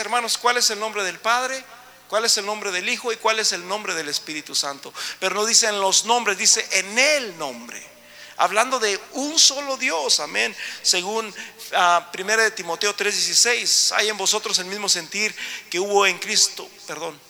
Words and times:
hermanos, 0.00 0.38
cuál 0.38 0.56
es 0.56 0.70
el 0.70 0.80
nombre 0.80 1.04
del 1.04 1.18
Padre, 1.18 1.64
cuál 2.08 2.24
es 2.24 2.36
el 2.36 2.46
nombre 2.46 2.72
del 2.72 2.88
Hijo 2.88 3.12
y 3.12 3.16
cuál 3.16 3.38
es 3.38 3.52
el 3.52 3.66
nombre 3.66 3.94
del 3.94 4.08
Espíritu 4.08 4.54
Santo. 4.54 4.92
Pero 5.18 5.34
no 5.34 5.46
dice 5.46 5.68
en 5.68 5.80
los 5.80 6.04
nombres, 6.04 6.36
dice 6.36 6.66
en 6.72 6.98
el 6.98 7.38
nombre. 7.38 7.90
Hablando 8.36 8.78
de 8.78 8.98
un 9.12 9.38
solo 9.38 9.76
Dios, 9.76 10.18
amén. 10.20 10.56
Según 10.82 11.26
1 11.26 11.34
ah, 11.74 12.10
de 12.12 12.50
Timoteo 12.52 12.96
3:16, 12.96 13.92
hay 13.92 14.08
en 14.08 14.16
vosotros 14.16 14.58
el 14.58 14.66
mismo 14.66 14.88
sentir 14.88 15.34
que 15.68 15.78
hubo 15.78 16.06
en 16.06 16.18
Cristo, 16.18 16.68
perdón, 16.86 17.20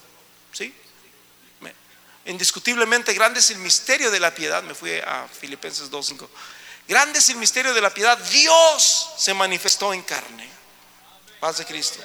¿sí? 0.52 0.75
Indiscutiblemente 2.27 3.14
grande 3.14 3.41
es 3.41 3.50
el 3.50 3.59
misterio 3.59 4.11
de 4.11 4.21
la 4.21 4.34
piedad. 4.34 4.62
Me 4.62 4.75
fui 4.75 4.98
a 4.98 5.27
Filipenses 5.29 5.91
2:5. 5.91 6.29
Grande 6.87 7.18
es 7.18 7.29
el 7.30 7.37
misterio 7.37 7.73
de 7.73 7.80
la 7.80 7.93
piedad. 7.93 8.18
Dios 8.18 9.11
se 9.16 9.32
manifestó 9.34 9.93
en 9.93 10.02
carne. 10.02 10.48
Paz 11.41 11.59
de 11.59 11.64
Cristo. 11.64 11.98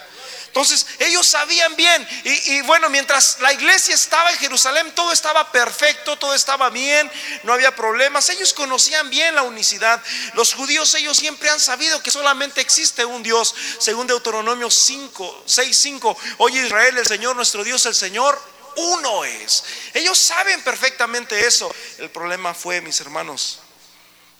Entonces 0.56 0.88
ellos 1.00 1.28
sabían 1.28 1.76
bien. 1.76 2.08
Y, 2.24 2.62
bueno, 2.62 2.90
mientras 2.90 3.40
la 3.42 3.52
iglesia 3.52 3.94
estaba 3.94 4.32
en 4.32 4.38
Jerusalén, 4.38 4.96
todo 4.96 5.12
estaba 5.12 5.52
perfecto, 5.52 6.18
todo 6.18 6.34
estaba 6.34 6.70
bien, 6.70 7.12
no 7.44 7.52
había 7.52 7.76
problemas. 7.76 8.30
Ellos 8.30 8.54
conocían 8.54 9.10
bien 9.10 9.36
la 9.36 9.42
unicidad. 9.42 10.02
Los 10.34 10.54
judíos, 10.54 10.94
ellos 10.94 11.18
siempre 11.18 11.50
han 11.50 11.60
sabido 11.60 12.02
que 12.02 12.10
solamente 12.10 12.62
existe 12.62 13.04
un 13.04 13.22
Dios. 13.22 13.54
Según 13.80 14.08
Deuteronomio 14.08 14.72
5, 14.72 15.44
6, 15.46 15.78
5. 15.78 16.18
Oye 16.38 16.66
Israel, 16.66 17.00
el 17.00 17.06
Señor, 17.06 17.36
nuestro 17.36 17.62
Dios, 17.66 17.86
el 17.86 17.96
Señor, 17.96 18.42
uno 18.78 19.26
es. 19.26 19.62
Ellos 19.94 20.18
saben 20.18 20.64
perfectamente 20.64 21.46
eso. 21.46 21.70
El 21.98 22.10
problema 22.12 22.54
fue, 22.54 22.80
mis 22.80 23.02
hermanos, 23.02 23.60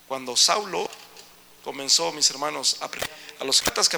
cuando 0.08 0.38
Saulo 0.38 0.90
comenzó, 1.66 2.14
mis 2.14 2.30
hermanos, 2.30 2.78
a, 2.80 3.44
los 3.44 3.62
cartas 3.62 3.90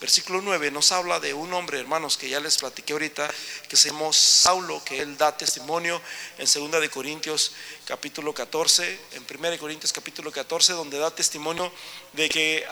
versículo 0.00 0.40
9 0.40 0.70
nos 0.70 0.92
habla 0.92 1.20
de 1.20 1.34
un 1.34 1.52
hombre, 1.52 1.80
hermanos, 1.80 2.16
que 2.16 2.28
ya 2.28 2.40
les 2.40 2.58
platiqué 2.58 2.92
ahorita, 2.92 3.30
que 3.68 3.76
se 3.76 3.90
llamó 3.90 4.12
Saulo, 4.12 4.82
que 4.84 5.00
él 5.00 5.16
da 5.16 5.36
testimonio 5.36 6.00
en 6.38 6.46
segunda 6.46 6.80
de 6.80 6.90
Corintios 6.90 7.52
capítulo 7.86 8.34
14, 8.34 9.00
en 9.12 9.24
primera 9.24 9.52
de 9.52 9.58
Corintios 9.58 9.92
capítulo 9.92 10.30
14, 10.30 10.74
donde 10.74 10.98
da 10.98 11.10
testimonio 11.10 11.72
de 12.12 12.28
que 12.28 12.66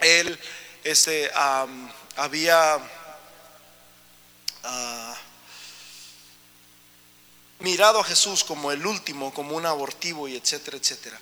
él 0.00 0.38
este, 0.84 1.30
había 2.16 2.78
ah, 4.64 5.16
mirado 7.60 8.00
a 8.00 8.04
Jesús 8.04 8.44
como 8.44 8.72
el 8.72 8.84
último, 8.86 9.32
como 9.32 9.56
un 9.56 9.66
abortivo 9.66 10.28
y 10.28 10.36
etcétera, 10.36 10.76
etcétera. 10.76 11.18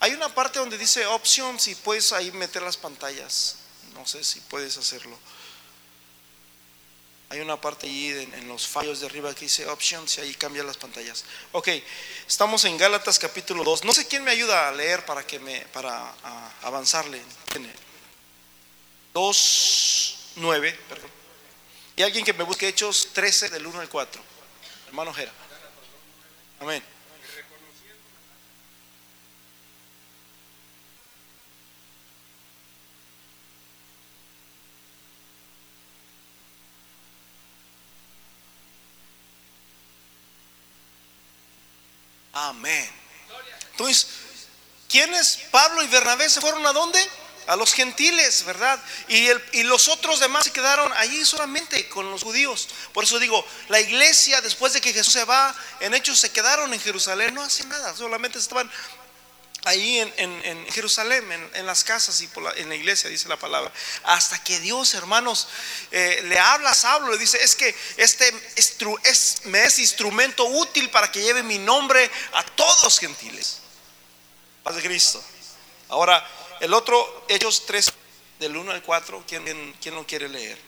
Hay 0.00 0.12
una 0.12 0.32
parte 0.32 0.58
donde 0.58 0.78
dice 0.78 1.06
options 1.06 1.66
y 1.68 1.74
puedes 1.74 2.12
ahí 2.12 2.30
meter 2.30 2.62
las 2.62 2.76
pantallas. 2.76 3.56
No 3.98 4.06
sé 4.06 4.22
si 4.22 4.40
puedes 4.42 4.76
hacerlo. 4.78 5.18
Hay 7.30 7.40
una 7.40 7.60
parte 7.60 7.86
allí 7.86 8.10
en, 8.10 8.48
los 8.48 8.66
fallos 8.66 9.00
de 9.00 9.06
arriba 9.06 9.34
que 9.34 9.44
dice 9.44 9.66
options 9.66 10.16
y 10.16 10.20
ahí 10.22 10.34
cambia 10.34 10.62
las 10.62 10.76
pantallas. 10.78 11.24
Ok, 11.52 11.68
estamos 12.26 12.64
en 12.64 12.78
Gálatas 12.78 13.18
capítulo 13.18 13.64
2. 13.64 13.84
No 13.84 13.92
sé 13.92 14.06
quién 14.06 14.22
me 14.22 14.30
ayuda 14.30 14.68
a 14.68 14.72
leer 14.72 15.04
para 15.04 15.26
que 15.26 15.38
me 15.40 15.60
para 15.72 16.14
avanzarle. 16.62 17.20
2, 19.12 20.18
9, 20.36 20.80
perdón. 20.88 21.10
Y 21.96 22.02
alguien 22.02 22.24
que 22.24 22.32
me 22.32 22.44
busque 22.44 22.68
Hechos 22.68 23.08
13 23.12 23.50
del 23.50 23.66
1 23.66 23.80
al 23.80 23.88
4. 23.88 24.22
Hermano 24.86 25.12
Jera. 25.12 25.32
Amén. 26.60 26.82
Amén. 42.46 42.88
Entonces, 43.72 44.06
¿quiénes? 44.88 45.40
Pablo 45.50 45.82
y 45.82 45.88
Bernabé 45.88 46.28
se 46.30 46.40
fueron 46.40 46.64
a 46.66 46.72
dónde? 46.72 47.04
A 47.48 47.56
los 47.56 47.72
gentiles, 47.72 48.44
¿verdad? 48.44 48.78
Y, 49.08 49.26
el, 49.26 49.42
y 49.52 49.62
los 49.64 49.88
otros 49.88 50.20
demás 50.20 50.44
se 50.44 50.52
quedaron 50.52 50.92
allí 50.98 51.24
solamente 51.24 51.88
con 51.88 52.08
los 52.10 52.22
judíos. 52.22 52.68
Por 52.92 53.04
eso 53.04 53.18
digo, 53.18 53.44
la 53.68 53.80
iglesia 53.80 54.40
después 54.40 54.72
de 54.72 54.80
que 54.80 54.92
Jesús 54.92 55.14
se 55.14 55.24
va, 55.24 55.54
en 55.80 55.94
hechos 55.94 56.20
se 56.20 56.30
quedaron 56.30 56.72
en 56.72 56.80
Jerusalén, 56.80 57.34
no 57.34 57.42
hacían 57.42 57.70
nada, 57.70 57.96
solamente 57.96 58.38
estaban 58.38 58.70
ahí 59.68 59.98
en, 59.98 60.66
Jerusalén, 60.70 61.24
en, 61.54 61.66
las 61.66 61.84
casas 61.84 62.20
y 62.20 62.28
en 62.56 62.68
la 62.68 62.74
iglesia, 62.74 63.08
dice 63.10 63.28
la 63.28 63.38
palabra. 63.38 63.72
Hasta 64.04 64.42
que 64.42 64.58
Dios, 64.60 64.94
hermanos, 64.94 65.48
eh, 65.90 66.22
le 66.24 66.38
habla 66.38 66.70
a 66.70 66.74
Saulo, 66.74 67.12
le 67.12 67.18
dice, 67.18 67.42
es 67.42 67.54
que 67.54 67.74
este 67.96 68.32
es, 68.56 69.44
me 69.44 69.64
es 69.64 69.78
instrumento 69.78 70.44
útil 70.44 70.90
para 70.90 71.10
que 71.12 71.22
lleve 71.22 71.42
mi 71.42 71.58
nombre 71.58 72.10
a 72.32 72.42
todos 72.44 72.82
los 72.82 72.98
gentiles. 72.98 73.58
Paz 74.62 74.76
de 74.76 74.82
Cristo. 74.82 75.22
Ahora, 75.88 76.26
el 76.60 76.74
otro, 76.74 77.26
Hechos 77.28 77.64
3, 77.66 77.92
del 78.40 78.56
1 78.56 78.72
al 78.72 78.82
4, 78.82 79.24
¿quién, 79.26 79.74
quién 79.80 79.94
lo 79.94 80.06
quiere 80.06 80.28
leer? 80.28 80.58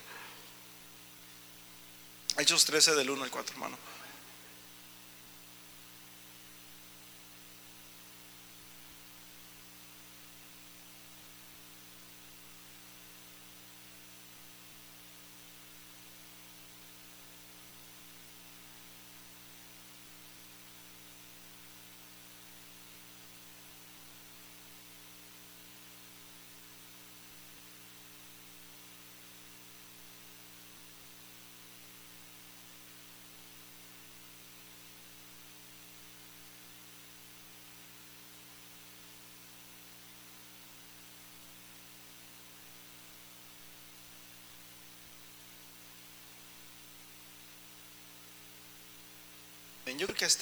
Hechos 2.39 2.65
13, 2.65 2.95
del 2.95 3.11
1 3.11 3.25
al 3.25 3.31
4, 3.31 3.55
hermano. 3.55 3.90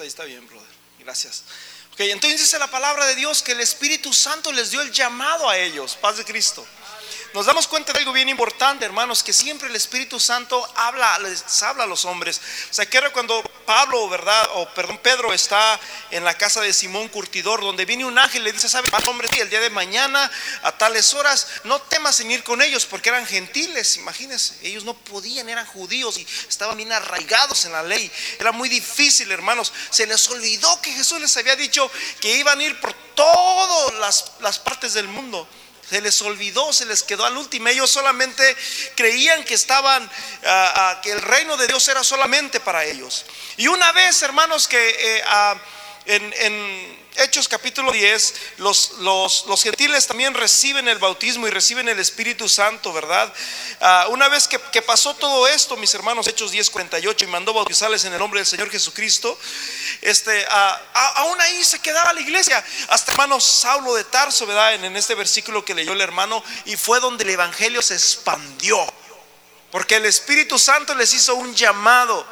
Está 0.04 0.24
bien, 0.24 0.46
brother. 0.46 0.68
Gracias. 0.98 1.44
Ok, 1.92 2.00
entonces 2.00 2.40
dice 2.40 2.58
la 2.58 2.70
palabra 2.70 3.06
de 3.06 3.14
Dios 3.14 3.42
que 3.42 3.52
el 3.52 3.60
Espíritu 3.60 4.12
Santo 4.12 4.52
les 4.52 4.70
dio 4.70 4.80
el 4.82 4.92
llamado 4.92 5.48
a 5.48 5.56
ellos. 5.56 5.96
Paz 5.96 6.18
de 6.18 6.24
Cristo 6.24 6.66
nos 7.34 7.46
damos 7.46 7.68
cuenta 7.68 7.92
de 7.92 8.00
algo 8.00 8.12
bien 8.12 8.28
importante, 8.28 8.84
hermanos, 8.84 9.22
que 9.22 9.32
siempre 9.32 9.68
el 9.68 9.76
Espíritu 9.76 10.18
Santo 10.18 10.66
habla, 10.76 11.18
les 11.18 11.62
habla 11.62 11.84
a 11.84 11.86
los 11.86 12.04
hombres. 12.04 12.40
O 12.70 12.74
sea, 12.74 12.86
que 12.86 12.96
era 12.96 13.10
cuando 13.10 13.42
Pablo, 13.66 14.08
¿verdad? 14.08 14.48
O 14.54 14.68
perdón, 14.70 14.98
Pedro 15.02 15.32
está 15.32 15.78
en 16.10 16.24
la 16.24 16.36
casa 16.36 16.60
de 16.60 16.72
Simón 16.72 17.08
Curtidor, 17.08 17.60
donde 17.60 17.84
viene 17.84 18.04
un 18.04 18.18
ángel 18.18 18.42
y 18.42 18.44
le 18.46 18.52
dice, 18.52 18.68
¿sabes, 18.68 18.90
hombre, 19.06 19.28
el 19.38 19.50
día 19.50 19.60
de 19.60 19.70
mañana 19.70 20.30
a 20.62 20.72
tales 20.72 21.12
horas 21.14 21.46
no 21.64 21.80
temas 21.82 22.18
en 22.20 22.30
ir 22.30 22.42
con 22.42 22.62
ellos 22.62 22.86
porque 22.86 23.10
eran 23.10 23.26
gentiles, 23.26 23.96
imagínense, 23.96 24.56
ellos 24.62 24.84
no 24.84 24.94
podían, 24.94 25.48
eran 25.48 25.66
judíos 25.66 26.18
y 26.18 26.26
estaban 26.48 26.76
bien 26.76 26.92
arraigados 26.92 27.64
en 27.66 27.72
la 27.72 27.82
ley. 27.82 28.10
Era 28.38 28.52
muy 28.52 28.68
difícil, 28.68 29.30
hermanos. 29.30 29.72
Se 29.90 30.06
les 30.06 30.28
olvidó 30.28 30.80
que 30.80 30.92
Jesús 30.92 31.20
les 31.20 31.36
había 31.36 31.56
dicho 31.56 31.90
que 32.20 32.36
iban 32.36 32.58
a 32.58 32.64
ir 32.64 32.80
por 32.80 32.94
todas 33.14 34.24
las 34.40 34.58
partes 34.58 34.94
del 34.94 35.08
mundo. 35.08 35.46
Se 35.88 36.00
les 36.00 36.20
olvidó, 36.22 36.72
se 36.72 36.84
les 36.86 37.02
quedó 37.02 37.24
al 37.24 37.36
último. 37.36 37.68
Ellos 37.68 37.90
solamente 37.90 38.56
creían 38.94 39.44
que 39.44 39.54
estaban, 39.54 40.04
ah, 40.44 40.72
ah, 40.76 41.00
que 41.02 41.12
el 41.12 41.22
reino 41.22 41.56
de 41.56 41.66
Dios 41.66 41.88
era 41.88 42.04
solamente 42.04 42.60
para 42.60 42.84
ellos. 42.84 43.24
Y 43.56 43.68
una 43.68 43.92
vez, 43.92 44.20
hermanos, 44.22 44.68
que 44.68 44.78
eh, 44.78 45.22
ah, 45.26 45.56
en, 46.04 46.97
Hechos 47.18 47.48
capítulo 47.48 47.90
10, 47.90 48.34
los, 48.58 48.92
los, 49.00 49.62
gentiles 49.62 50.06
también 50.06 50.34
reciben 50.34 50.86
el 50.86 50.98
bautismo 50.98 51.48
y 51.48 51.50
reciben 51.50 51.88
el 51.88 51.98
Espíritu 51.98 52.48
Santo, 52.48 52.92
¿verdad? 52.92 53.32
una 54.10 54.28
vez 54.28 54.46
que, 54.46 54.82
pasó 54.82 55.14
todo 55.14 55.48
esto, 55.48 55.76
mis 55.76 55.92
hermanos, 55.94 56.28
Hechos 56.28 56.52
10, 56.52 56.70
48, 56.70 57.24
y 57.24 57.28
mandó 57.28 57.52
bautizarles 57.52 58.04
en 58.04 58.12
el 58.12 58.20
nombre 58.20 58.38
del 58.38 58.46
Señor 58.46 58.70
Jesucristo, 58.70 59.36
este, 60.00 60.46
aún 61.16 61.40
ahí 61.40 61.64
se 61.64 61.80
quedaba 61.80 62.12
la 62.12 62.20
iglesia. 62.20 62.64
Hasta 62.88 63.10
hermano 63.10 63.40
Saulo 63.40 63.94
de 63.94 64.04
Tarso, 64.04 64.46
¿verdad? 64.46 64.74
En, 64.74 64.84
en 64.84 64.96
este 64.96 65.16
versículo 65.16 65.64
que 65.64 65.74
leyó 65.74 65.94
el 65.94 66.00
hermano, 66.00 66.44
y 66.66 66.76
fue 66.76 67.00
donde 67.00 67.24
el 67.24 67.30
Evangelio 67.30 67.82
se 67.82 67.94
expandió. 67.94 68.78
Porque 69.72 69.96
el 69.96 70.06
Espíritu 70.06 70.56
Santo 70.56 70.94
les 70.94 71.12
hizo 71.12 71.34
un 71.34 71.52
llamado 71.54 72.24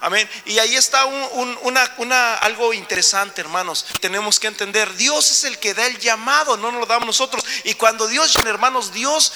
Amén. 0.00 0.28
Y 0.44 0.58
ahí 0.58 0.76
está 0.76 1.04
una, 1.06 2.34
algo 2.36 2.72
interesante, 2.72 3.40
hermanos. 3.40 3.84
Tenemos 4.00 4.38
que 4.38 4.46
entender, 4.46 4.94
Dios 4.96 5.30
es 5.30 5.44
el 5.44 5.58
que 5.58 5.74
da 5.74 5.86
el 5.86 5.98
llamado, 5.98 6.56
no 6.56 6.70
nos 6.70 6.80
lo 6.80 6.86
damos 6.86 7.06
nosotros. 7.06 7.44
Y 7.64 7.74
cuando 7.74 8.06
Dios, 8.06 8.36
hermanos, 8.44 8.92
Dios 8.92 9.32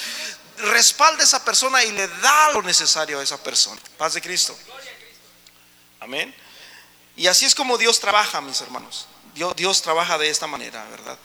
respalda 0.57 1.21
a 1.21 1.25
esa 1.25 1.43
persona 1.43 1.83
y 1.83 1.91
le 1.91 2.07
da 2.07 2.51
lo 2.53 2.61
necesario 2.61 3.19
a 3.19 3.23
esa 3.23 3.41
persona. 3.41 3.81
Paz 3.97 4.13
de 4.13 4.21
Cristo. 4.21 4.57
Amén. 5.99 6.33
Y 7.15 7.27
así 7.27 7.45
es 7.45 7.55
como 7.55 7.77
Dios 7.77 7.99
trabaja, 7.99 8.41
mis 8.41 8.61
hermanos. 8.61 9.07
Dios, 9.35 9.55
Dios 9.55 9.81
trabaja 9.81 10.17
de 10.17 10.29
esta 10.29 10.47
manera, 10.47 10.83
¿verdad? 10.91 11.17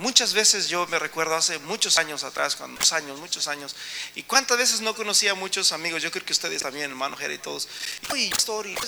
Muchas 0.00 0.34
veces 0.34 0.68
yo 0.68 0.86
me 0.88 0.98
recuerdo 0.98 1.34
hace 1.34 1.58
muchos 1.60 1.96
años 1.96 2.24
atrás, 2.24 2.56
cuando, 2.56 2.78
muchos 2.78 2.92
años, 2.92 3.18
muchos 3.18 3.48
años, 3.48 3.74
y 4.14 4.22
cuántas 4.22 4.58
veces 4.58 4.82
no 4.82 4.94
conocía 4.94 5.30
a 5.30 5.34
muchos 5.34 5.72
amigos, 5.72 6.02
yo 6.02 6.10
creo 6.10 6.26
que 6.26 6.32
ustedes 6.32 6.62
también, 6.62 6.90
hermano 6.90 7.16
Jera 7.16 7.32
y 7.32 7.38
todos, 7.38 7.68
y, 8.14 8.30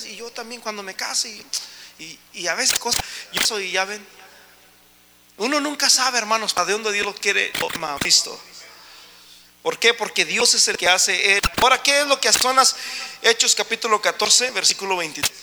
y 0.09 0.17
yo 0.17 0.31
también 0.31 0.61
cuando 0.61 0.83
me 0.83 0.95
case, 0.95 1.43
y, 1.99 2.19
y, 2.35 2.47
a 2.49 2.55
veces 2.55 2.79
cosas, 2.79 3.03
yo 3.33 3.41
soy, 3.43 3.73
ya 3.73 3.87
ven, 3.87 4.07
uno 5.39 5.59
nunca 5.59 5.89
sabe, 5.89 6.19
hermanos, 6.19 6.53
para 6.53 6.71
dónde 6.71 6.93
Dios 6.93 7.07
lo 7.07 7.15
quiere, 7.15 7.51
lo 7.59 7.99
visto. 8.01 8.39
¿Por 9.63 9.79
qué? 9.79 9.95
Porque 9.95 10.27
Dios 10.27 10.53
es 10.55 10.69
el 10.69 10.77
que 10.77 10.89
hace 10.89 11.37
él. 11.37 11.43
Ahora, 11.63 11.83
¿qué 11.83 12.01
es 12.01 12.07
lo 12.07 12.19
que 12.21 12.29
hace 12.29 12.41
Hechos 13.23 13.55
capítulo 13.55 14.01
14, 14.01 14.51
versículo 14.51 14.97
23? 14.97 15.35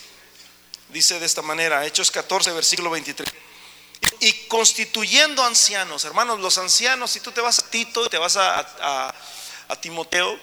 Dice 0.89 1.19
de 1.19 1.25
esta 1.25 1.41
manera, 1.43 1.85
Hechos 1.85 2.09
14, 2.11 2.51
versículo 2.51 2.89
23 2.91 3.46
y 4.19 4.33
constituyendo 4.47 5.43
ancianos, 5.43 6.05
hermanos, 6.05 6.39
los 6.39 6.57
ancianos, 6.57 7.11
si 7.11 7.19
tú 7.19 7.31
te 7.31 7.41
vas 7.41 7.59
a 7.59 7.69
Tito 7.69 8.05
y 8.05 8.09
te 8.09 8.17
vas 8.17 8.37
a, 8.37 9.13
Timoteo, 9.81 10.39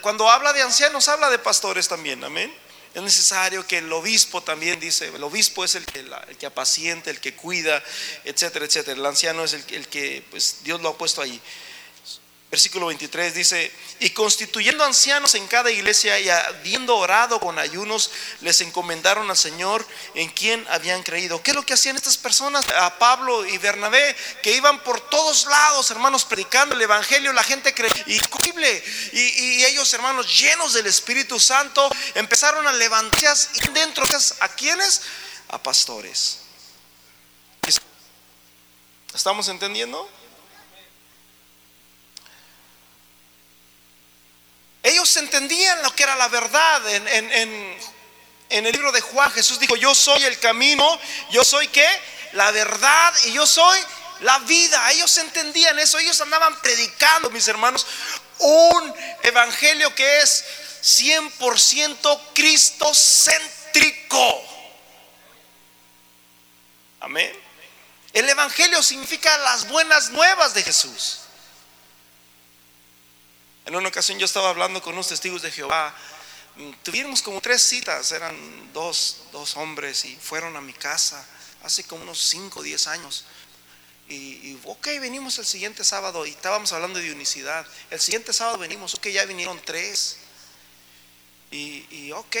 cuando 0.00 0.30
habla 0.30 0.52
de 0.52 0.62
ancianos, 0.62 1.08
habla 1.08 1.30
de 1.30 1.38
pastores 1.38 1.88
también, 1.88 2.22
amén. 2.22 2.54
Es 2.94 3.02
necesario 3.02 3.66
que 3.66 3.78
el 3.78 3.90
obispo 3.92 4.42
también 4.42 4.78
dice, 4.78 5.08
el 5.08 5.22
obispo 5.22 5.64
es 5.64 5.74
el 5.74 5.86
que, 5.86 6.00
el 6.00 6.36
que 6.36 6.46
apacienta, 6.46 7.10
el 7.10 7.20
que 7.20 7.34
cuida, 7.34 7.82
etcétera, 8.24 8.66
etcétera. 8.66 8.98
El 8.98 9.06
anciano 9.06 9.44
es 9.44 9.54
el, 9.54 9.88
que 9.88 10.22
pues, 10.30 10.58
Dios 10.62 10.82
lo 10.82 10.90
ha 10.90 10.98
puesto 10.98 11.22
ahí. 11.22 11.40
Versículo 12.52 12.88
23 12.88 13.32
dice, 13.32 13.72
y 13.98 14.10
constituyendo 14.10 14.84
ancianos 14.84 15.34
en 15.36 15.46
cada 15.46 15.70
iglesia 15.70 16.20
y 16.20 16.28
habiendo 16.28 16.98
orado 16.98 17.40
con 17.40 17.58
ayunos, 17.58 18.10
les 18.42 18.60
encomendaron 18.60 19.30
al 19.30 19.38
Señor 19.38 19.86
en 20.14 20.28
quien 20.28 20.62
habían 20.68 21.02
creído. 21.02 21.42
¿Qué 21.42 21.52
es 21.52 21.56
lo 21.56 21.64
que 21.64 21.72
hacían 21.72 21.96
estas 21.96 22.18
personas? 22.18 22.66
A 22.76 22.98
Pablo 22.98 23.46
y 23.46 23.56
Bernabé, 23.56 24.14
que 24.42 24.54
iban 24.54 24.84
por 24.84 25.00
todos 25.00 25.46
lados, 25.46 25.90
hermanos, 25.92 26.26
predicando 26.26 26.74
el 26.74 26.82
Evangelio, 26.82 27.32
la 27.32 27.42
gente 27.42 27.72
creía. 27.72 28.04
Y, 28.06 29.18
y 29.18 29.64
ellos, 29.64 29.90
hermanos, 29.94 30.38
llenos 30.38 30.74
del 30.74 30.86
Espíritu 30.86 31.40
Santo, 31.40 31.90
empezaron 32.14 32.68
a 32.68 32.72
levantarse 32.74 33.48
dentro, 33.72 34.04
¿a 34.40 34.48
quiénes? 34.50 35.00
A 35.48 35.62
pastores. 35.62 36.40
¿Estamos 39.14 39.48
entendiendo? 39.48 40.06
Ellos 44.82 45.16
entendían 45.16 45.80
lo 45.82 45.94
que 45.94 46.02
era 46.02 46.16
la 46.16 46.28
verdad. 46.28 46.82
En, 46.88 47.78
el 48.48 48.72
libro 48.72 48.92
de 48.92 49.00
Juan 49.00 49.30
Jesús 49.32 49.58
dijo, 49.60 49.76
yo 49.76 49.94
soy 49.94 50.24
el 50.24 50.38
camino, 50.38 51.00
yo 51.30 51.42
soy 51.44 51.68
qué? 51.68 51.88
La 52.32 52.50
verdad 52.50 53.14
y 53.24 53.32
yo 53.32 53.46
soy 53.46 53.78
la 54.20 54.38
vida. 54.40 54.92
Ellos 54.92 55.16
entendían 55.18 55.78
eso, 55.78 55.98
ellos 55.98 56.20
andaban 56.20 56.60
predicando, 56.60 57.30
mis 57.30 57.48
hermanos, 57.48 57.86
un 58.38 58.94
evangelio 59.22 59.94
que 59.94 60.20
es 60.20 60.44
100% 60.82 62.20
cristocéntrico. 62.34 64.42
Amén. 67.00 67.32
El 68.12 68.28
evangelio 68.28 68.82
significa 68.82 69.38
las 69.38 69.68
buenas 69.68 70.10
nuevas 70.10 70.52
de 70.54 70.62
Jesús. 70.62 71.21
En 73.64 73.76
una 73.76 73.88
ocasión 73.88 74.18
yo 74.18 74.24
estaba 74.24 74.50
hablando 74.50 74.82
con 74.82 74.94
unos 74.94 75.08
testigos 75.08 75.42
de 75.42 75.50
Jehová. 75.50 75.94
Mm, 76.56 76.70
tuvimos 76.82 77.22
como 77.22 77.40
tres 77.40 77.62
citas, 77.62 78.10
eran 78.10 78.34
dos, 78.72 79.18
dos 79.30 79.56
hombres 79.56 80.04
y 80.04 80.16
fueron 80.16 80.56
a 80.56 80.60
mi 80.60 80.72
casa 80.72 81.24
hace 81.62 81.84
como 81.84 82.02
unos 82.02 82.18
5 82.18 82.58
o 82.58 82.62
10 82.62 82.86
años. 82.88 83.24
Y, 84.08 84.58
ok, 84.64 84.86
venimos 85.00 85.38
el 85.38 85.46
siguiente 85.46 85.84
sábado 85.84 86.26
y 86.26 86.30
estábamos 86.30 86.72
hablando 86.72 86.98
de 86.98 87.12
unicidad. 87.12 87.66
El 87.88 87.98
siguiente 87.98 88.34
sábado 88.34 88.58
venimos, 88.58 88.94
ok, 88.94 89.06
ya 89.06 89.24
vinieron 89.24 89.58
tres. 89.64 90.18
Y, 91.50 91.86
y 91.90 92.12
ok, 92.12 92.36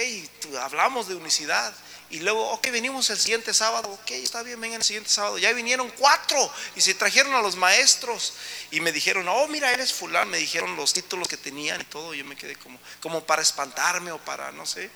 hablamos 0.60 1.08
de 1.08 1.14
unicidad. 1.14 1.72
Y 2.12 2.20
luego, 2.20 2.46
ok, 2.50 2.70
venimos 2.70 3.08
el 3.08 3.18
siguiente 3.18 3.54
sábado, 3.54 3.88
ok, 3.88 4.10
está 4.10 4.42
bien, 4.42 4.60
vengan 4.60 4.80
el 4.80 4.84
siguiente 4.84 5.08
sábado. 5.08 5.38
Ya 5.38 5.50
vinieron 5.54 5.88
cuatro 5.96 6.52
y 6.76 6.82
se 6.82 6.92
trajeron 6.92 7.32
a 7.32 7.40
los 7.40 7.56
maestros 7.56 8.34
y 8.70 8.80
me 8.80 8.92
dijeron, 8.92 9.26
oh, 9.28 9.48
mira, 9.48 9.72
eres 9.72 9.94
fulano. 9.94 10.30
Me 10.30 10.36
dijeron 10.36 10.76
los 10.76 10.92
títulos 10.92 11.26
que 11.26 11.38
tenían 11.38 11.80
y 11.80 11.84
todo. 11.84 12.12
Yo 12.12 12.22
me 12.26 12.36
quedé 12.36 12.54
como, 12.56 12.78
como 13.00 13.24
para 13.24 13.40
espantarme 13.40 14.12
o 14.12 14.18
para, 14.18 14.52
no 14.52 14.66
sé. 14.66 14.90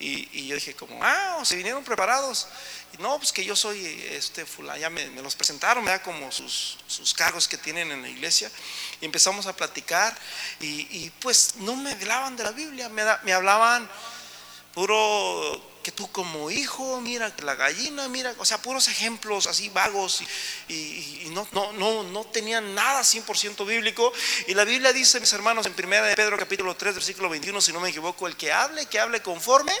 Y, 0.00 0.48
yo 0.48 0.56
dije 0.56 0.74
como, 0.74 0.98
ah, 1.00 1.40
se 1.44 1.54
vinieron 1.54 1.84
preparados. 1.84 2.48
Y 2.92 3.00
no, 3.00 3.16
pues 3.18 3.32
que 3.32 3.44
yo 3.44 3.54
soy 3.54 3.86
este 4.10 4.44
fulano. 4.44 4.80
Ya 4.80 4.90
me, 4.90 5.06
los 5.22 5.36
presentaron, 5.36 5.84
me 5.84 5.92
da 5.92 6.02
como 6.02 6.32
sus, 6.32 6.76
sus, 6.88 7.14
cargos 7.14 7.46
que 7.46 7.56
tienen 7.56 7.92
en 7.92 8.02
la 8.02 8.08
iglesia. 8.08 8.50
Y 9.00 9.04
empezamos 9.04 9.46
a 9.46 9.54
platicar 9.54 10.18
y, 10.58 11.08
pues 11.20 11.54
no 11.58 11.76
me 11.76 11.92
hablaban 11.92 12.36
de 12.36 12.42
la 12.42 12.50
Biblia, 12.50 12.88
me, 12.88 13.04
me 13.22 13.32
hablaban 13.32 13.88
puro 14.74 15.75
que 15.86 15.92
tú 15.92 16.10
como 16.10 16.50
hijo, 16.50 17.00
mira 17.00 17.32
la 17.44 17.54
gallina, 17.54 18.08
mira, 18.08 18.34
o 18.38 18.44
sea, 18.44 18.60
puros 18.60 18.88
ejemplos 18.88 19.46
así 19.46 19.68
vagos 19.68 20.20
y, 20.66 21.28
no, 21.30 21.46
no, 21.52 21.72
no, 21.74 22.02
no 22.02 22.24
tenían 22.24 22.74
nada 22.74 23.02
100% 23.02 23.64
bíblico. 23.64 24.12
Y 24.48 24.54
la 24.54 24.64
Biblia 24.64 24.92
dice, 24.92 25.20
mis 25.20 25.32
hermanos, 25.32 25.64
en 25.64 25.74
primera 25.74 26.04
de 26.04 26.16
Pedro 26.16 26.36
capítulo 26.36 26.74
3, 26.74 26.92
versículo 26.92 27.28
21, 27.28 27.60
si 27.60 27.72
no 27.72 27.78
me 27.78 27.90
equivoco, 27.90 28.26
el 28.26 28.36
que 28.36 28.52
hable, 28.52 28.86
que 28.86 28.98
hable 28.98 29.22
conforme 29.22 29.72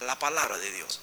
la 0.00 0.18
palabra 0.18 0.58
de 0.58 0.70
Dios. 0.70 1.00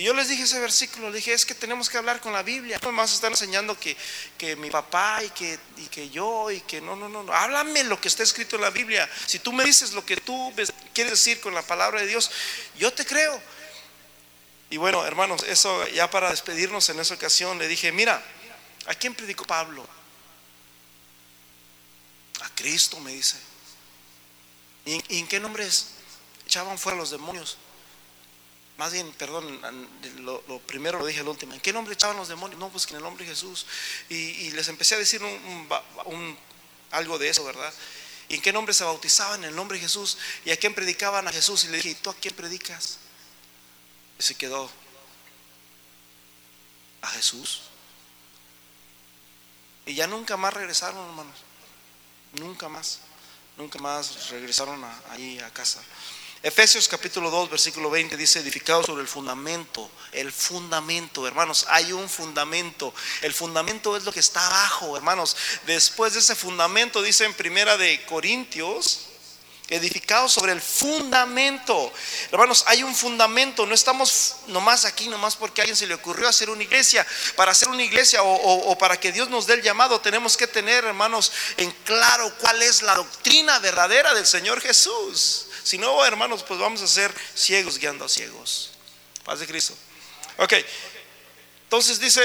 Y 0.00 0.04
yo 0.04 0.14
les 0.14 0.28
dije 0.28 0.44
ese 0.44 0.58
versículo, 0.58 1.10
les 1.10 1.16
dije, 1.16 1.34
es 1.34 1.44
que 1.44 1.54
tenemos 1.54 1.90
que 1.90 1.98
hablar 1.98 2.22
con 2.22 2.32
la 2.32 2.42
Biblia. 2.42 2.80
No 2.82 3.04
están 3.04 3.32
enseñando 3.32 3.78
que, 3.78 3.94
que 4.38 4.56
mi 4.56 4.70
papá 4.70 5.22
y 5.22 5.28
que, 5.28 5.58
y 5.76 5.88
que 5.88 6.08
yo 6.08 6.50
y 6.50 6.62
que 6.62 6.80
no, 6.80 6.96
no, 6.96 7.06
no, 7.06 7.22
no. 7.22 7.30
Háblame 7.34 7.84
lo 7.84 8.00
que 8.00 8.08
está 8.08 8.22
escrito 8.22 8.56
en 8.56 8.62
la 8.62 8.70
Biblia. 8.70 9.06
Si 9.26 9.40
tú 9.40 9.52
me 9.52 9.62
dices 9.62 9.92
lo 9.92 10.02
que 10.02 10.16
tú 10.16 10.54
quieres 10.94 11.12
decir 11.12 11.38
con 11.42 11.54
la 11.54 11.60
palabra 11.60 12.00
de 12.00 12.06
Dios, 12.06 12.30
yo 12.78 12.90
te 12.94 13.04
creo. 13.04 13.42
Y 14.70 14.78
bueno, 14.78 15.04
hermanos, 15.04 15.42
eso 15.42 15.86
ya 15.88 16.10
para 16.10 16.30
despedirnos 16.30 16.88
en 16.88 16.98
esa 16.98 17.12
ocasión 17.12 17.58
le 17.58 17.68
dije, 17.68 17.92
mira, 17.92 18.24
¿a 18.86 18.94
quién 18.94 19.14
predicó 19.14 19.44
Pablo? 19.44 19.86
A 22.40 22.48
Cristo, 22.54 22.98
me 23.00 23.12
dice. 23.12 23.36
¿Y, 24.86 25.18
en 25.18 25.28
qué 25.28 25.38
nombres 25.40 25.88
echaban 26.46 26.78
fuera 26.78 26.96
los 26.96 27.10
demonios? 27.10 27.58
Más 28.80 28.94
bien, 28.94 29.12
perdón, 29.12 29.60
lo, 30.20 30.40
primero 30.60 30.98
lo 30.98 31.04
dije 31.04 31.20
al 31.20 31.28
último. 31.28 31.52
¿En 31.52 31.60
qué 31.60 31.70
nombre 31.70 31.92
echaban 31.92 32.16
los 32.16 32.28
demonios? 32.28 32.58
No, 32.58 32.70
pues 32.70 32.86
que 32.86 32.94
en 32.94 32.96
el 32.96 33.02
nombre 33.02 33.26
de 33.26 33.30
Jesús. 33.30 33.66
Y, 34.08 34.52
les 34.52 34.68
empecé 34.68 34.94
a 34.94 34.98
decir 34.98 35.22
un, 35.22 36.38
algo 36.90 37.18
de 37.18 37.28
eso, 37.28 37.44
¿verdad? 37.44 37.70
¿Y 38.30 38.36
en 38.36 38.40
qué 38.40 38.54
nombre 38.54 38.72
se 38.72 38.82
bautizaban? 38.82 39.44
En 39.44 39.50
el 39.50 39.54
nombre 39.54 39.76
de 39.76 39.82
Jesús. 39.82 40.16
¿Y 40.46 40.50
a 40.50 40.56
quién 40.56 40.72
predicaban 40.72 41.28
a 41.28 41.30
Jesús? 41.30 41.64
Y 41.64 41.68
le 41.68 41.76
dije, 41.76 41.90
¿y 41.90 41.94
tú 41.96 42.08
a 42.08 42.14
quién 42.14 42.34
predicas? 42.34 42.96
Y 44.18 44.22
se 44.22 44.34
quedó. 44.34 44.70
A 47.02 47.08
Jesús. 47.08 47.60
Y 49.84 49.94
ya 49.94 50.06
nunca 50.06 50.38
más 50.38 50.54
regresaron, 50.54 51.06
hermanos. 51.06 51.36
Nunca 52.32 52.70
más. 52.70 53.00
Nunca 53.58 53.78
más 53.78 54.30
regresaron 54.30 54.82
ahí 55.10 55.38
a 55.38 55.50
casa. 55.52 55.82
Efesios 56.42 56.88
capítulo 56.88 57.30
2, 57.30 57.50
versículo 57.50 57.90
20 57.90 58.16
dice, 58.16 58.38
edificado 58.38 58.82
sobre 58.82 59.02
el 59.02 59.08
fundamento, 59.08 59.90
el 60.12 60.32
fundamento, 60.32 61.26
hermanos, 61.26 61.66
hay 61.68 61.92
un 61.92 62.08
fundamento. 62.08 62.94
El 63.20 63.34
fundamento 63.34 63.94
es 63.94 64.04
lo 64.04 64.12
que 64.12 64.20
está 64.20 64.46
abajo, 64.46 64.96
hermanos. 64.96 65.36
Después 65.66 66.14
de 66.14 66.20
ese 66.20 66.34
fundamento, 66.34 67.02
dice 67.02 67.26
en 67.26 67.34
primera 67.34 67.76
de 67.76 68.02
Corintios, 68.06 69.00
edificado 69.68 70.30
sobre 70.30 70.52
el 70.52 70.62
fundamento. 70.62 71.92
Hermanos, 72.32 72.64
hay 72.66 72.84
un 72.84 72.94
fundamento, 72.94 73.66
no 73.66 73.74
estamos 73.74 74.36
nomás 74.46 74.86
aquí, 74.86 75.08
nomás 75.08 75.36
porque 75.36 75.60
a 75.60 75.64
alguien 75.64 75.76
se 75.76 75.86
le 75.86 75.92
ocurrió 75.92 76.26
hacer 76.26 76.48
una 76.48 76.62
iglesia. 76.62 77.06
Para 77.36 77.52
hacer 77.52 77.68
una 77.68 77.82
iglesia 77.82 78.22
o, 78.22 78.70
o, 78.70 78.78
para 78.78 78.98
que 78.98 79.12
Dios 79.12 79.28
nos 79.28 79.46
dé 79.46 79.54
el 79.54 79.62
llamado, 79.62 80.00
tenemos 80.00 80.38
que 80.38 80.46
tener, 80.46 80.86
hermanos, 80.86 81.32
en 81.58 81.70
claro 81.84 82.32
cuál 82.38 82.62
es 82.62 82.80
la 82.80 82.94
doctrina 82.94 83.58
verdadera 83.58 84.14
del 84.14 84.26
Señor 84.26 84.62
Jesús. 84.62 85.48
Si 85.70 85.78
no, 85.78 86.04
hermanos, 86.04 86.42
pues 86.42 86.58
vamos 86.58 86.82
a 86.82 86.88
ser 86.88 87.14
ciegos 87.32 87.78
guiando 87.78 88.04
a 88.04 88.08
ciegos. 88.08 88.72
Paz 89.24 89.38
de 89.38 89.46
Cristo. 89.46 89.72
Ok. 90.38 90.54
Entonces 91.62 92.00
dice, 92.00 92.20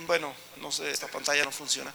bueno, 0.00 0.36
no 0.58 0.70
sé, 0.70 0.90
esta 0.90 1.06
pantalla 1.06 1.44
no 1.44 1.50
funciona. 1.50 1.90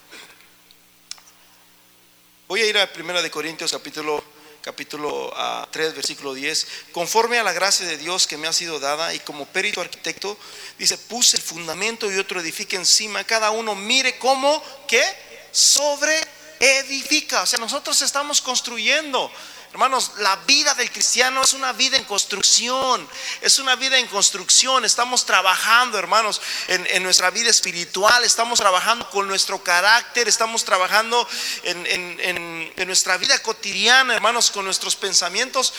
Voy 2.48 2.60
a 2.60 2.66
ir 2.66 2.76
a 2.80 2.90
1 2.92 3.22
de 3.22 3.30
Corintios 3.30 3.72
capítulo 3.72 4.24
capítulo 4.64 5.32
3 5.70 5.90
ah, 5.90 5.96
versículo 5.96 6.34
10, 6.34 6.68
conforme 6.92 7.38
a 7.38 7.44
la 7.44 7.54
gracia 7.54 7.86
de 7.86 7.98
Dios 7.98 8.26
que 8.26 8.38
me 8.38 8.48
ha 8.48 8.54
sido 8.54 8.80
dada 8.80 9.14
y 9.14 9.20
como 9.20 9.46
perito 9.46 9.80
arquitecto, 9.80 10.40
dice, 10.80 10.98
puse 10.98 11.38
el 11.38 11.44
fundamento 11.44 12.12
y 12.12 12.18
otro 12.18 12.40
edifique 12.40 12.78
encima, 12.78 13.24
cada 13.26 13.52
uno 13.52 13.76
mire 13.76 14.18
cómo, 14.18 14.64
¿qué? 14.88 15.04
Sobre 15.52 16.20
edifica. 16.60 17.44
O 17.44 17.46
sea, 17.46 17.60
nosotros 17.60 18.02
estamos 18.02 18.42
construyendo. 18.42 19.32
Hermanos, 19.72 20.12
la 20.18 20.36
vida 20.36 20.74
del 20.74 20.92
cristiano 20.92 21.42
es 21.42 21.54
una 21.54 21.72
vida 21.72 21.96
en 21.96 22.04
construcción, 22.04 23.08
es 23.40 23.58
una 23.58 23.78
vida 23.78 23.98
en 23.98 24.08
construcción. 24.08 24.84
Estamos 24.84 25.26
trabajando, 25.26 25.98
hermanos, 25.98 26.42
en, 26.68 27.02
nuestra 27.04 27.30
vida 27.30 27.50
espiritual, 27.50 28.26
estamos 28.26 28.60
trabajando 28.60 29.10
con 29.10 29.30
nuestro 29.30 29.64
carácter, 29.64 30.28
estamos 30.28 30.66
trabajando 30.66 31.26
en, 31.64 32.86
nuestra 32.86 33.16
vida 33.16 33.40
cotidiana, 33.40 34.14
hermanos, 34.14 34.52
con 34.52 34.66
nuestros 34.66 34.98
pensamientos. 34.98 35.74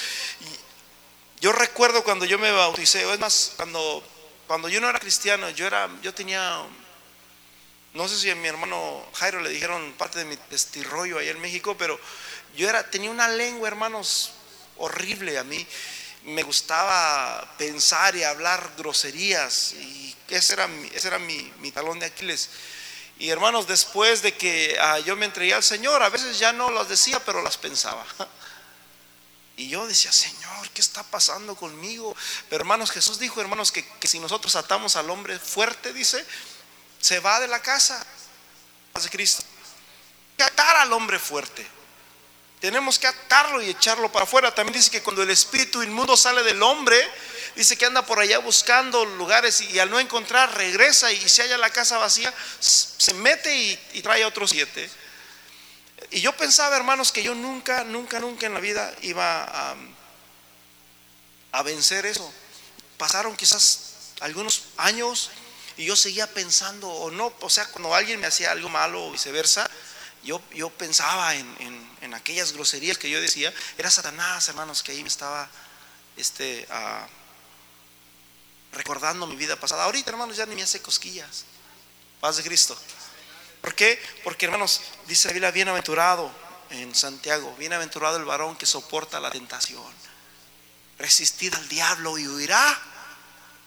Yo 1.42 1.52
recuerdo 1.52 2.02
cuando 2.02 2.24
yo 2.24 2.38
me 2.38 2.50
bauticé, 2.50 3.12
es 3.12 3.20
más, 3.20 3.52
cuando, 3.56 4.02
cuando 4.46 4.70
yo 4.70 4.80
no 4.80 4.88
era 4.88 5.00
cristiano, 5.00 5.50
yo, 5.50 5.66
era, 5.66 5.90
yo 6.00 6.14
tenía 6.14 6.64
no 7.94 8.08
sé 8.08 8.18
si 8.18 8.30
a 8.30 8.34
mi 8.34 8.48
hermano 8.48 9.04
Jairo 9.14 9.40
le 9.40 9.50
dijeron 9.50 9.92
parte 9.98 10.18
de 10.18 10.24
mi 10.24 10.36
testirrollo 10.36 11.18
ahí 11.18 11.28
en 11.28 11.40
México, 11.40 11.76
pero 11.76 11.98
yo 12.56 12.68
era, 12.68 12.88
tenía 12.90 13.10
una 13.10 13.28
lengua, 13.28 13.68
hermanos, 13.68 14.32
horrible 14.78 15.38
a 15.38 15.44
mí. 15.44 15.66
Me 16.24 16.42
gustaba 16.42 17.54
pensar 17.58 18.14
y 18.16 18.22
hablar 18.22 18.72
groserías 18.78 19.72
y 19.72 20.16
ese 20.28 20.54
era 20.54 20.68
mi, 20.68 20.88
ese 20.94 21.08
era 21.08 21.18
mi, 21.18 21.70
talón 21.72 21.98
de 21.98 22.06
Aquiles. 22.06 22.48
Y 23.18 23.28
hermanos, 23.28 23.66
después 23.66 24.22
de 24.22 24.34
que 24.34 24.76
ah, 24.80 24.98
yo 25.00 25.14
me 25.14 25.26
entregué 25.26 25.52
al 25.52 25.62
Señor, 25.62 26.02
a 26.02 26.08
veces 26.08 26.38
ya 26.38 26.52
no 26.52 26.70
las 26.70 26.88
decía, 26.88 27.22
pero 27.24 27.42
las 27.42 27.58
pensaba. 27.58 28.04
Y 29.54 29.68
yo 29.68 29.86
decía, 29.86 30.10
Señor, 30.10 30.70
¿qué 30.70 30.80
está 30.80 31.02
pasando 31.02 31.54
conmigo? 31.54 32.16
Pero 32.48 32.62
hermanos, 32.62 32.90
Jesús 32.90 33.18
dijo, 33.18 33.38
hermanos, 33.38 33.70
que, 33.70 33.86
que 33.98 34.08
si 34.08 34.18
nosotros 34.18 34.56
atamos 34.56 34.96
al 34.96 35.10
hombre 35.10 35.38
fuerte, 35.38 35.92
dice, 35.92 36.24
se 37.02 37.18
va 37.18 37.40
de 37.40 37.48
la 37.48 37.60
casa 37.60 38.06
de 39.02 39.10
Cristo. 39.10 39.42
que 40.36 40.44
atar 40.44 40.76
al 40.76 40.92
hombre 40.92 41.18
fuerte. 41.18 41.66
Tenemos 42.60 42.98
que 42.98 43.08
atarlo 43.08 43.60
y 43.60 43.70
echarlo 43.70 44.10
para 44.10 44.22
afuera. 44.22 44.54
También 44.54 44.78
dice 44.78 44.90
que 44.90 45.02
cuando 45.02 45.22
el 45.24 45.30
espíritu 45.30 45.82
inmundo 45.82 46.16
sale 46.16 46.44
del 46.44 46.62
hombre, 46.62 46.96
dice 47.56 47.76
que 47.76 47.86
anda 47.86 48.06
por 48.06 48.20
allá 48.20 48.38
buscando 48.38 49.04
lugares 49.04 49.60
y, 49.60 49.80
al 49.80 49.90
no 49.90 49.98
encontrar 49.98 50.54
regresa 50.54 51.10
y 51.10 51.28
se 51.28 51.42
halla 51.42 51.58
la 51.58 51.70
casa 51.70 51.98
vacía, 51.98 52.32
se 52.60 53.14
mete 53.14 53.54
y, 53.92 54.00
trae 54.00 54.22
a 54.22 54.28
otros 54.28 54.50
siete. 54.50 54.88
Y 56.12 56.20
yo 56.20 56.36
pensaba, 56.36 56.76
hermanos, 56.76 57.10
que 57.10 57.24
yo 57.24 57.34
nunca, 57.34 57.82
nunca, 57.82 58.20
nunca 58.20 58.46
en 58.46 58.54
la 58.54 58.60
vida 58.60 58.94
iba 59.02 59.74
a 61.50 61.62
vencer 61.64 62.06
eso. 62.06 62.32
Pasaron 62.96 63.36
quizás 63.36 64.12
algunos 64.20 64.62
años 64.76 65.30
y 65.82 65.86
yo 65.86 65.96
seguía 65.96 66.32
pensando, 66.32 66.88
o 66.88 67.10
no, 67.10 67.32
o 67.40 67.50
sea, 67.50 67.66
cuando 67.66 67.92
alguien 67.92 68.20
me 68.20 68.28
hacía 68.28 68.52
algo 68.52 68.68
malo 68.68 69.04
o 69.04 69.10
viceversa, 69.10 69.68
yo, 70.22 70.40
yo 70.54 70.70
pensaba 70.70 71.34
en, 71.34 71.96
en, 72.00 72.14
aquellas 72.14 72.52
groserías 72.52 72.98
que 72.98 73.10
yo 73.10 73.20
decía, 73.20 73.52
era 73.76 73.90
Satanás, 73.90 74.46
hermanos, 74.46 74.84
que 74.84 74.92
ahí 74.92 75.02
me 75.02 75.08
estaba 75.08 75.50
este, 76.16 76.68
ah, 76.70 77.04
recordando 78.74 79.26
mi 79.26 79.34
vida 79.34 79.56
pasada. 79.56 79.82
Ahorita, 79.82 80.12
hermanos, 80.12 80.36
ya 80.36 80.46
ni 80.46 80.54
me 80.54 80.62
hace 80.62 80.80
cosquillas. 80.80 81.46
Paz 82.20 82.36
de 82.36 82.44
Cristo. 82.44 82.78
¿Por 83.60 83.74
qué? 83.74 84.00
Porque, 84.22 84.44
hermanos, 84.44 84.82
dice 85.08 85.26
la 85.26 85.34
Biblia, 85.34 85.50
bienaventurado 85.50 86.30
en 86.70 86.94
Santiago, 86.94 87.56
bienaventurado 87.58 88.18
el 88.18 88.24
varón 88.24 88.56
que 88.56 88.66
soporta 88.66 89.18
la 89.18 89.32
tentación. 89.32 89.92
Resistid 90.98 91.52
al 91.54 91.68
diablo 91.68 92.18
y 92.18 92.28
huirá 92.28 92.80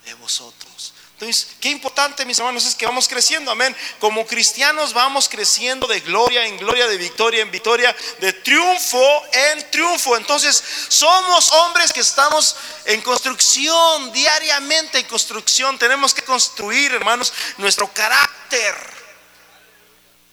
de 0.05 0.13
vosotros. 0.15 0.93
Entonces, 1.13 1.55
qué 1.61 1.69
importante, 1.69 2.25
mis 2.25 2.39
hermanos, 2.39 2.65
es 2.65 2.75
que 2.75 2.85
vamos 2.85 3.07
creciendo, 3.07 3.49
amén. 3.49 3.73
Como 3.99 4.27
cristianos 4.27 4.93
vamos 4.93 5.29
creciendo 5.29 5.87
de 5.87 6.01
gloria 6.01 6.45
en 6.45 6.57
gloria, 6.57 6.87
de 6.87 6.97
victoria 6.97 7.41
en 7.41 7.49
victoria, 7.51 7.95
de 8.19 8.33
triunfo 8.33 9.23
en 9.31 9.71
triunfo. 9.71 10.17
Entonces, 10.17 10.61
somos 10.89 11.53
hombres 11.53 11.93
que 11.93 12.01
estamos 12.01 12.57
en 12.83 13.01
construcción, 13.01 14.11
diariamente 14.11 14.99
en 14.99 15.05
construcción. 15.05 15.79
Tenemos 15.79 16.13
que 16.13 16.21
construir, 16.23 16.91
hermanos, 16.93 17.31
nuestro 17.59 17.87
carácter. 17.93 18.75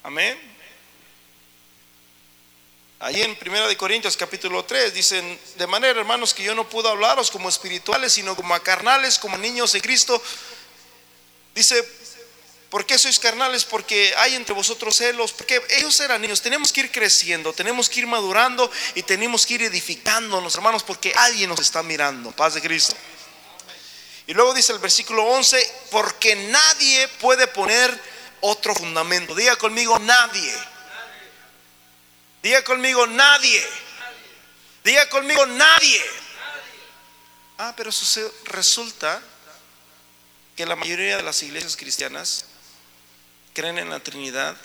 Amén. 0.02 0.51
Allí 3.02 3.21
en 3.21 3.35
Primera 3.35 3.66
Corintios 3.76 4.16
capítulo 4.16 4.64
3 4.64 4.94
dicen, 4.94 5.38
de 5.56 5.66
manera 5.66 5.99
hermanos 5.99 6.32
que 6.32 6.44
yo 6.44 6.54
no 6.54 6.68
puedo 6.68 6.88
hablaros 6.88 7.32
como 7.32 7.49
espirituales, 7.49 8.12
sino 8.12 8.37
como 8.37 8.56
carnales, 8.61 9.18
como 9.18 9.37
niños 9.37 9.73
de 9.73 9.82
Cristo, 9.82 10.23
Dice, 11.54 11.87
¿por 12.71 12.87
qué 12.87 12.99
sois 12.99 13.18
carnales? 13.18 13.64
Porque 13.64 14.14
hay 14.16 14.35
entre 14.35 14.54
vosotros 14.54 14.97
celos, 14.97 15.32
porque 15.32 15.61
ellos 15.71 15.99
eran 16.00 16.23
niños. 16.23 16.40
Tenemos 16.40 16.73
que 16.73 16.80
ir 16.80 16.90
creciendo, 16.90 17.52
tenemos 17.52 17.90
que 17.90 18.00
ir 18.00 18.06
madurando 18.06 18.71
y 18.94 19.02
tenemos 19.02 19.44
que 19.44 19.54
ir 19.54 19.62
edificándonos, 19.62 20.54
hermanos, 20.54 20.82
porque 20.82 21.12
alguien 21.14 21.50
nos 21.50 21.61
está 21.61 21.82
mirando. 21.82 22.30
Paz 22.30 22.54
de 22.54 22.62
Cristo. 22.62 22.94
Y 24.26 24.35
luego 24.35 24.54
dice 24.54 24.73
el 24.73 24.78
versículo 24.78 25.25
11, 25.25 25.75
porque 25.90 26.37
nadie 26.37 27.09
puede 27.21 27.47
poner 27.49 28.00
otro 28.40 28.75
fundamento. 28.75 29.35
Diga 29.35 29.56
conmigo, 29.56 29.99
nadie. 29.99 30.54
Diga 32.42 32.64
conmigo, 32.64 33.06
nadie. 33.06 33.64
Diga 34.84 35.08
conmigo, 35.08 35.46
nadie. 35.46 36.02
Ah, 37.58 37.75
pero 37.76 37.90
resulta 38.46 39.22
que 40.56 40.66
la 40.66 40.76
mayoría 40.76 41.16
de 41.16 41.22
las 41.22 41.42
iglesias 41.42 41.76
cristianas 41.76 42.46
creen 43.54 43.78
en 43.78 43.90
la 43.90 44.00
Trinidad 44.00 44.56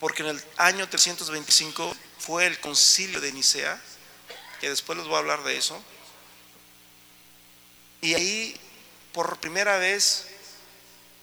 porque 0.00 0.22
en 0.22 0.30
el 0.30 0.44
año 0.56 0.88
325 0.88 1.94
fue 2.18 2.46
el 2.46 2.60
concilio 2.60 3.20
de 3.20 3.32
Nicea, 3.32 3.80
que 4.60 4.70
después 4.70 4.96
les 4.96 5.06
voy 5.06 5.16
a 5.16 5.18
hablar 5.18 5.42
de 5.42 5.56
eso, 5.56 5.82
y 8.00 8.14
ahí 8.14 8.56
por 9.12 9.38
primera 9.40 9.76
vez 9.78 10.26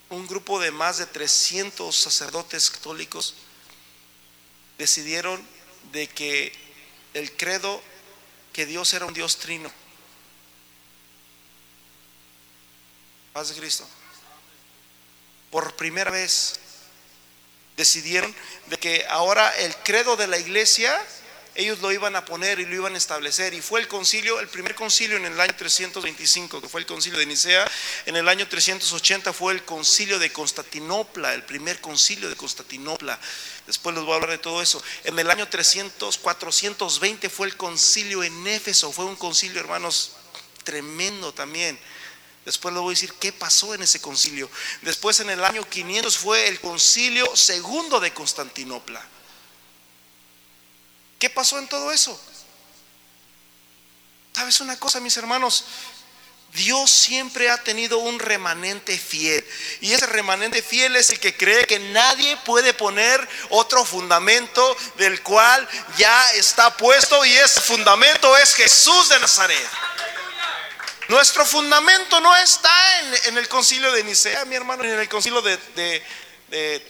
un 0.09 0.27
grupo 0.27 0.59
de 0.59 0.71
más 0.71 0.97
de 0.97 1.05
300 1.05 1.95
sacerdotes 1.95 2.69
católicos 2.69 3.33
decidieron 4.77 5.45
de 5.91 6.07
que 6.07 6.51
el 7.13 7.31
credo 7.35 7.81
que 8.53 8.65
Dios 8.65 8.93
era 8.93 9.05
un 9.05 9.13
Dios 9.13 9.37
trino 9.37 9.71
Paz 13.35 13.49
de 13.49 13.55
Cristo. 13.55 13.85
Por 15.51 15.75
primera 15.75 16.09
vez 16.09 16.57
decidieron 17.75 18.33
de 18.67 18.77
que 18.77 19.05
ahora 19.09 19.49
el 19.57 19.75
credo 19.75 20.15
de 20.15 20.27
la 20.27 20.37
iglesia 20.37 21.05
ellos 21.55 21.79
lo 21.79 21.89
iban 21.91 22.17
a 22.17 22.25
poner 22.25 22.59
y 22.59 22.65
lo 22.65 22.75
iban 22.75 22.95
a 22.95 22.97
establecer. 22.97 23.53
Y 23.53 23.61
fue 23.61 23.79
el 23.79 23.87
concilio, 23.87 24.41
el 24.41 24.49
primer 24.49 24.75
concilio 24.75 25.15
en 25.15 25.25
el 25.25 25.39
año 25.39 25.55
325, 25.55 26.61
que 26.61 26.67
fue 26.67 26.81
el 26.81 26.85
concilio 26.85 27.17
de 27.17 27.25
Nicea. 27.25 27.65
En 28.05 28.17
el 28.17 28.27
año 28.27 28.45
380 28.47 29.31
fue 29.31 29.53
el 29.53 29.63
concilio 29.63 30.19
de 30.19 30.33
Constantinopla, 30.33 31.33
el 31.33 31.43
primer 31.43 31.79
concilio 31.79 32.27
de 32.29 32.35
Constantinopla. 32.35 33.17
Después 33.67 33.95
les 33.95 34.03
voy 34.03 34.11
a 34.11 34.15
hablar 34.15 34.31
de 34.31 34.37
todo 34.37 34.61
eso. 34.61 34.83
En 35.05 35.17
el 35.17 35.31
año 35.31 35.47
300, 35.47 36.17
420 36.17 37.29
fue 37.29 37.47
el 37.47 37.55
concilio 37.55 38.21
en 38.21 38.45
Éfeso. 38.47 38.91
Fue 38.91 39.05
un 39.05 39.15
concilio, 39.15 39.61
hermanos, 39.61 40.11
tremendo 40.65 41.33
también. 41.33 41.79
Después 42.43 42.73
le 42.73 42.81
voy 42.81 42.89
a 42.89 42.95
decir 42.95 43.13
qué 43.13 43.31
pasó 43.31 43.73
en 43.73 43.81
ese 43.81 44.01
concilio. 44.01 44.49
Después 44.81 45.21
en 45.21 45.29
el 45.29 45.43
año 45.43 45.67
500 45.67 46.17
fue 46.17 46.49
el 46.49 46.59
concilio 46.59 47.33
segundo 47.35 48.01
de 48.01 48.13
Constantinopla. 48.13 49.14
¿Qué 51.25 51.31
pasó 51.31 51.57
en 51.57 51.67
todo 51.67 51.91
eso? 51.91 52.15
¿Sabes 54.31 54.61
una 54.61 54.77
cosa, 54.77 54.99
mis 54.99 55.17
hermanos? 55.17 55.65
Dios 56.53 56.91
siempre 56.91 57.49
ha 57.49 57.57
tenido 57.63 57.97
un 57.97 58.19
remanente 58.19 58.95
fiel. 58.95 59.43
Y 59.81 59.91
ese 59.93 60.05
remanente 60.05 60.61
fiel 60.61 60.95
es 60.95 61.09
el 61.09 61.19
que 61.19 61.35
cree 61.35 61.65
que 61.65 61.79
nadie 61.79 62.37
puede 62.45 62.75
poner 62.75 63.27
otro 63.49 63.83
fundamento 63.83 64.77
del 64.97 65.23
cual 65.23 65.67
ya 65.97 66.31
está 66.33 66.77
puesto. 66.77 67.25
Y 67.25 67.33
ese 67.33 67.59
fundamento 67.59 68.37
es 68.37 68.53
Jesús 68.53 69.09
de 69.09 69.19
Nazaret. 69.19 69.67
Nuestro 71.07 71.43
fundamento 71.43 72.19
no 72.19 72.35
está 72.35 72.99
en, 73.25 73.35
el 73.35 73.47
concilio 73.47 73.91
de 73.93 74.03
Nicea, 74.03 74.45
mi 74.45 74.53
hermano, 74.53 74.83
en 74.83 74.99
el 74.99 75.09
concilio 75.09 75.41
de, 75.41 75.57
de, 75.75 76.05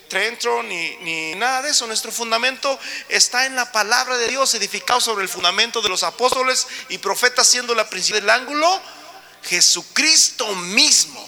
Trento, 0.10 0.62
ni, 0.64 0.98
ni, 0.98 1.36
nada 1.36 1.62
de 1.62 1.72
eso. 1.72 1.88
Nuestro 1.88 2.12
fundamento 2.12 2.78
está 3.10 3.46
en 3.46 3.56
la 3.56 3.72
palabra 3.72 4.18
de 4.18 4.28
Dios, 4.28 4.54
edificado 4.54 5.00
sobre 5.00 5.24
el 5.24 5.30
fundamento 5.30 5.82
de 5.82 5.90
los 5.90 6.04
apóstoles 6.04 6.68
y 6.90 6.98
profetas, 6.98 7.48
siendo 7.48 7.74
la 7.74 7.90
principal 7.90 8.22
del 8.22 8.30
ángulo, 8.30 8.82
Jesucristo 9.44 10.54
mismo. 10.56 11.26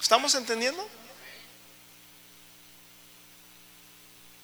¿Estamos 0.00 0.34
entendiendo? 0.34 0.88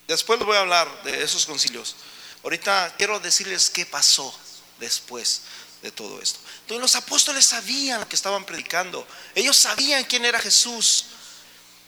Después 0.07 0.39
les 0.39 0.47
voy 0.47 0.57
a 0.57 0.61
hablar 0.61 1.03
de 1.05 1.23
esos 1.23 1.47
concilios. 1.47 1.97
Ahorita 2.43 2.95
quiero 2.99 3.19
decirles 3.21 3.71
qué 3.71 3.87
pasó 3.87 4.39
después 4.79 5.43
de 5.85 5.93
todo 5.93 6.21
esto. 6.21 6.41
Entonces 6.63 6.81
los 6.81 6.95
apóstoles 6.97 7.45
sabían 7.45 8.01
lo 8.01 8.09
que 8.09 8.17
estaban 8.17 8.45
predicando. 8.47 9.07
Ellos 9.35 9.57
sabían 9.57 10.05
quién 10.05 10.25
era 10.25 10.41
Jesús. 10.41 11.05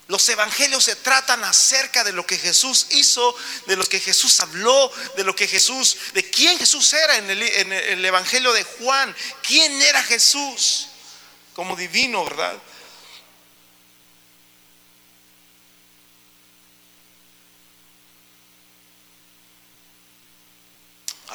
Los 0.07 0.29
evangelios 0.29 0.85
se 0.85 0.97
tratan 0.97 1.43
acerca 1.43 2.05
de 2.05 2.13
lo 2.13 2.27
que 2.27 2.37
Jesús 2.37 2.89
hizo, 2.91 3.35
de 3.67 3.75
lo 3.75 3.85
que 3.87 3.99
Jesús 3.99 4.39
habló, 4.41 4.93
de 5.17 5.25
lo 5.25 5.35
que 5.35 5.49
Jesús, 5.49 5.97
de 6.13 6.31
quién 6.31 6.59
Jesús 6.59 6.93
era 6.93 7.17
en 7.17 7.31
el, 7.31 7.43
en 7.43 7.73
el 7.73 8.05
evangelio 8.05 8.53
de 8.53 8.65
Juan, 8.65 9.17
quién 9.43 9.81
era 9.81 10.03
Jesús 10.03 10.89
como 11.55 11.75
divino, 11.75 12.23
¿verdad? 12.25 12.55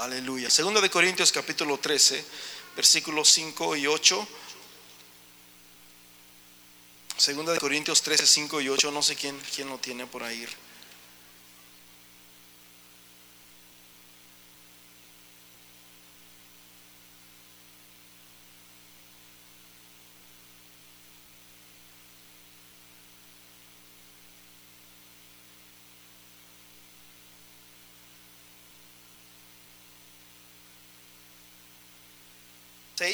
Aleluya. 0.02 0.50
Segundo 0.50 0.82
de 0.82 0.90
Corintios 0.90 1.32
capítulo 1.32 1.78
13, 1.78 2.26
versículos 2.76 3.30
5 3.30 3.76
y 3.76 3.86
8. 3.86 4.28
Segunda 7.18 7.54
de 7.54 7.60
Corintios 7.60 8.02
13, 8.02 8.26
5 8.26 8.62
y 8.62 8.70
8, 8.70 8.90
no 8.90 9.04
sé 9.04 9.16
quién, 9.16 9.40
quién 9.54 9.70
lo 9.70 9.78
tiene 9.78 10.08
por 10.08 10.24
ahí. 10.24 10.44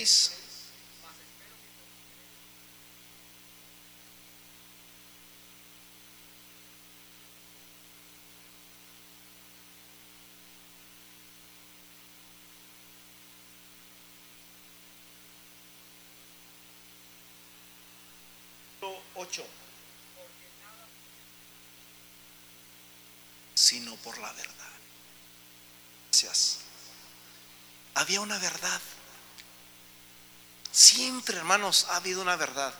Seis. 0.08 0.32
Ocho. 19.16 19.44
Sino 23.56 23.96
por 23.98 24.18
la 24.20 24.32
verdad. 24.32 24.54
Gracias. 26.12 26.60
Había 27.96 28.22
una 28.22 28.38
verdad. 28.38 28.80
Siempre, 30.78 31.36
hermanos, 31.36 31.88
ha 31.90 31.96
habido 31.96 32.22
una 32.22 32.36
verdad. 32.36 32.72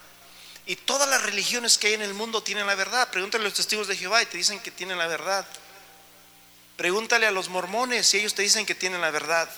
Y 0.68 0.76
todas 0.76 1.10
las 1.10 1.24
religiones 1.24 1.80
que 1.80 1.88
hay 1.88 1.94
en 1.96 2.04
el 2.04 2.14
mundo 2.14 2.44
tienen 2.44 2.68
la 2.68 2.76
verdad. 2.76 3.10
Pregúntale 3.10 3.44
a 3.44 3.48
los 3.48 3.56
testigos 3.56 3.88
de 3.88 3.98
Jehová 3.98 4.22
y 4.22 4.28
te 4.28 4.38
dicen 4.38 4.60
que 4.60 4.70
tienen 4.70 5.00
la 5.00 5.08
verdad. 5.08 5.48
Pregúntale 6.76 7.26
a 7.26 7.32
los 7.32 7.50
mormones 7.50 8.14
y 8.14 8.20
ellos 8.20 8.36
te 8.36 8.44
dicen 8.44 8.68
que 8.68 8.76
tienen 8.76 9.02
la 9.02 9.10
verdad. 9.10 9.50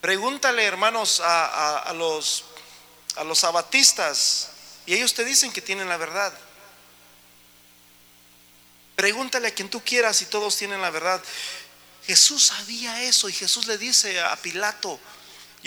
Pregúntale, 0.00 0.64
hermanos, 0.64 1.22
a, 1.24 1.92
los, 1.94 2.44
a 3.14 3.22
los 3.22 3.44
abatistas 3.44 4.50
y 4.86 4.94
ellos 4.94 5.14
te 5.14 5.24
dicen 5.24 5.52
que 5.52 5.62
tienen 5.62 5.88
la 5.88 5.98
verdad. 5.98 6.32
Pregúntale 8.96 9.46
a 9.46 9.54
quien 9.54 9.70
tú 9.70 9.84
quieras 9.84 10.20
y 10.20 10.24
todos 10.24 10.56
tienen 10.56 10.82
la 10.82 10.90
verdad. 10.90 11.22
Jesús 12.04 12.46
sabía 12.46 13.04
eso 13.04 13.28
y 13.28 13.32
Jesús 13.32 13.68
le 13.68 13.78
dice 13.78 14.20
a 14.20 14.34
Pilato, 14.34 14.98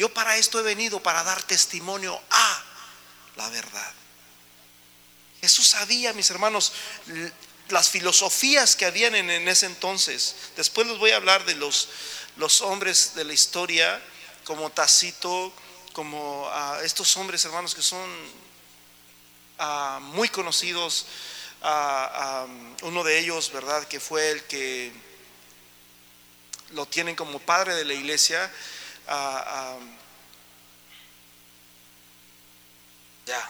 yo 0.02 0.10
para 0.10 0.36
esto 0.36 0.60
he 0.60 0.64
venido, 0.64 1.04
para 1.04 1.24
dar 1.24 1.44
testimonio 1.44 2.20
a 2.32 2.64
la 3.36 3.48
verdad. 3.50 3.94
Jesús 5.42 5.68
sabía, 5.68 6.12
mis 6.14 6.28
hermanos, 6.32 6.74
las 7.70 7.88
filosofías 7.88 8.76
que 8.76 8.86
habían 8.86 9.14
en, 9.14 9.48
ese 9.48 9.68
entonces. 9.68 10.36
Después 10.58 10.88
les 10.88 10.98
voy 10.98 11.12
a 11.12 11.18
hablar 11.18 11.46
de 11.46 11.54
los, 11.54 11.90
los 12.38 12.62
hombres 12.62 13.14
de 13.14 13.26
la 13.26 13.34
historia 13.34 14.02
como 14.44 14.72
Tacito, 14.72 15.54
como 15.94 16.52
estos 16.82 17.16
hombres 17.18 17.46
hermanos 17.46 17.76
que 17.76 17.84
son 17.84 18.10
muy 20.02 20.30
conocidos. 20.30 21.06
uno 22.82 23.04
de 23.04 23.20
ellos, 23.20 23.52
¿verdad? 23.52 23.88
Que 23.88 24.00
fue 24.00 24.32
el 24.32 24.44
que 24.46 24.92
lo 26.72 26.88
tienen 26.88 27.16
como 27.16 27.38
padre 27.38 27.76
de 27.76 27.86
la 27.86 27.94
iglesia. 27.94 28.52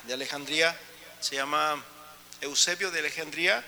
De 0.05 0.13
Alejandría, 0.13 0.77
se 1.19 1.35
llama 1.35 1.83
Eusebio 2.41 2.91
de 2.91 2.99
Alejandría. 2.99 3.65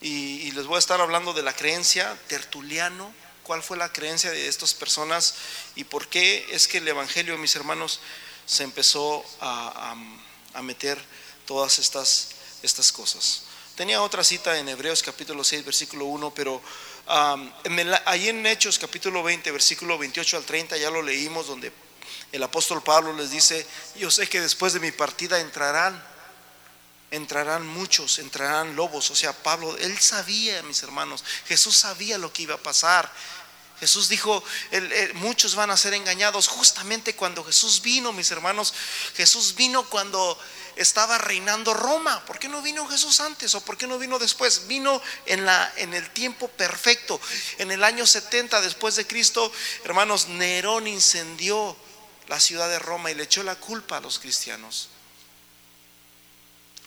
Y, 0.00 0.50
les 0.52 0.66
voy 0.66 0.76
a 0.76 0.78
estar 0.80 1.00
hablando 1.00 1.32
de 1.32 1.42
la 1.42 1.54
creencia, 1.54 2.18
Tertuliano, 2.26 3.12
cuál 3.42 3.62
fue 3.62 3.76
la 3.76 3.92
creencia 3.92 4.30
de 4.30 4.48
estas 4.48 4.74
personas 4.74 5.34
y 5.76 5.84
por 5.84 6.08
qué 6.08 6.46
es 6.50 6.68
que 6.68 6.78
el 6.78 6.88
Evangelio, 6.88 7.38
mis 7.38 7.54
hermanos, 7.56 8.00
se 8.44 8.64
empezó 8.64 9.24
a, 9.40 9.94
meter 10.62 11.02
todas 11.46 11.78
estas, 11.78 12.30
estas 12.62 12.92
cosas. 12.92 13.44
Tenía 13.76 14.02
otra 14.02 14.22
cita 14.24 14.58
en 14.58 14.68
Hebreos 14.68 15.02
capítulo 15.02 15.42
6, 15.42 15.64
versículo 15.64 16.04
1, 16.06 16.34
pero 16.34 16.60
ahí 18.04 18.28
en 18.28 18.44
Hechos 18.46 18.78
capítulo 18.78 19.22
20, 19.22 19.50
versículo 19.52 19.96
28 19.96 20.36
al 20.36 20.44
30, 20.44 20.76
ya 20.76 20.90
lo 20.90 21.02
leímos, 21.02 21.46
donde 21.46 21.72
el 22.34 22.42
apóstol 22.42 22.82
Pablo 22.82 23.12
les 23.12 23.30
dice, 23.30 23.64
yo 23.94 24.10
sé 24.10 24.28
que 24.28 24.40
después 24.40 24.72
de 24.72 24.80
mi 24.80 24.90
partida 24.90 25.38
entrarán 25.38 26.02
entrarán 27.12 27.64
muchos, 27.64 28.18
entrarán 28.18 28.74
lobos. 28.74 29.08
O 29.12 29.14
sea, 29.14 29.32
Pablo, 29.32 29.76
él 29.78 29.96
sabía, 30.00 30.60
mis 30.64 30.82
hermanos, 30.82 31.22
Jesús 31.46 31.76
sabía 31.76 32.18
lo 32.18 32.32
que 32.32 32.42
iba 32.42 32.56
a 32.56 32.58
pasar. 32.58 33.08
Jesús 33.78 34.08
dijo, 34.08 34.42
muchos 35.14 35.54
van 35.54 35.70
a 35.70 35.76
ser 35.76 35.94
engañados 35.94 36.48
justamente 36.48 37.14
cuando 37.14 37.44
Jesús 37.44 37.82
vino, 37.82 38.12
mis 38.12 38.30
hermanos. 38.32 38.74
Jesús 39.14 39.54
vino 39.54 39.84
cuando 39.88 40.36
estaba 40.74 41.18
reinando 41.18 41.72
Roma. 41.72 42.24
¿Por 42.24 42.40
qué 42.40 42.48
no 42.48 42.62
vino 42.62 42.88
Jesús 42.88 43.20
antes 43.20 43.54
o 43.54 43.60
por 43.60 43.76
qué 43.76 43.86
no 43.86 43.98
vino 43.98 44.18
después? 44.18 44.66
Vino 44.66 45.00
en, 45.26 45.44
la, 45.44 45.72
en 45.76 45.94
el 45.94 46.08
tiempo 46.10 46.48
perfecto. 46.48 47.20
En 47.58 47.70
el 47.70 47.84
año 47.84 48.06
70 48.06 48.60
después 48.60 48.96
de 48.96 49.06
Cristo, 49.06 49.52
hermanos, 49.84 50.28
Nerón 50.28 50.88
incendió 50.88 51.76
la 52.28 52.40
ciudad 52.40 52.68
de 52.68 52.78
Roma 52.78 53.10
y 53.10 53.14
le 53.14 53.24
echó 53.24 53.42
la 53.42 53.56
culpa 53.56 53.98
a 53.98 54.00
los 54.00 54.18
cristianos. 54.18 54.88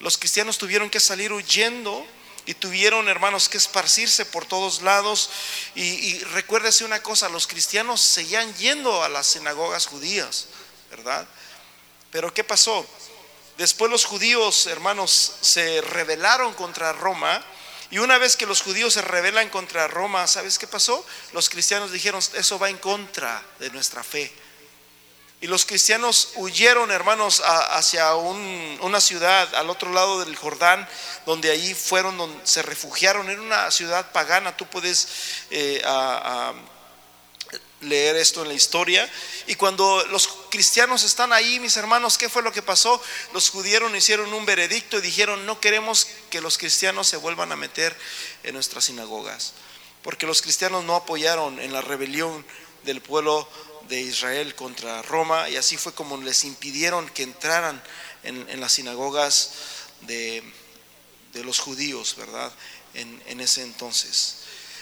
Los 0.00 0.16
cristianos 0.16 0.58
tuvieron 0.58 0.90
que 0.90 1.00
salir 1.00 1.32
huyendo 1.32 2.06
y 2.46 2.54
tuvieron, 2.54 3.08
hermanos, 3.08 3.48
que 3.48 3.58
esparcirse 3.58 4.24
por 4.24 4.46
todos 4.46 4.80
lados. 4.80 5.28
Y, 5.74 6.18
recuérdese 6.20 6.84
una 6.84 7.02
cosa, 7.02 7.28
los 7.28 7.46
cristianos 7.46 8.00
seguían 8.00 8.54
yendo 8.54 9.02
a 9.02 9.08
las 9.08 9.26
sinagogas 9.26 9.86
judías, 9.86 10.46
¿verdad? 10.90 11.26
Pero 12.10 12.32
¿qué 12.32 12.44
pasó? 12.44 12.86
Después 13.58 13.90
los 13.90 14.04
judíos, 14.04 14.66
hermanos, 14.66 15.34
se 15.40 15.80
rebelaron 15.82 16.54
contra 16.54 16.92
Roma. 16.92 17.44
Y 17.90 17.98
una 17.98 18.18
vez 18.18 18.36
que 18.36 18.46
los 18.46 18.62
judíos 18.62 18.94
se 18.94 19.02
rebelan 19.02 19.50
contra 19.50 19.88
Roma, 19.88 20.26
¿sabes 20.26 20.58
qué 20.58 20.66
pasó? 20.66 21.04
Los 21.32 21.50
cristianos 21.50 21.90
dijeron, 21.90 22.22
eso 22.34 22.58
va 22.58 22.70
en 22.70 22.78
contra 22.78 23.44
de 23.58 23.70
nuestra 23.70 24.04
fe. 24.04 24.32
Y 25.40 25.46
los 25.46 25.64
cristianos 25.64 26.30
huyeron, 26.34 26.90
hermanos, 26.90 27.42
hacia 27.44 28.14
una 28.16 29.00
ciudad 29.00 29.54
al 29.54 29.70
otro 29.70 29.92
lado 29.92 30.24
del 30.24 30.34
Jordán, 30.34 30.88
donde 31.26 31.52
allí 31.52 31.74
fueron, 31.74 32.18
donde 32.18 32.44
se 32.44 32.62
refugiaron. 32.62 33.30
en 33.30 33.38
una 33.38 33.70
ciudad 33.70 34.10
pagana, 34.10 34.56
tú 34.56 34.66
puedes 34.66 35.08
eh, 35.50 35.80
leer 37.82 38.16
esto 38.16 38.42
en 38.42 38.48
la 38.48 38.54
historia. 38.54 39.08
Y 39.46 39.54
cuando 39.54 40.04
los 40.10 40.28
cristianos 40.50 41.04
están 41.04 41.32
ahí, 41.32 41.60
mis 41.60 41.76
hermanos, 41.76 42.18
¿qué 42.18 42.28
fue 42.28 42.42
lo 42.42 42.52
que 42.52 42.62
pasó? 42.62 43.00
Los 43.32 43.50
judíos 43.50 43.82
hicieron 43.94 44.32
un 44.34 44.44
veredicto 44.44 44.98
y 44.98 45.02
dijeron, 45.02 45.46
no 45.46 45.60
queremos 45.60 46.08
que 46.30 46.40
los 46.40 46.58
cristianos 46.58 47.06
se 47.06 47.16
vuelvan 47.16 47.52
a 47.52 47.56
meter 47.56 47.96
en 48.42 48.54
nuestras 48.54 48.86
sinagogas, 48.86 49.52
porque 50.02 50.26
los 50.26 50.42
cristianos 50.42 50.84
no 50.84 50.96
apoyaron 50.96 51.60
en 51.60 51.72
la 51.72 51.80
rebelión 51.80 52.44
del 52.84 53.00
pueblo 53.00 53.48
de 53.88 54.00
Israel 54.00 54.54
contra 54.54 55.02
Roma 55.02 55.48
y 55.48 55.56
así 55.56 55.76
fue 55.76 55.94
como 55.94 56.16
les 56.18 56.44
impidieron 56.44 57.08
que 57.10 57.22
entraran 57.22 57.82
en, 58.22 58.60
las 58.60 58.72
sinagogas 58.72 59.52
de, 60.02 60.42
los 61.34 61.58
judíos, 61.60 62.16
¿verdad? 62.16 62.52
En, 62.94 63.40
ese 63.40 63.62
entonces. 63.62 64.38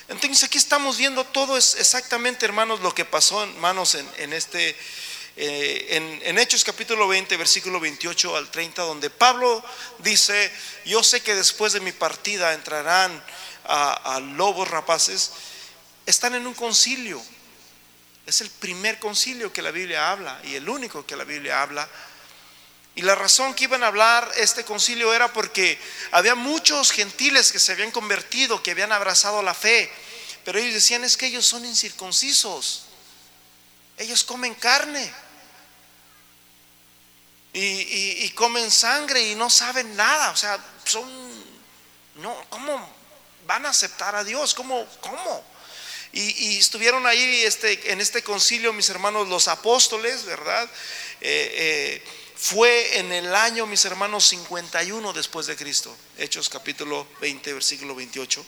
Entonces 0.08 0.44
aquí 0.44 0.58
estamos 0.58 0.96
viendo 0.96 1.24
todo 1.24 1.56
es 1.56 1.74
exactamente, 1.76 2.46
hermanos, 2.46 2.80
lo 2.80 2.94
que 2.94 3.04
pasó, 3.04 3.42
hermanos, 3.42 3.94
en, 3.94 4.08
en 4.18 4.32
este, 4.32 4.76
eh, 5.36 6.20
en, 6.24 6.38
Hechos 6.38 6.64
capítulo 6.64 7.06
20, 7.08 7.36
versículo 7.36 7.78
28 7.78 8.36
al 8.36 8.50
30, 8.50 8.82
donde 8.82 9.10
Pablo 9.10 9.62
dice, 9.98 10.50
yo 10.84 11.02
sé 11.02 11.20
que 11.20 11.34
después 11.34 11.72
de 11.72 11.80
mi 11.80 11.92
partida 11.92 12.54
entrarán 12.54 13.22
a 13.68 14.20
lobos 14.20 14.68
rapaces, 14.68 15.32
están 16.06 16.36
en 16.36 16.46
un 16.46 16.54
concilio 16.54 17.20
es 18.26 18.40
el 18.40 18.50
primer 18.50 18.98
concilio 18.98 19.52
que 19.52 19.62
la 19.62 19.70
Biblia 19.70 20.10
habla 20.10 20.40
y 20.44 20.56
el 20.56 20.68
único 20.68 21.06
que 21.06 21.16
la 21.16 21.24
Biblia 21.24 21.62
habla. 21.62 21.88
Y 22.96 23.02
la 23.02 23.14
razón 23.14 23.54
que 23.54 23.64
iban 23.64 23.84
a 23.84 23.86
hablar 23.86 24.30
este 24.36 24.64
concilio 24.64 25.14
era 25.14 25.32
porque 25.32 25.78
había 26.10 26.34
muchos 26.34 26.90
gentiles 26.90 27.52
que 27.52 27.60
se 27.60 27.72
habían 27.72 27.92
convertido, 27.92 28.62
que 28.62 28.72
habían 28.72 28.90
abrazado 28.90 29.42
la 29.42 29.54
fe, 29.54 29.92
pero 30.44 30.58
ellos 30.58 30.74
decían 30.74 31.04
es 31.04 31.16
que 31.16 31.26
ellos 31.26 31.46
son 31.46 31.64
incircuncisos, 31.64 32.86
ellos 33.98 34.24
comen 34.24 34.54
carne 34.54 35.12
y, 37.52 38.28
comen 38.30 38.70
sangre 38.70 39.28
y 39.28 39.34
no 39.34 39.50
saben 39.50 39.94
nada, 39.94 40.30
o 40.30 40.36
sea, 40.36 40.58
son, 40.84 41.06
no, 42.16 42.44
¿cómo 42.48 42.88
van 43.46 43.66
a 43.66 43.70
aceptar 43.70 44.14
a 44.14 44.24
Dios? 44.24 44.54
¿Cómo? 44.54 44.86
¿Cómo? 45.00 45.55
Y, 46.18 46.56
estuvieron 46.56 47.06
ahí 47.06 47.42
este, 47.44 47.92
en 47.92 48.00
este 48.00 48.22
concilio, 48.22 48.72
mis 48.72 48.88
hermanos, 48.88 49.28
los 49.28 49.48
apóstoles, 49.48 50.24
¿verdad? 50.24 50.64
Eh, 51.20 52.00
eh, 52.00 52.02
fue 52.34 52.98
en 52.98 53.12
el 53.12 53.34
año, 53.34 53.66
mis 53.66 53.84
hermanos, 53.84 54.24
51 54.28 55.12
después 55.12 55.46
de 55.46 55.56
Cristo. 55.56 55.94
Hechos 56.16 56.48
capítulo 56.48 57.06
20, 57.20 57.52
versículo 57.52 57.94
28. 57.94 58.46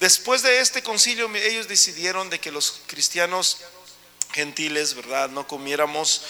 Después 0.00 0.40
de 0.40 0.60
este 0.60 0.82
concilio, 0.82 1.30
ellos 1.34 1.68
decidieron 1.68 2.30
de 2.30 2.40
que 2.40 2.50
los 2.50 2.80
cristianos 2.86 3.58
gentiles, 4.32 4.94
¿verdad? 4.94 5.28
No 5.28 5.46
comiéramos 5.46 6.22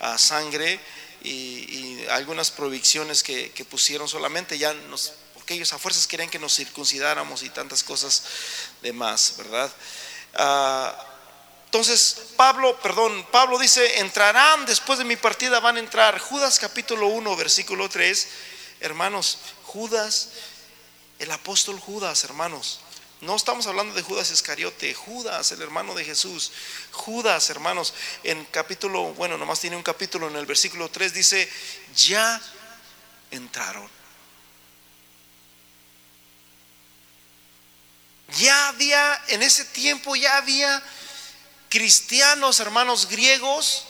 ah, 0.00 0.18
sangre 0.18 0.80
y, 1.22 2.04
algunas 2.10 2.50
prohibiciones 2.50 3.22
que, 3.22 3.50
pusieron 3.70 4.06
solamente 4.06 4.58
ya 4.58 4.74
nos, 4.74 5.14
porque 5.52 5.58
ellos 5.58 5.72
a 5.74 5.78
fuerzas 5.78 6.06
querían 6.06 6.30
que 6.30 6.38
nos 6.38 6.56
circuncidáramos 6.56 7.42
y 7.42 7.50
tantas 7.50 7.82
cosas 7.82 8.22
demás, 8.80 9.34
¿verdad? 9.36 9.70
Ah, 10.34 11.06
entonces, 11.66 12.16
Pablo, 12.36 12.78
perdón, 12.80 13.26
Pablo 13.30 13.58
dice, 13.58 14.00
entrarán 14.00 14.64
después 14.64 14.98
de 14.98 15.04
mi 15.04 15.16
partida, 15.16 15.60
van 15.60 15.76
a 15.76 15.80
entrar. 15.80 16.18
Judas 16.18 16.58
capítulo 16.58 17.08
1, 17.08 17.36
versículo 17.36 17.88
3. 17.90 18.28
Hermanos, 18.80 19.38
Judas, 19.64 20.30
el 21.18 21.30
apóstol 21.30 21.78
Judas, 21.78 22.24
hermanos. 22.24 22.80
No 23.20 23.36
estamos 23.36 23.66
hablando 23.66 23.94
de 23.94 24.02
Judas 24.02 24.30
Iscariote, 24.30 24.94
Judas, 24.94 25.52
el 25.52 25.60
hermano 25.60 25.94
de 25.94 26.04
Jesús. 26.04 26.50
Judas, 26.92 27.50
hermanos, 27.50 27.92
en 28.24 28.42
capítulo, 28.46 29.12
bueno, 29.14 29.36
nomás 29.36 29.60
tiene 29.60 29.76
un 29.76 29.82
capítulo, 29.82 30.28
en 30.28 30.36
el 30.36 30.46
versículo 30.46 30.88
3 30.90 31.12
dice, 31.12 31.48
ya 31.94 32.40
entraron. 33.30 34.01
Ya 38.38 38.68
había, 38.68 39.22
en 39.28 39.42
ese 39.42 39.64
tiempo 39.64 40.16
ya 40.16 40.36
había 40.36 40.82
cristianos, 41.68 42.60
hermanos 42.60 43.08
griegos, 43.08 43.84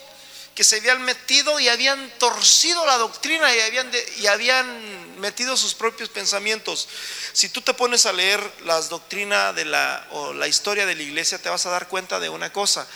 que 0.54 0.64
se 0.64 0.76
habían 0.76 1.02
metido 1.02 1.58
y 1.58 1.68
habían 1.68 2.10
torcido 2.18 2.84
la 2.84 2.98
doctrina 2.98 3.54
y 3.54 3.60
habían, 3.60 3.90
y 4.18 4.26
habían 4.26 5.20
metido 5.20 5.56
sus 5.56 5.74
propios 5.74 6.08
pensamientos. 6.10 6.88
Si 7.32 7.48
tú 7.48 7.62
te 7.62 7.72
pones 7.72 8.04
a 8.06 8.12
leer 8.12 8.40
las 8.64 8.88
doctrinas 8.88 9.54
de 9.54 9.64
la, 9.64 10.06
o 10.10 10.34
la 10.34 10.48
historia 10.48 10.84
de 10.84 10.94
la 10.94 11.02
iglesia, 11.02 11.38
te 11.38 11.48
vas 11.48 11.64
a 11.66 11.70
dar 11.70 11.88
cuenta 11.88 12.20
de 12.20 12.28
una 12.28 12.52
cosa. 12.52 12.86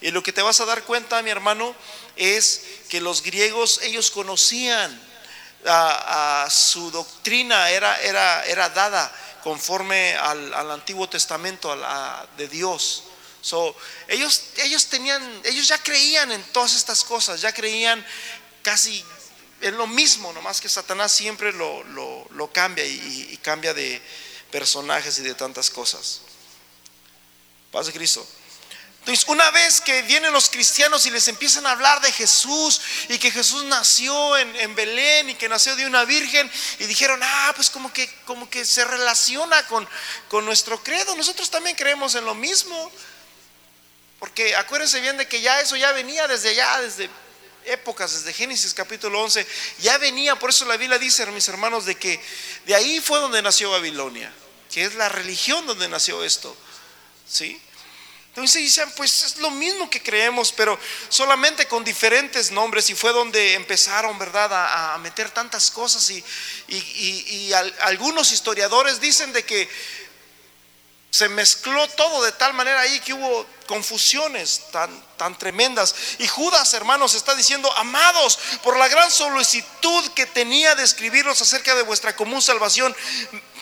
Y 0.00 0.12
lo 0.12 0.22
que 0.22 0.32
te 0.32 0.42
vas 0.42 0.60
a 0.60 0.66
dar 0.66 0.84
cuenta, 0.84 1.22
mi 1.22 1.30
hermano, 1.30 1.74
es 2.16 2.62
que 2.88 3.00
los 3.00 3.22
griegos, 3.22 3.80
ellos 3.82 4.10
conocían 4.10 5.09
a, 5.66 6.46
su 6.50 6.90
doctrina, 6.90 7.70
era, 7.70 8.00
era, 8.00 8.44
era 8.46 8.68
dada 8.70 9.12
conforme 9.42 10.16
al, 10.16 10.70
Antiguo 10.70 11.08
Testamento 11.08 11.76
de 12.36 12.48
Dios 12.48 13.04
ellos, 14.08 14.44
ellos 14.58 14.86
tenían, 14.86 15.22
ellos 15.44 15.68
ya 15.68 15.82
creían 15.82 16.30
en 16.30 16.42
todas 16.52 16.74
estas 16.74 17.04
cosas, 17.04 17.40
ya 17.40 17.52
creían 17.52 18.04
casi 18.62 19.04
en 19.62 19.76
lo 19.76 19.86
mismo, 19.86 20.32
nomás 20.32 20.60
que 20.60 20.68
Satanás 20.68 21.12
siempre 21.12 21.52
lo, 21.52 21.82
lo, 21.84 22.52
cambia 22.52 22.84
y, 22.84 23.38
cambia 23.42 23.74
de 23.74 24.00
personajes 24.50 25.18
y 25.18 25.22
de 25.22 25.34
tantas 25.34 25.70
cosas. 25.70 26.22
Paz 27.70 27.86
de 27.86 27.92
Cristo. 27.92 28.26
Una 29.26 29.50
vez 29.50 29.80
que 29.80 30.02
vienen 30.02 30.32
los 30.32 30.50
cristianos 30.50 31.04
y 31.06 31.10
les 31.10 31.26
empiezan 31.28 31.66
a 31.66 31.72
hablar 31.72 32.00
de 32.00 32.12
Jesús 32.12 32.80
y 33.08 33.18
que 33.18 33.30
Jesús 33.30 33.64
nació 33.64 34.36
en, 34.36 34.54
en, 34.56 34.74
Belén 34.74 35.30
y 35.30 35.34
que 35.34 35.48
nació 35.48 35.74
de 35.74 35.86
una 35.86 36.04
virgen 36.04 36.50
y 36.78 36.84
dijeron, 36.84 37.20
ah, 37.22 37.52
pues 37.56 37.70
como 37.70 37.92
que, 37.92 38.08
como 38.24 38.48
que 38.48 38.64
se 38.64 38.84
relaciona 38.84 39.66
con, 39.66 39.88
con 40.28 40.44
nuestro 40.44 40.82
credo, 40.82 41.16
nosotros 41.16 41.50
también 41.50 41.76
creemos 41.76 42.14
en 42.14 42.24
lo 42.24 42.34
mismo. 42.34 42.92
Porque 44.20 44.54
acuérdense 44.54 45.00
bien 45.00 45.16
de 45.16 45.26
que 45.26 45.40
ya 45.40 45.60
eso 45.60 45.76
ya 45.76 45.92
venía 45.92 46.28
desde 46.28 46.50
allá, 46.50 46.80
desde 46.80 47.10
épocas, 47.64 48.12
desde 48.12 48.32
Génesis 48.32 48.74
capítulo 48.74 49.22
11, 49.22 49.46
ya 49.80 49.98
venía, 49.98 50.36
por 50.36 50.50
eso 50.50 50.64
la 50.66 50.76
Biblia 50.76 50.98
dice, 50.98 51.26
mis 51.26 51.48
hermanos, 51.48 51.84
de 51.84 51.96
que 51.96 52.20
de 52.66 52.74
ahí 52.74 53.00
fue 53.00 53.18
donde 53.18 53.42
nació 53.42 53.70
Babilonia, 53.70 54.32
que 54.70 54.84
es 54.84 54.94
la 54.94 55.08
religión 55.08 55.66
donde 55.66 55.88
nació 55.88 56.22
esto. 56.22 56.56
¿Sí? 57.28 57.60
Entonces 58.30 58.62
dicen, 58.62 58.88
pues 58.96 59.24
es 59.24 59.38
lo 59.38 59.50
mismo 59.50 59.90
que 59.90 60.00
creemos, 60.00 60.52
pero 60.52 60.78
solamente 61.08 61.66
con 61.66 61.82
diferentes 61.82 62.52
nombres 62.52 62.88
y 62.88 62.94
fue 62.94 63.12
donde 63.12 63.54
empezaron, 63.54 64.16
¿verdad?, 64.20 64.94
a, 64.94 64.96
meter 64.98 65.30
tantas 65.30 65.70
cosas 65.70 66.08
y, 66.10 67.52
algunos 67.80 68.30
historiadores 68.30 69.00
dicen 69.00 69.32
de 69.32 69.44
que 69.44 69.68
se 71.10 71.28
mezcló 71.28 71.88
todo 71.88 72.22
de 72.22 72.30
tal 72.30 72.54
manera 72.54 72.80
ahí 72.80 73.00
que 73.00 73.12
hubo 73.12 73.44
confusiones 73.66 74.62
tan, 74.70 74.90
tan 75.16 75.36
tremendas. 75.36 75.94
Y 76.18 76.28
Judas, 76.28 76.72
hermanos, 76.74 77.14
está 77.14 77.34
diciendo, 77.34 77.72
amados, 77.76 78.38
por 78.62 78.76
la 78.76 78.86
gran 78.86 79.10
solicitud 79.10 80.08
que 80.12 80.26
tenía 80.26 80.76
de 80.76 80.84
escribirlos 80.84 81.40
acerca 81.40 81.74
de 81.74 81.82
vuestra 81.82 82.14
común 82.14 82.40
salvación, 82.40 82.94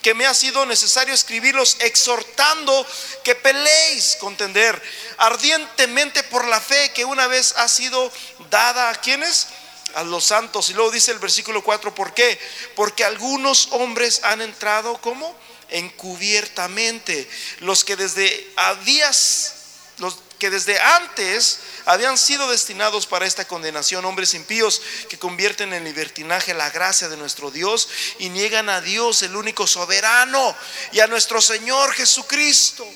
que 0.02 0.14
me 0.14 0.26
ha 0.26 0.34
sido 0.34 0.64
necesario 0.66 1.14
escribirlos 1.14 1.76
exhortando 1.80 2.87
que 3.24 3.34
peleéis, 3.34 4.16
contender 4.20 4.80
ardientemente 5.18 6.22
por 6.24 6.46
la 6.46 6.61
fe 6.61 6.92
que 6.92 7.04
una 7.04 7.26
vez 7.26 7.54
ha 7.56 7.68
sido 7.68 8.11
dada 8.50 8.90
a 8.90 9.00
quienes 9.00 9.48
a 9.94 10.04
los 10.04 10.24
santos. 10.24 10.70
Y 10.70 10.74
luego 10.74 10.90
dice 10.90 11.12
el 11.12 11.18
versículo 11.18 11.62
4, 11.62 11.94
¿por 11.94 12.14
qué? 12.14 12.38
Porque 12.74 13.04
algunos 13.04 13.68
hombres 13.72 14.20
han 14.22 14.40
entrado 14.40 15.00
como 15.00 15.37
encubiertamente, 15.70 17.28
los 17.61 17.84
que 17.84 17.96
desde 17.96 18.52
a 18.56 18.74
días, 18.76 19.54
los 19.98 20.16
que 20.38 20.51
desde 20.51 20.79
antes 20.81 21.61
habían 21.85 22.16
sido 22.16 22.48
destinados 22.48 23.07
para 23.07 23.27
esta 23.27 23.46
condenación, 23.46 24.05
hombres 24.05 24.35
impíos 24.35 24.81
que 25.09 25.18
convierten 25.18 25.72
en 25.72 25.85
libertinaje 25.85 26.55
la 26.55 26.70
gracia 26.70 27.09
de 27.09 27.16
nuestro 27.16 27.51
Dios 27.51 27.88
y 28.18 28.29
niegan 28.29 28.68
a 28.68 28.81
Dios, 28.81 29.22
el 29.22 29.37
único 29.37 29.66
soberano, 29.66 30.57
y 30.92 31.01
a 31.01 31.07
nuestro 31.07 31.40
Señor 31.40 31.92
Jesucristo. 31.92 32.87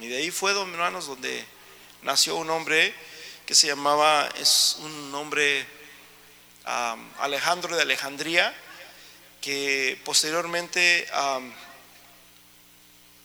Y 0.00 0.06
de 0.06 0.16
ahí 0.16 0.30
fue, 0.30 0.52
hermanos, 0.52 1.06
donde 1.06 1.44
nació 2.02 2.36
un 2.36 2.48
hombre 2.50 2.94
que 3.44 3.54
se 3.54 3.66
llamaba, 3.66 4.28
es 4.40 4.76
un 4.80 5.14
hombre 5.14 5.66
Alejandro 7.18 7.74
de 7.74 7.82
Alejandría, 7.82 8.54
que 9.40 10.00
posteriormente 10.04 11.08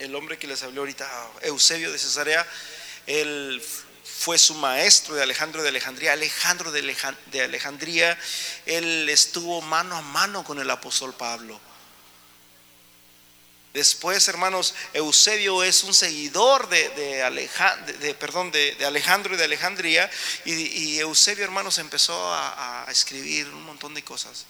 el 0.04 0.16
hombre 0.16 0.38
que 0.38 0.48
les 0.48 0.62
habló 0.64 0.82
ahorita, 0.82 1.10
Eusebio 1.42 1.92
de 1.92 2.00
Cesarea, 2.00 2.48
él 3.08 3.62
fue 4.04 4.38
su 4.38 4.54
maestro 4.56 5.16
de 5.16 5.24
Alejandro 5.24 5.64
de 5.64 5.70
Alejandría. 5.70 6.14
Alejandro 6.14 6.72
de 6.72 7.42
Alejandría, 7.42 8.18
él 8.66 9.10
estuvo 9.10 9.62
mano 9.62 9.96
a 9.96 10.02
mano 10.02 10.44
con 10.44 10.60
el 10.60 10.70
apóstol 10.70 11.14
Pablo. 11.14 11.60
Después, 13.74 14.28
hermanos, 14.28 14.76
Eusebio 14.94 15.64
es 15.64 15.84
un 15.84 15.96
seguidor 15.96 16.70
de, 16.70 16.90
de, 16.90 18.14
perdón, 18.14 18.52
de, 18.52 18.78
Alejandro 18.86 19.34
y 19.34 19.38
de 19.38 19.46
Alejandría. 19.46 20.10
Y, 20.46 21.00
Eusebio, 21.00 21.44
hermanos, 21.44 21.80
empezó 21.80 22.14
a, 22.34 22.86
escribir 22.90 23.48
un 23.48 23.64
montón 23.64 23.96
de 23.96 24.04
cosas. 24.04 24.46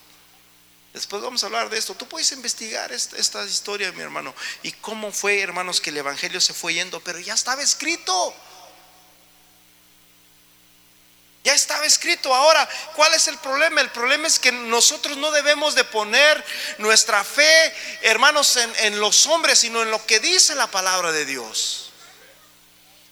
Después 0.93 1.23
vamos 1.23 1.43
a 1.43 1.47
hablar 1.47 1.69
de 1.69 1.77
esto. 1.77 1.95
Tú 1.95 2.07
puedes 2.07 2.31
investigar 2.31 2.91
esta, 2.91 3.17
esta 3.17 3.43
historia, 3.45 3.91
mi 3.91 4.01
hermano. 4.01 4.33
Y 4.61 4.71
cómo 4.73 5.11
fue, 5.11 5.41
hermanos, 5.41 5.81
que 5.81 5.89
el 5.89 5.97
Evangelio 5.97 6.39
se 6.39 6.53
fue 6.53 6.75
yendo. 6.75 6.99
Pero 6.99 7.19
ya 7.19 7.33
estaba 7.33 7.63
escrito. 7.63 8.35
Ya 11.43 11.53
estaba 11.53 11.85
escrito. 11.85 12.33
Ahora, 12.33 12.67
¿cuál 12.95 13.13
es 13.13 13.27
el 13.27 13.37
problema? 13.37 13.81
El 13.81 13.89
problema 13.89 14.27
es 14.27 14.39
que 14.39 14.51
nosotros 14.51 15.17
no 15.17 15.29
debemos 15.31 15.75
de 15.75 15.83
poner 15.83 16.43
nuestra 16.77 17.23
fe, 17.23 17.73
hermanos, 18.01 18.55
en, 18.55 18.99
los 18.99 19.25
hombres, 19.25 19.59
sino 19.59 19.81
en 19.81 19.91
lo 19.91 20.05
que 20.05 20.21
dice 20.21 20.55
la 20.55 20.67
palabra 20.67 21.11
de 21.11 21.25
Dios. 21.25 21.82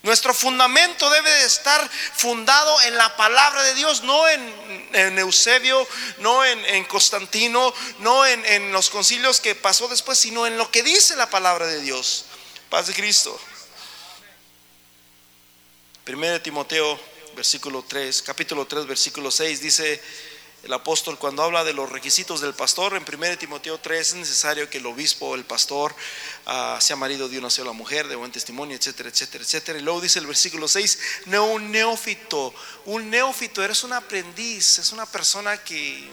Nuestro 0.03 0.33
fundamento 0.33 1.09
debe 1.11 1.29
de 1.29 1.45
estar 1.45 1.87
fundado 2.15 2.81
en 2.81 2.97
la 2.97 3.15
palabra 3.15 3.61
de 3.61 3.75
Dios, 3.75 4.01
no 4.01 4.27
en, 4.27 5.19
Eusebio, 5.19 5.87
no 6.17 6.43
en, 6.43 6.83
Constantino, 6.85 7.71
no 7.99 8.25
en, 8.25 8.43
en 8.45 8.71
los 8.71 8.89
concilios 8.89 9.39
que 9.39 9.53
pasó 9.53 9.87
después, 9.87 10.17
sino 10.17 10.47
en 10.47 10.57
lo 10.57 10.71
que 10.71 10.81
dice 10.81 11.15
la 11.15 11.29
palabra 11.29 11.67
de 11.67 11.81
Dios. 11.81 12.25
Paz 12.69 12.87
de 12.87 12.93
Cristo. 12.95 13.39
1 16.07 16.41
Timoteo, 16.41 16.99
versículo 17.35 17.85
3, 17.87 18.23
capítulo 18.23 18.65
3, 18.65 18.87
versículo 18.87 19.29
6, 19.29 19.61
dice 19.61 20.01
el 20.63 20.73
apóstol 20.73 21.17
cuando 21.17 21.41
habla 21.43 21.63
de 21.63 21.73
los 21.73 21.91
requisitos 21.91 22.39
del 22.39 22.53
pastor, 22.53 22.95
en 22.95 23.03
1 23.03 23.37
Timoteo 23.37 23.79
3 23.79 24.09
es 24.09 24.15
necesario 24.15 24.69
que 24.69 24.77
el 24.77 24.85
obispo 24.85 25.33
el 25.33 25.43
pastor 25.43 25.95
ah, 26.45 26.77
sea 26.79 26.95
marido 26.95 27.27
de 27.27 27.39
una 27.39 27.49
sola 27.49 27.71
mujer, 27.71 28.07
de 28.07 28.15
buen 28.15 28.31
testimonio, 28.31 28.77
etcétera, 28.77 29.09
etcétera, 29.09 29.43
etcétera. 29.43 29.79
Y 29.79 29.81
luego 29.81 30.01
dice 30.01 30.19
el 30.19 30.27
versículo 30.27 30.67
6, 30.67 30.99
no 31.25 31.45
un 31.45 31.71
neófito, 31.71 32.53
un 32.85 33.09
neófito, 33.09 33.63
eres 33.63 33.83
un 33.83 33.93
aprendiz, 33.93 34.77
es 34.77 34.91
una 34.91 35.07
persona 35.07 35.57
que 35.63 36.07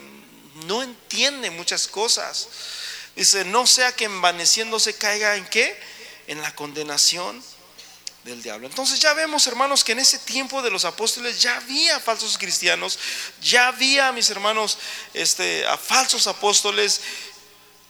no 0.66 0.82
entiende 0.82 1.50
muchas 1.50 1.86
cosas. 1.86 2.48
Dice, 3.16 3.44
no 3.44 3.66
sea 3.66 3.92
que 3.92 4.04
envaneciéndose 4.04 4.94
caiga 4.94 5.36
en 5.36 5.44
qué? 5.46 5.78
En 6.26 6.40
la 6.40 6.54
condenación 6.54 7.42
del 8.28 8.42
diablo. 8.42 8.66
Entonces 8.66 9.00
ya 9.00 9.14
vemos, 9.14 9.46
hermanos, 9.46 9.82
que 9.82 9.92
en 9.92 9.98
ese 9.98 10.18
tiempo 10.18 10.62
de 10.62 10.70
los 10.70 10.84
apóstoles 10.84 11.40
ya 11.40 11.56
había 11.56 11.98
falsos 12.00 12.38
cristianos, 12.38 12.98
ya 13.40 13.68
había, 13.68 14.12
mis 14.12 14.30
hermanos, 14.30 14.78
este, 15.14 15.66
a 15.66 15.76
falsos 15.76 16.26
apóstoles, 16.26 17.00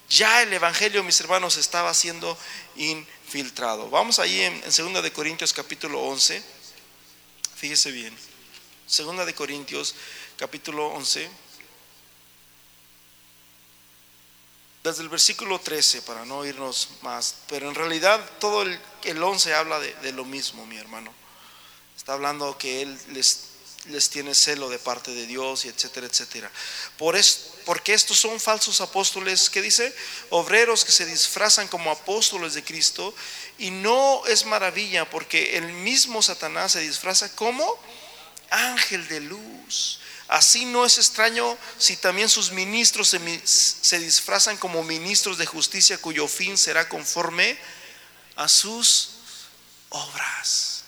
ya 0.09 0.43
el 0.43 0.53
evangelio, 0.53 1.05
mis 1.05 1.21
hermanos, 1.21 1.57
estaba 1.57 1.93
siendo 1.93 2.39
infiltrado. 2.77 3.91
Vamos 3.91 4.19
ahí 4.19 4.41
en, 4.41 4.55
en 4.55 4.95
2 4.95 5.03
de 5.03 5.13
Corintios 5.13 5.53
capítulo 5.53 6.01
11. 6.03 6.43
Fíjese 7.57 7.91
bien. 7.91 8.17
Segunda 8.87 9.25
de 9.25 9.35
Corintios 9.35 9.95
capítulo 10.37 10.87
11. 10.89 11.29
Desde 14.89 15.03
el 15.03 15.09
versículo 15.09 15.59
13, 15.59 16.03
para 16.03 16.25
no 16.25 16.45
irnos 16.45 16.89
más, 17.03 17.35
pero 17.49 17.69
en 17.69 17.75
realidad 17.75 18.25
todo 18.41 18.63
el, 18.63 18.81
el 19.05 19.23
11 19.23 19.55
habla 19.55 19.79
de, 19.79 20.13
lo 20.13 20.25
mismo, 20.25 20.67
mi 20.67 20.77
hermano. 20.77 21.13
Está 21.97 22.15
hablando 22.15 22.57
que 22.57 22.83
Él 22.83 22.99
les, 23.09 23.49
les 23.87 24.09
tiene 24.09 24.35
celo 24.35 24.69
de 24.69 24.79
parte 24.79 25.11
de 25.11 25.27
Dios 25.27 25.65
y 25.65 25.69
etcétera, 25.69 26.07
etcétera. 26.07 26.51
Por 26.97 27.17
es, 27.17 27.51
porque 27.67 27.93
estos 27.93 28.19
son 28.19 28.41
falsos 28.41 28.81
apóstoles, 28.81 29.51
¿qué 29.51 29.61
dice? 29.61 29.95
Obreros 30.31 30.85
que 30.85 30.93
se 30.93 31.07
disfrazan 31.07 31.69
como 31.69 31.91
apóstoles 31.91 32.55
de 32.55 32.65
Cristo 32.65 33.15
y 33.59 33.71
no 33.71 34.25
es 34.27 34.47
maravilla 34.47 35.09
porque 35.11 35.59
el 35.59 35.73
mismo 35.73 36.23
Satanás 36.23 36.73
se 36.73 36.81
disfraza 36.81 37.35
como 37.35 37.79
ángel 38.51 39.07
de 39.09 39.21
luz. 39.21 39.98
Así 40.29 40.67
no 40.67 40.85
es 40.85 40.99
extraño 40.99 41.57
si 41.79 41.97
también 41.97 42.29
sus 42.29 42.53
ministros 42.53 43.09
se, 43.09 43.99
disfrazan 43.99 44.59
como 44.59 44.85
ministros 44.85 45.39
de 45.39 45.47
justicia 45.47 45.97
cuyo 45.97 46.29
fin 46.29 46.59
será 46.59 46.87
conforme 46.87 47.59
a 48.37 48.47
sus 48.47 49.15
obras. 49.89 50.85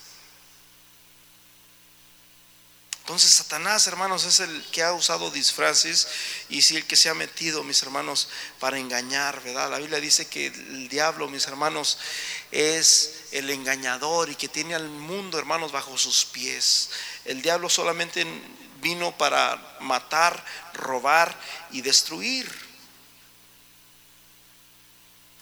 Entonces 3.00 3.32
Satanás, 3.32 3.86
hermanos, 3.86 4.24
es 4.24 4.40
el 4.40 4.62
que 4.70 4.82
ha 4.82 4.92
usado 4.92 5.30
disfraces 5.30 6.06
y 6.50 6.60
sí 6.60 6.76
el 6.76 6.86
que 6.86 6.94
se 6.94 7.08
ha 7.08 7.14
metido, 7.14 7.64
mis 7.64 7.82
hermanos, 7.82 8.28
para 8.60 8.78
engañar, 8.78 9.42
¿verdad? 9.42 9.70
La 9.70 9.78
Biblia 9.78 10.00
dice 10.00 10.28
que 10.28 10.46
el 10.46 10.88
diablo, 10.88 11.28
mis 11.28 11.46
hermanos, 11.46 11.98
es 12.52 13.22
el 13.32 13.48
engañador 13.50 14.28
y 14.28 14.36
que 14.36 14.48
tiene 14.48 14.74
al 14.74 14.88
mundo, 14.88 15.38
hermanos, 15.38 15.72
bajo 15.72 15.96
sus 15.98 16.26
pies. 16.26 16.90
El 17.24 17.42
diablo 17.42 17.68
solamente 17.68 18.24
vino 18.80 19.16
para 19.16 19.76
matar, 19.80 20.44
robar 20.74 21.34
y 21.70 21.80
destruir. 21.80 22.50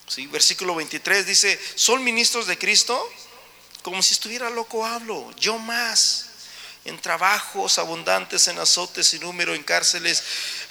¿Sí? 0.06 0.26
Versículo 0.26 0.74
23 0.74 1.26
dice, 1.26 1.60
¿son 1.74 2.02
ministros 2.02 2.46
de 2.46 2.58
Cristo? 2.58 3.00
Como 3.82 4.02
si 4.02 4.12
estuviera 4.12 4.50
loco 4.50 4.84
hablo, 4.84 5.30
yo 5.36 5.58
más. 5.58 6.26
En 6.84 6.98
trabajos 6.98 7.78
abundantes, 7.78 8.48
en 8.48 8.58
azotes 8.58 9.12
y 9.12 9.18
número, 9.18 9.54
en 9.54 9.62
cárceles, 9.62 10.22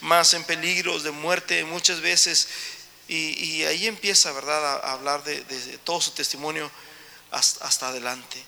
más 0.01 0.33
en 0.33 0.43
peligros 0.43 1.03
de 1.03 1.11
muerte 1.11 1.63
muchas 1.65 2.01
veces. 2.01 2.47
Y, 3.07 3.63
ahí 3.63 3.87
empieza, 3.87 4.31
¿verdad?, 4.31 4.81
a, 4.83 4.91
hablar 4.91 5.23
de, 5.23 5.39
todo 5.83 6.01
su 6.01 6.11
testimonio 6.11 6.69
hasta 7.31 7.89
adelante 7.89 8.43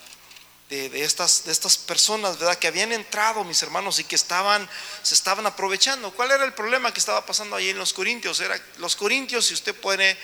de, 0.69 1.03
estas, 1.03 1.45
de 1.45 1.51
estas 1.51 1.77
personas, 1.77 2.37
¿verdad? 2.37 2.57
Que 2.57 2.67
habían 2.67 2.91
entrado, 2.91 3.43
mis 3.43 3.61
hermanos, 3.63 3.99
y 3.99 4.03
que 4.03 4.15
estaban, 4.15 4.69
se 5.01 5.15
estaban 5.15 5.45
aprovechando. 5.47 6.11
¿Cuál 6.11 6.31
era 6.31 6.45
el 6.45 6.53
problema 6.53 6.93
que 6.93 6.99
estaba 6.99 7.25
pasando 7.25 7.55
ahí 7.55 7.69
en 7.69 7.77
los 7.77 7.91
Corintios? 7.91 8.39
Era 8.39 8.59
los 8.77 8.95
Corintios, 8.95 9.47
si 9.47 9.55
usted 9.55 9.73
puede 9.73 10.15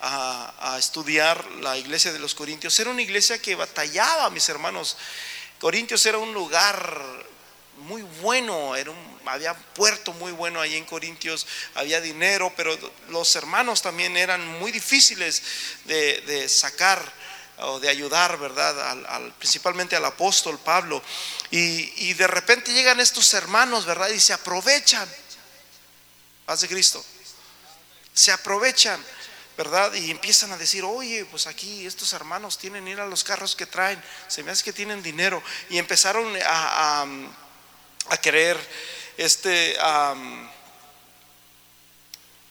a, 0.00 0.76
estudiar 0.78 1.48
la 1.60 1.76
iglesia 1.78 2.12
de 2.12 2.18
los 2.18 2.34
Corintios, 2.34 2.78
era 2.80 2.90
una 2.90 3.02
iglesia 3.02 3.40
que 3.40 3.54
batallaba, 3.54 4.30
mis 4.30 4.48
hermanos. 4.48 4.96
Corintios 5.60 6.04
era 6.06 6.18
un 6.18 6.34
lugar 6.34 7.26
muy 7.76 8.02
bueno, 8.20 8.74
era 8.74 8.90
un, 8.90 9.20
había 9.26 9.54
puerto 9.54 10.12
muy 10.14 10.32
bueno 10.32 10.60
ahí 10.60 10.74
en 10.74 10.84
Corintios, 10.86 11.46
había 11.76 12.00
dinero, 12.00 12.52
pero 12.56 12.76
los 13.10 13.36
hermanos 13.36 13.82
también 13.82 14.16
eran 14.16 14.44
muy 14.58 14.72
difíciles 14.72 15.42
de 15.84 16.48
sacar 16.48 17.00
o 17.60 17.80
de 17.80 17.88
ayudar, 17.88 18.38
¿verdad? 18.38 19.06
Al, 19.06 19.32
principalmente 19.34 19.96
al 19.96 20.04
apóstol 20.04 20.58
Pablo. 20.58 21.02
Y, 21.50 22.12
de 22.14 22.26
repente 22.26 22.72
llegan 22.72 23.00
estos 23.00 23.32
hermanos, 23.34 23.84
¿verdad? 23.84 24.08
Y 24.08 24.20
se 24.20 24.32
aprovechan. 24.32 25.08
Paz 26.46 26.60
de 26.60 26.68
Cristo. 26.68 27.04
Se 28.14 28.32
aprovechan, 28.32 29.02
¿verdad? 29.56 29.92
Y 29.94 30.10
empiezan 30.10 30.52
a 30.52 30.56
decir, 30.56 30.84
oye, 30.84 31.24
pues 31.26 31.46
aquí 31.46 31.86
estos 31.86 32.12
hermanos 32.12 32.58
tienen 32.58 32.86
ir 32.88 33.00
a 33.00 33.06
los 33.06 33.24
carros 33.24 33.56
que 33.56 33.66
traen. 33.66 34.02
Se 34.28 34.42
me 34.42 34.50
hace 34.50 34.64
que 34.64 34.72
tienen 34.72 35.02
dinero. 35.02 35.42
Y 35.68 35.78
empezaron 35.78 36.36
a, 36.44 37.06
a, 38.08 38.16
querer, 38.18 38.58
este, 39.16 39.76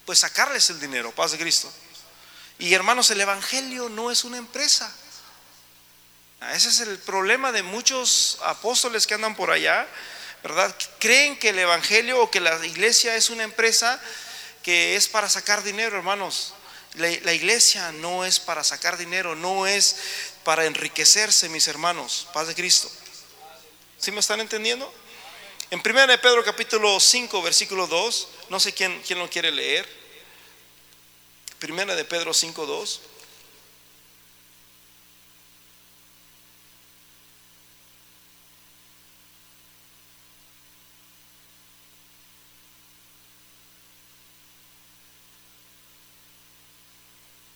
pues 0.06 0.20
sacarles 0.20 0.70
el 0.70 0.80
dinero. 0.80 1.12
Paz 1.12 1.32
de 1.32 1.38
Cristo. 1.38 1.72
Y 2.60 2.74
hermanos, 2.74 3.12
el 3.12 3.22
Evangelio 3.22 3.90
no 3.90 4.12
es 4.12 4.24
una 4.24 4.38
empresa. 4.38 4.92
Ese 6.54 6.70
es 6.70 6.80
el 6.82 6.98
problema 7.00 7.52
de 7.52 7.64
muchos 7.64 8.38
apóstoles 8.44 9.08
que 9.08 9.14
andan 9.14 9.36
por 9.36 9.52
allá, 9.52 9.88
¿verdad? 10.44 10.76
Creen 11.00 11.38
que 11.38 11.50
el 11.50 11.60
Evangelio 11.60 12.22
o 12.22 12.32
que 12.32 12.40
la 12.40 12.64
iglesia 12.66 13.16
es 13.16 13.30
una 13.30 13.44
empresa 13.44 14.00
que 14.64 14.96
es 14.96 15.08
para 15.08 15.30
sacar 15.30 15.64
dinero, 15.64 15.98
hermanos. 15.98 16.54
La, 16.96 17.34
iglesia 17.34 17.92
no 17.92 18.26
es 18.26 18.40
para 18.40 18.64
sacar 18.64 18.98
dinero, 18.98 19.36
no 19.36 19.68
es 19.68 19.98
para 20.44 20.66
enriquecerse, 20.66 21.48
mis 21.50 21.68
hermanos. 21.68 22.28
Paz 22.34 22.48
de 22.48 22.56
Cristo. 22.56 22.90
¿Sí 24.00 24.12
me 24.12 24.20
están 24.20 24.40
entendiendo? 24.40 24.92
En 25.70 25.80
1 25.80 26.08
de 26.08 26.18
Pedro 26.18 26.44
capítulo 26.44 27.00
5, 27.00 27.42
versículo 27.42 27.88
2, 27.88 28.28
no 28.50 28.60
sé 28.60 28.74
quién, 28.74 29.02
quién 29.06 29.20
lo 29.20 29.30
quiere 29.30 29.52
leer. 29.52 29.88
Primera 31.60 31.96
de 31.96 32.06
Pedro 32.06 32.32
5.2. 32.32 33.00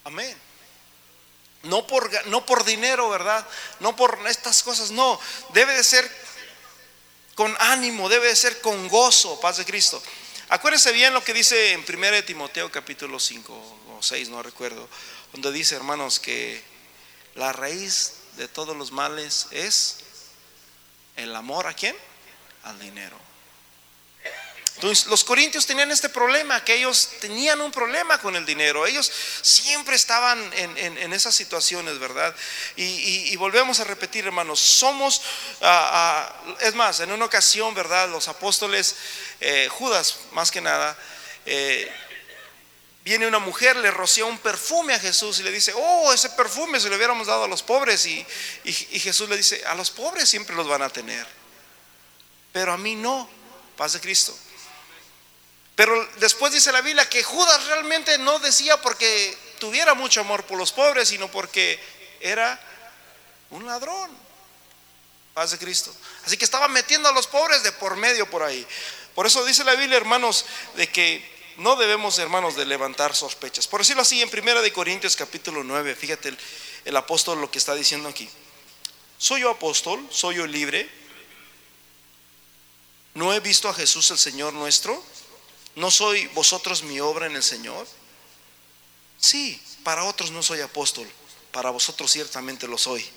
Amén. 0.03 0.35
No 1.63 1.85
por, 1.85 2.09
no 2.27 2.43
por 2.43 2.65
dinero, 2.65 3.09
¿verdad? 3.09 3.47
No 3.79 3.95
por 3.95 4.19
estas 4.27 4.63
cosas, 4.63 4.89
no. 4.89 5.19
Debe 5.53 5.73
de 5.75 5.83
ser 5.83 6.09
con 7.35 7.55
ánimo, 7.59 8.09
debe 8.09 8.27
de 8.27 8.35
ser 8.35 8.61
con 8.61 8.87
gozo, 8.87 9.39
paz 9.39 9.57
de 9.57 9.65
Cristo. 9.65 10.01
Acuérdense 10.49 10.91
bien 10.91 11.13
lo 11.13 11.23
que 11.23 11.33
dice 11.33 11.71
en 11.71 11.85
1 11.87 12.23
Timoteo 12.25 12.69
capítulo 12.71 13.19
5 13.19 13.90
6, 14.01 14.29
no 14.29 14.43
recuerdo, 14.43 14.87
donde 15.33 15.51
dice, 15.51 15.75
hermanos, 15.75 16.19
que 16.19 16.63
la 17.35 17.53
raíz 17.53 18.13
de 18.37 18.47
todos 18.47 18.75
los 18.75 18.91
males 18.91 19.47
es 19.51 19.97
el 21.15 21.35
amor 21.35 21.67
a 21.67 21.73
quién? 21.73 21.95
Al 22.63 22.79
dinero. 22.79 23.17
Entonces, 24.75 25.05
los 25.07 25.23
corintios 25.23 25.65
tenían 25.67 25.91
este 25.91 26.09
problema, 26.09 26.63
que 26.63 26.73
ellos 26.73 27.09
tenían 27.19 27.61
un 27.61 27.71
problema 27.71 28.17
con 28.19 28.35
el 28.35 28.45
dinero. 28.45 28.87
Ellos 28.87 29.11
siempre 29.41 29.95
estaban 29.95 30.39
en, 30.55 31.13
esas 31.13 31.35
situaciones, 31.35 31.99
¿verdad? 31.99 32.35
Y, 32.77 33.35
volvemos 33.35 33.79
a 33.79 33.83
repetir, 33.83 34.25
hermanos, 34.25 34.59
somos, 34.59 35.21
ah, 35.61 36.33
ah, 36.43 36.55
es 36.61 36.73
más, 36.73 36.99
en 37.01 37.11
una 37.11 37.25
ocasión, 37.25 37.75
¿verdad? 37.75 38.09
Los 38.09 38.27
apóstoles, 38.27 38.95
eh, 39.39 39.67
Judas 39.69 40.17
más 40.31 40.49
que 40.49 40.61
nada, 40.61 40.97
eh, 41.45 41.91
Viene 43.03 43.25
una 43.25 43.39
mujer, 43.39 43.75
le 43.77 43.89
rocía 43.89 44.25
un 44.25 44.37
perfume 44.37 44.93
a 44.93 44.99
Jesús 44.99 45.39
y 45.39 45.43
le 45.43 45.51
dice, 45.51 45.73
oh, 45.75 46.13
ese 46.13 46.29
perfume 46.31 46.79
se 46.79 46.87
lo 46.87 46.95
hubiéramos 46.97 47.27
dado 47.27 47.45
a 47.45 47.47
los 47.47 47.63
pobres. 47.63 48.05
Y, 48.05 48.25
Jesús 48.63 49.27
le 49.27 49.37
dice, 49.37 49.63
a 49.65 49.73
los 49.73 49.89
pobres 49.89 50.29
siempre 50.29 50.55
los 50.55 50.67
van 50.67 50.83
a 50.83 50.89
tener, 50.89 51.25
pero 52.51 52.73
a 52.73 52.77
mí 52.77 52.95
no, 52.95 53.27
paz 53.75 53.93
de 53.93 53.99
Cristo. 53.99 54.37
Pero 55.75 56.05
después 56.17 56.53
dice 56.53 56.71
la 56.71 56.81
Biblia 56.81 57.09
que 57.09 57.23
Judas 57.23 57.65
realmente 57.65 58.19
no 58.19 58.37
decía 58.37 58.79
porque 58.79 59.35
tuviera 59.57 59.95
mucho 59.95 60.21
amor 60.21 60.43
por 60.43 60.59
los 60.59 60.71
pobres, 60.71 61.09
sino 61.09 61.31
porque 61.31 61.79
era 62.19 62.59
un 63.49 63.65
ladrón. 63.65 64.11
Paz 65.33 65.51
de 65.51 65.57
Cristo. 65.57 65.95
Así 66.25 66.37
que 66.37 66.45
estaba 66.45 66.67
metiendo 66.67 67.09
a 67.09 67.13
los 67.13 67.25
pobres 67.25 67.63
de 67.63 67.71
por 67.71 67.95
medio 67.95 68.29
por 68.29 68.43
ahí. 68.43 68.67
Por 69.15 69.25
eso 69.25 69.43
dice 69.45 69.63
la 69.63 69.75
Biblia, 69.75 69.97
hermanos, 69.97 70.45
de 70.75 70.87
que 70.87 71.40
no 71.61 71.75
debemos, 71.75 72.17
hermanos, 72.17 72.55
de 72.55 72.65
levantar 72.65 73.15
sospechas. 73.15 73.67
Por 73.67 73.81
decirlo 73.81 74.01
así, 74.01 74.21
en 74.21 74.29
Primera 74.29 74.61
de 74.61 74.73
Corintios 74.73 75.15
capítulo 75.15 75.63
9, 75.63 75.95
fíjate 75.95 76.29
el, 76.29 76.37
el 76.85 76.97
apóstol 76.97 77.39
lo 77.39 77.51
que 77.51 77.59
está 77.59 77.75
diciendo 77.75 78.09
aquí. 78.09 78.27
¿Soy 79.19 79.41
yo 79.41 79.51
apóstol? 79.51 80.05
¿Soy 80.09 80.37
yo 80.37 80.47
libre? 80.47 80.89
¿No 83.13 83.31
he 83.31 83.39
visto 83.39 83.69
a 83.69 83.73
Jesús 83.75 84.09
el 84.09 84.17
Señor 84.17 84.53
nuestro? 84.53 85.03
¿No 85.75 85.91
soy 85.91 86.25
vosotros 86.27 86.81
mi 86.81 86.99
obra 86.99 87.27
en 87.27 87.35
el 87.35 87.43
Señor? 87.43 87.87
Sí, 89.19 89.61
para 89.83 90.05
otros 90.05 90.31
no 90.31 90.41
soy 90.41 90.61
apóstol, 90.61 91.07
para 91.51 91.69
vosotros 91.69 92.11
ciertamente 92.11 92.67
lo 92.67 92.79
soy. 92.79 93.07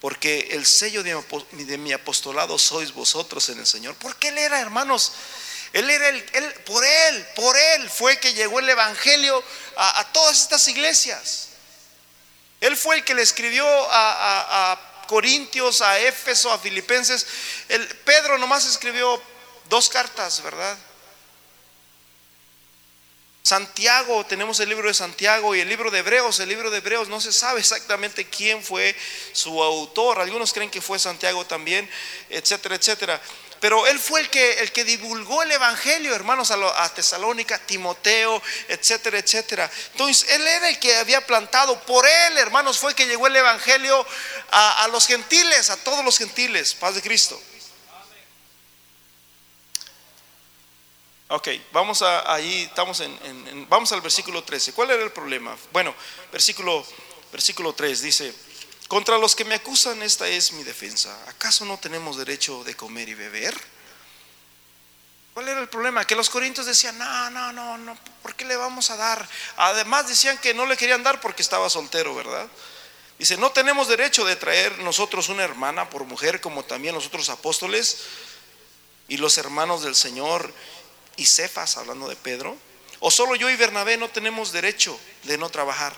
Porque 0.00 0.48
el 0.52 0.64
sello 0.64 1.02
de 1.02 1.78
mi 1.78 1.92
apostolado 1.92 2.58
sois 2.58 2.94
vosotros 2.94 3.48
en 3.50 3.58
el 3.58 3.66
Señor. 3.66 3.94
Porque 3.96 4.28
Él 4.28 4.38
era, 4.38 4.58
hermanos, 4.60 5.12
Él 5.72 5.90
era 5.90 6.08
el, 6.08 6.24
él, 6.32 6.54
por 6.64 6.84
Él, 6.84 7.26
por 7.34 7.56
Él 7.56 7.90
fue 7.90 8.18
que 8.18 8.34
llegó 8.34 8.58
el 8.60 8.68
Evangelio 8.68 9.42
a, 9.76 10.00
a 10.00 10.12
todas 10.12 10.40
estas 10.40 10.66
iglesias. 10.68 11.48
Él 12.60 12.76
fue 12.76 12.96
el 12.96 13.04
que 13.04 13.14
le 13.14 13.22
escribió 13.22 13.66
a, 13.90 14.72
a 14.72 15.06
Corintios, 15.06 15.80
a 15.82 15.98
Éfeso, 16.00 16.52
a 16.52 16.58
Filipenses. 16.58 17.26
El, 17.68 17.86
Pedro 17.98 18.38
nomás 18.38 18.64
escribió 18.66 19.20
dos 19.68 19.88
cartas, 19.88 20.42
¿verdad? 20.42 20.76
Santiago, 23.48 24.26
tenemos 24.26 24.60
el 24.60 24.68
libro 24.68 24.88
de 24.88 24.94
Santiago 24.94 25.54
y 25.54 25.60
el 25.60 25.70
libro 25.70 25.90
de 25.90 26.00
Hebreos. 26.00 26.38
El 26.38 26.50
libro 26.50 26.70
de 26.70 26.76
Hebreos 26.76 27.08
no 27.08 27.18
se 27.18 27.32
sabe 27.32 27.60
exactamente 27.60 28.26
quién 28.26 28.62
fue 28.62 28.94
su 29.32 29.62
autor. 29.62 30.20
Algunos 30.20 30.52
creen 30.52 30.68
que 30.68 30.82
fue 30.82 30.98
Santiago 30.98 31.46
también, 31.46 31.88
etcétera, 32.28 32.74
etcétera. 32.74 33.18
Pero 33.58 33.86
él 33.86 33.98
fue 33.98 34.20
el 34.20 34.28
que, 34.28 34.60
el 34.60 34.70
que 34.70 34.84
divulgó 34.84 35.42
el 35.42 35.50
Evangelio, 35.50 36.14
hermanos, 36.14 36.50
a, 36.50 36.94
Tesalónica, 36.94 37.58
Timoteo, 37.58 38.42
etcétera, 38.68 39.18
etcétera. 39.18 39.70
Entonces, 39.92 40.28
él 40.28 40.46
era 40.46 40.68
el 40.68 40.78
que 40.78 40.96
había 40.96 41.26
plantado. 41.26 41.80
Por 41.84 42.06
él, 42.06 42.36
hermanos, 42.36 42.78
fue 42.78 42.94
que 42.94 43.06
llegó 43.06 43.28
el 43.28 43.36
Evangelio 43.36 44.06
a, 44.50 44.86
los 44.92 45.06
gentiles, 45.06 45.70
a 45.70 45.78
todos 45.78 46.04
los 46.04 46.18
gentiles. 46.18 46.74
Paz 46.74 46.96
de 46.96 47.00
Cristo. 47.00 47.40
Ok, 51.30 51.48
vamos 51.72 52.00
a 52.00 52.32
ahí, 52.32 52.62
estamos 52.62 53.00
en, 53.00 53.66
vamos 53.68 53.92
al 53.92 54.00
versículo 54.00 54.42
13. 54.42 54.72
¿Cuál 54.72 54.92
era 54.92 55.02
el 55.02 55.12
problema? 55.12 55.54
Bueno, 55.72 55.94
versículo, 56.32 56.84
versículo 57.30 57.74
3 57.74 58.00
dice. 58.00 58.34
Contra 58.88 59.18
los 59.18 59.36
que 59.36 59.44
me 59.44 59.54
acusan, 59.54 60.02
esta 60.02 60.26
es 60.26 60.52
mi 60.52 60.64
defensa. 60.64 61.14
¿Acaso 61.28 61.66
no 61.66 61.76
tenemos 61.76 62.16
derecho 62.16 62.64
de 62.64 62.74
comer 62.74 63.10
y 63.10 63.14
beber? 63.14 63.54
¿Cuál 65.34 65.48
era 65.48 65.60
el 65.60 65.68
problema? 65.68 66.06
Que 66.06 66.16
los 66.16 66.30
corintios 66.30 66.64
decían, 66.64 66.96
no, 66.96 67.30
no, 67.30 67.52
no, 67.52 67.76
no, 67.76 67.98
¿por 68.22 68.34
qué 68.34 68.46
le 68.46 68.56
vamos 68.56 68.88
a 68.88 68.96
dar? 68.96 69.28
Además 69.58 70.08
decían 70.08 70.38
que 70.38 70.54
no 70.54 70.64
le 70.64 70.78
querían 70.78 71.02
dar 71.02 71.20
porque 71.20 71.42
estaba 71.42 71.68
soltero, 71.68 72.14
¿verdad? 72.14 72.48
Dice, 73.18 73.36
no 73.36 73.52
tenemos 73.52 73.88
derecho 73.88 74.24
de 74.24 74.36
traer 74.36 74.78
nosotros 74.78 75.28
una 75.28 75.44
hermana 75.44 75.90
por 75.90 76.04
mujer 76.04 76.40
como 76.40 76.64
también 76.64 76.94
los 76.94 77.06
otros 77.06 77.28
apóstoles 77.28 77.98
y 79.08 79.18
los 79.18 79.36
hermanos 79.36 79.82
del 79.82 79.94
Señor 79.94 80.52
y 81.18 81.26
Cefas, 81.26 81.76
hablando 81.76 82.08
de 82.08 82.16
Pedro. 82.16 82.56
O 83.00 83.10
solo 83.10 83.36
yo 83.36 83.50
y 83.50 83.56
Bernabé 83.56 83.96
no 83.98 84.08
tenemos 84.08 84.52
derecho 84.52 84.98
de 85.24 85.36
no 85.36 85.50
trabajar. 85.50 85.94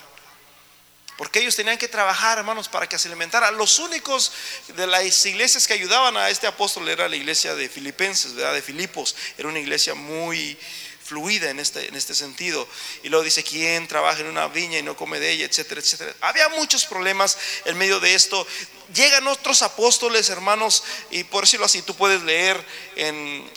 Porque 1.16 1.40
ellos 1.40 1.54
tenían 1.54 1.76
que 1.76 1.86
trabajar, 1.86 2.38
hermanos, 2.38 2.68
para 2.68 2.88
que 2.88 2.98
se 2.98 3.08
alimentara. 3.08 3.50
Los 3.50 3.78
únicos 3.78 4.32
de 4.68 4.86
las 4.86 5.26
iglesias 5.26 5.66
que 5.66 5.74
ayudaban 5.74 6.16
a 6.16 6.30
este 6.30 6.46
apóstol 6.46 6.88
era 6.88 7.08
la 7.08 7.16
iglesia 7.16 7.54
de 7.54 7.68
Filipenses, 7.68 8.34
¿verdad? 8.34 8.54
De 8.54 8.62
Filipos. 8.62 9.14
Era 9.36 9.48
una 9.48 9.58
iglesia 9.58 9.94
muy 9.94 10.58
fluida 11.04 11.50
en 11.50 11.58
este, 11.60 11.88
en 11.88 11.94
este 11.96 12.14
sentido. 12.14 12.66
Y 13.02 13.10
luego 13.10 13.24
dice, 13.24 13.42
¿quién 13.42 13.86
trabaja 13.86 14.20
en 14.20 14.28
una 14.28 14.48
viña 14.48 14.78
y 14.78 14.82
no 14.82 14.96
come 14.96 15.20
de 15.20 15.32
ella? 15.32 15.44
Etcétera, 15.44 15.80
etcétera. 15.80 16.14
Había 16.22 16.48
muchos 16.50 16.86
problemas 16.86 17.36
en 17.66 17.76
medio 17.76 18.00
de 18.00 18.14
esto. 18.14 18.46
Llegan 18.94 19.26
otros 19.26 19.60
apóstoles, 19.62 20.30
hermanos, 20.30 20.84
y 21.10 21.24
por 21.24 21.44
decirlo 21.44 21.66
así, 21.66 21.82
tú 21.82 21.94
puedes 21.94 22.22
leer 22.22 22.64
en, 22.96 23.50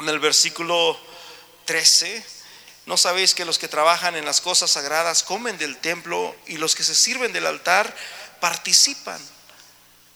en 0.00 0.08
el 0.08 0.18
versículo 0.18 0.98
13 1.66 2.40
¿No 2.90 2.96
sabéis 2.96 3.34
que 3.34 3.44
los 3.44 3.56
que 3.56 3.68
trabajan 3.68 4.16
en 4.16 4.24
las 4.24 4.40
cosas 4.40 4.72
sagradas 4.72 5.22
comen 5.22 5.58
del 5.58 5.76
templo 5.76 6.34
y 6.46 6.56
los 6.56 6.74
que 6.74 6.82
se 6.82 6.96
sirven 6.96 7.32
del 7.32 7.46
altar 7.46 7.94
participan? 8.40 9.20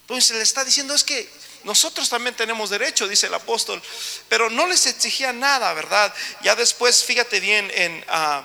Entonces 0.01 0.35
le 0.35 0.43
está 0.43 0.65
diciendo 0.65 0.93
es 0.93 1.05
que 1.05 1.29
nosotros 1.63 2.09
también 2.09 2.35
tenemos 2.35 2.69
derecho, 2.69 3.07
dice 3.07 3.27
el 3.27 3.33
apóstol, 3.33 3.81
pero 4.27 4.49
no 4.49 4.67
les 4.67 4.87
exigía 4.87 5.31
nada, 5.31 5.73
¿verdad? 5.73 6.13
Ya 6.41 6.55
después, 6.55 7.03
fíjate 7.03 7.39
bien 7.39 7.71
en 7.73 8.05
uh, 8.09 8.43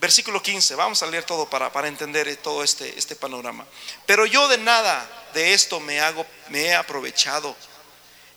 versículo 0.00 0.42
15, 0.42 0.74
vamos 0.74 1.02
a 1.02 1.06
leer 1.06 1.24
todo 1.24 1.48
para, 1.48 1.70
para 1.70 1.88
entender 1.88 2.34
todo 2.38 2.64
este, 2.64 2.98
este 2.98 3.14
panorama. 3.14 3.64
Pero 4.06 4.26
yo 4.26 4.48
de 4.48 4.58
nada 4.58 5.08
de 5.34 5.54
esto 5.54 5.78
me, 5.78 6.00
hago, 6.00 6.26
me 6.48 6.64
he 6.64 6.74
aprovechado, 6.74 7.56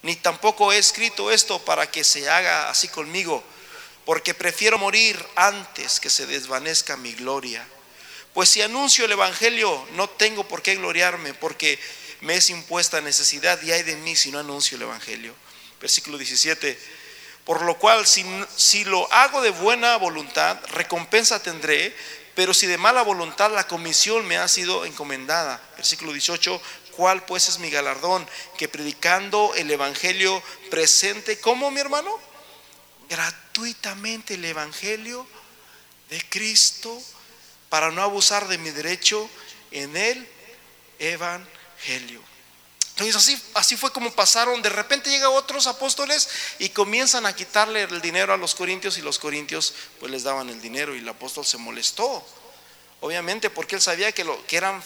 ni 0.03 0.15
tampoco 0.15 0.71
he 0.71 0.77
escrito 0.77 1.31
esto 1.31 1.59
para 1.63 1.89
que 1.89 2.03
se 2.03 2.29
haga 2.29 2.69
así 2.69 2.87
conmigo 2.87 3.43
porque 4.05 4.33
prefiero 4.33 4.77
morir 4.77 5.23
antes 5.35 5.99
que 5.99 6.09
se 6.09 6.25
desvanezca 6.25 6.97
mi 6.97 7.13
gloria. 7.13 7.65
Pues 8.33 8.49
si 8.49 8.61
anuncio 8.61 9.05
el 9.05 9.11
Evangelio, 9.11 9.87
no 9.93 10.09
tengo 10.09 10.47
por 10.47 10.61
qué 10.61 10.75
gloriarme, 10.75 11.33
porque 11.33 11.79
me 12.21 12.35
es 12.35 12.49
impuesta 12.49 13.01
necesidad 13.01 13.61
y 13.61 13.71
hay 13.71 13.83
de 13.83 13.95
mí 13.97 14.15
si 14.15 14.31
no 14.31 14.39
anuncio 14.39 14.77
el 14.77 14.83
Evangelio. 14.83 15.35
Versículo 15.79 16.17
17. 16.17 16.77
Por 17.45 17.63
lo 17.63 17.77
cual, 17.77 18.07
si, 18.07 18.25
si 18.55 18.83
lo 18.85 19.11
hago 19.11 19.41
de 19.41 19.49
buena 19.49 19.97
voluntad, 19.97 20.57
recompensa 20.69 21.41
tendré, 21.41 21.95
pero 22.35 22.53
si 22.53 22.67
de 22.67 22.77
mala 22.77 23.01
voluntad 23.01 23.51
la 23.51 23.67
comisión 23.67 24.25
me 24.25 24.37
ha 24.37 24.47
sido 24.47 24.85
encomendada. 24.85 25.61
Versículo 25.75 26.11
18. 26.11 26.61
¿Cuál 26.91 27.25
pues 27.25 27.49
es 27.49 27.59
mi 27.59 27.69
galardón? 27.69 28.27
Que 28.57 28.67
predicando 28.67 29.53
el 29.55 29.71
Evangelio 29.71 30.41
presente, 30.69 31.39
¿cómo 31.39 31.71
mi 31.71 31.79
hermano? 31.79 32.31
gratuitamente 33.11 34.35
el 34.35 34.45
Evangelio 34.45 35.27
de 36.09 36.21
Cristo 36.29 36.97
para 37.67 37.91
no 37.91 38.01
abusar 38.01 38.47
de 38.47 38.57
mi 38.57 38.69
derecho 38.69 39.29
en 39.71 39.97
el 39.97 40.25
Evangelio. 40.97 42.21
Entonces 42.91 43.15
así, 43.17 43.43
así 43.53 43.75
fue 43.75 43.91
como 43.91 44.13
pasaron. 44.13 44.61
De 44.61 44.69
repente 44.69 45.09
llegan 45.09 45.31
otros 45.33 45.67
apóstoles 45.67 46.29
y 46.59 46.69
comienzan 46.69 47.25
a 47.25 47.35
quitarle 47.35 47.83
el 47.83 47.99
dinero 47.99 48.33
a 48.33 48.37
los 48.37 48.55
corintios 48.55 48.97
y 48.97 49.01
los 49.01 49.19
corintios 49.19 49.73
pues 49.99 50.09
les 50.09 50.23
daban 50.23 50.49
el 50.49 50.61
dinero 50.61 50.95
y 50.95 50.99
el 50.99 51.09
apóstol 51.09 51.45
se 51.45 51.57
molestó. 51.57 52.25
Obviamente 53.01 53.49
porque 53.49 53.75
él 53.75 53.81
sabía 53.81 54.13
que, 54.13 54.23
lo, 54.23 54.45
que 54.47 54.55
eran, 54.55 54.81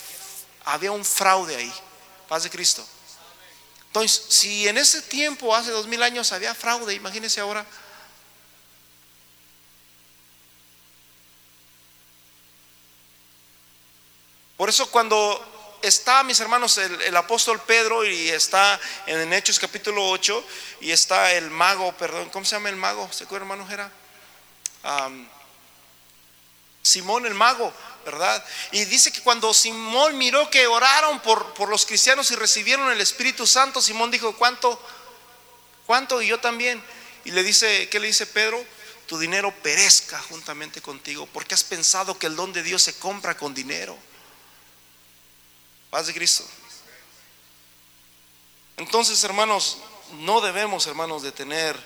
había 0.65 0.91
un 0.91 1.05
fraude 1.05 1.55
ahí. 1.55 1.73
Paz 2.27 2.43
de 2.43 2.49
Cristo. 2.49 2.85
Entonces, 3.87 4.25
si 4.29 4.67
en 4.67 4.77
ese 4.77 5.01
tiempo, 5.03 5.55
hace 5.55 5.71
dos 5.71 5.87
mil 5.87 6.03
años, 6.03 6.31
había 6.31 6.53
fraude, 6.53 6.93
imagínense 6.93 7.39
ahora. 7.39 7.65
Por 14.57 14.69
eso 14.69 14.89
cuando 14.89 15.77
está, 15.81 16.23
mis 16.23 16.39
hermanos, 16.39 16.77
el, 16.77 17.15
apóstol 17.15 17.61
Pedro 17.61 18.05
y 18.05 18.29
está 18.29 18.79
en 19.05 19.31
Hechos 19.33 19.59
capítulo 19.59 20.09
8 20.09 20.43
y 20.81 20.91
está 20.91 21.33
el 21.33 21.49
mago, 21.51 21.91
perdón, 21.93 22.29
¿cómo 22.29 22.45
se 22.45 22.55
llama 22.55 22.69
el 22.69 22.75
mago? 22.75 23.11
¿Se 23.11 23.25
acuerda, 23.25 23.45
hermano 23.45 23.67
Jera? 23.67 23.91
Simón 26.81 27.25
el 27.25 27.33
mago, 27.33 27.73
¿verdad? 28.05 28.45
Y 28.71 28.85
dice 28.85 29.11
que 29.11 29.21
cuando 29.21 29.53
Simón 29.53 30.17
miró 30.17 30.49
que 30.49 30.67
oraron 30.67 31.19
por, 31.21 31.53
por 31.55 31.67
los 31.67 31.85
cristianos 31.85 32.31
y 32.31 32.35
recibieron 32.35 32.91
el 32.91 33.01
Espíritu 33.01 33.47
Santo, 33.47 33.81
Simón 33.81 34.11
dijo, 34.11 34.35
¿cuánto? 34.37 34.79
¿Cuánto? 35.85 36.21
Y 36.21 36.27
yo 36.27 36.39
también. 36.39 36.81
Y 37.25 37.31
le 37.31 37.43
dice, 37.43 37.89
¿qué 37.89 37.99
le 37.99 38.07
dice 38.07 38.27
Pedro? 38.27 38.63
Tu 39.07 39.17
dinero 39.17 39.53
perezca 39.61 40.19
juntamente 40.19 40.81
contigo, 40.81 41.27
porque 41.33 41.53
has 41.55 41.63
pensado 41.63 42.17
que 42.17 42.27
el 42.27 42.35
don 42.35 42.53
de 42.53 42.63
Dios 42.63 42.83
se 42.83 42.93
compra 42.97 43.35
con 43.35 43.53
dinero. 43.53 43.97
Paz 45.89 46.07
de 46.07 46.13
Cristo. 46.13 46.45
Entonces, 48.77 49.23
hermanos, 49.23 49.77
no 50.19 50.41
debemos, 50.41 50.85
hermanos, 50.87 51.23
de 51.23 51.31
tener 51.31 51.79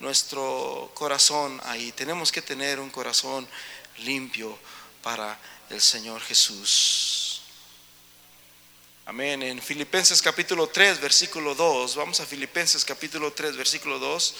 nuestro 0.00 0.90
corazón 0.94 1.60
ahí. 1.64 1.92
Tenemos 1.92 2.32
que 2.32 2.42
tener 2.42 2.80
un 2.80 2.90
corazón 2.90 3.46
limpio 3.98 4.58
para 5.02 5.38
el 5.70 5.80
Señor 5.80 6.20
Jesús. 6.20 7.42
Amén. 9.06 9.42
En 9.42 9.62
Filipenses 9.62 10.20
capítulo 10.20 10.68
3, 10.68 11.00
versículo 11.00 11.54
2, 11.54 11.96
vamos 11.96 12.20
a 12.20 12.26
Filipenses 12.26 12.84
capítulo 12.84 13.32
3, 13.32 13.56
versículo 13.56 13.98
2. 13.98 14.34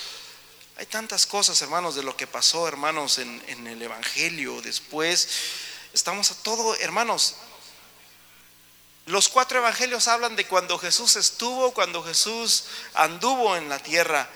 Hay 0.76 0.87
tantas 0.87 1.26
cosas, 1.26 1.61
hermanos, 1.62 1.95
de 1.95 2.03
lo 2.03 2.16
que 2.16 2.26
pasó, 2.26 2.66
hermanos, 2.66 3.18
en, 3.18 3.43
en 3.47 3.66
el 3.66 3.81
Evangelio. 3.81 4.61
Después, 4.62 5.28
estamos 5.93 6.31
a 6.31 6.43
todo, 6.43 6.74
hermanos, 6.76 7.37
Los 9.07 9.28
cuatro 9.28 9.59
evangelios 9.59 10.07
hablan 10.07 10.37
de 10.37 10.47
cuando 10.47 10.78
Jesús 10.78 11.16
estuvo, 11.16 11.72
cuando 11.72 12.03
Jesús 12.03 12.64
anduvo 12.95 13.57
en 13.57 13.68
la 13.68 13.78
tierra. 13.78 14.28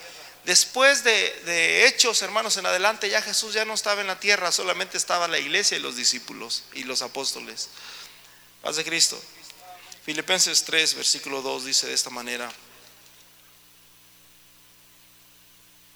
Después 0.45 1.05
de, 1.05 1.87
hechos, 1.87 2.21
hermanos, 2.21 2.57
en 2.59 2.67
adelante 2.67 3.09
ya 3.09 3.23
Jesús 3.23 3.55
ya 3.55 3.65
no 3.65 3.73
estaba 3.73 4.03
en 4.03 4.07
la 4.07 4.21
tierra, 4.21 4.53
solamente 4.53 4.99
estaba 4.99 5.27
la 5.27 5.39
iglesia 5.39 5.79
y 5.79 5.81
los 5.81 5.97
discípulos 5.97 6.65
y 6.75 6.85
los 6.85 7.01
apóstoles. 7.01 7.71
Paz 8.63 8.77
de 8.77 8.85
Cristo. 8.85 9.21
Filipenses 10.05 10.65
3, 10.65 10.97
versículo 10.97 11.41
2 11.41 11.65
dice 11.65 11.87
de 11.87 11.95
esta 11.95 12.11
manera. 12.11 12.53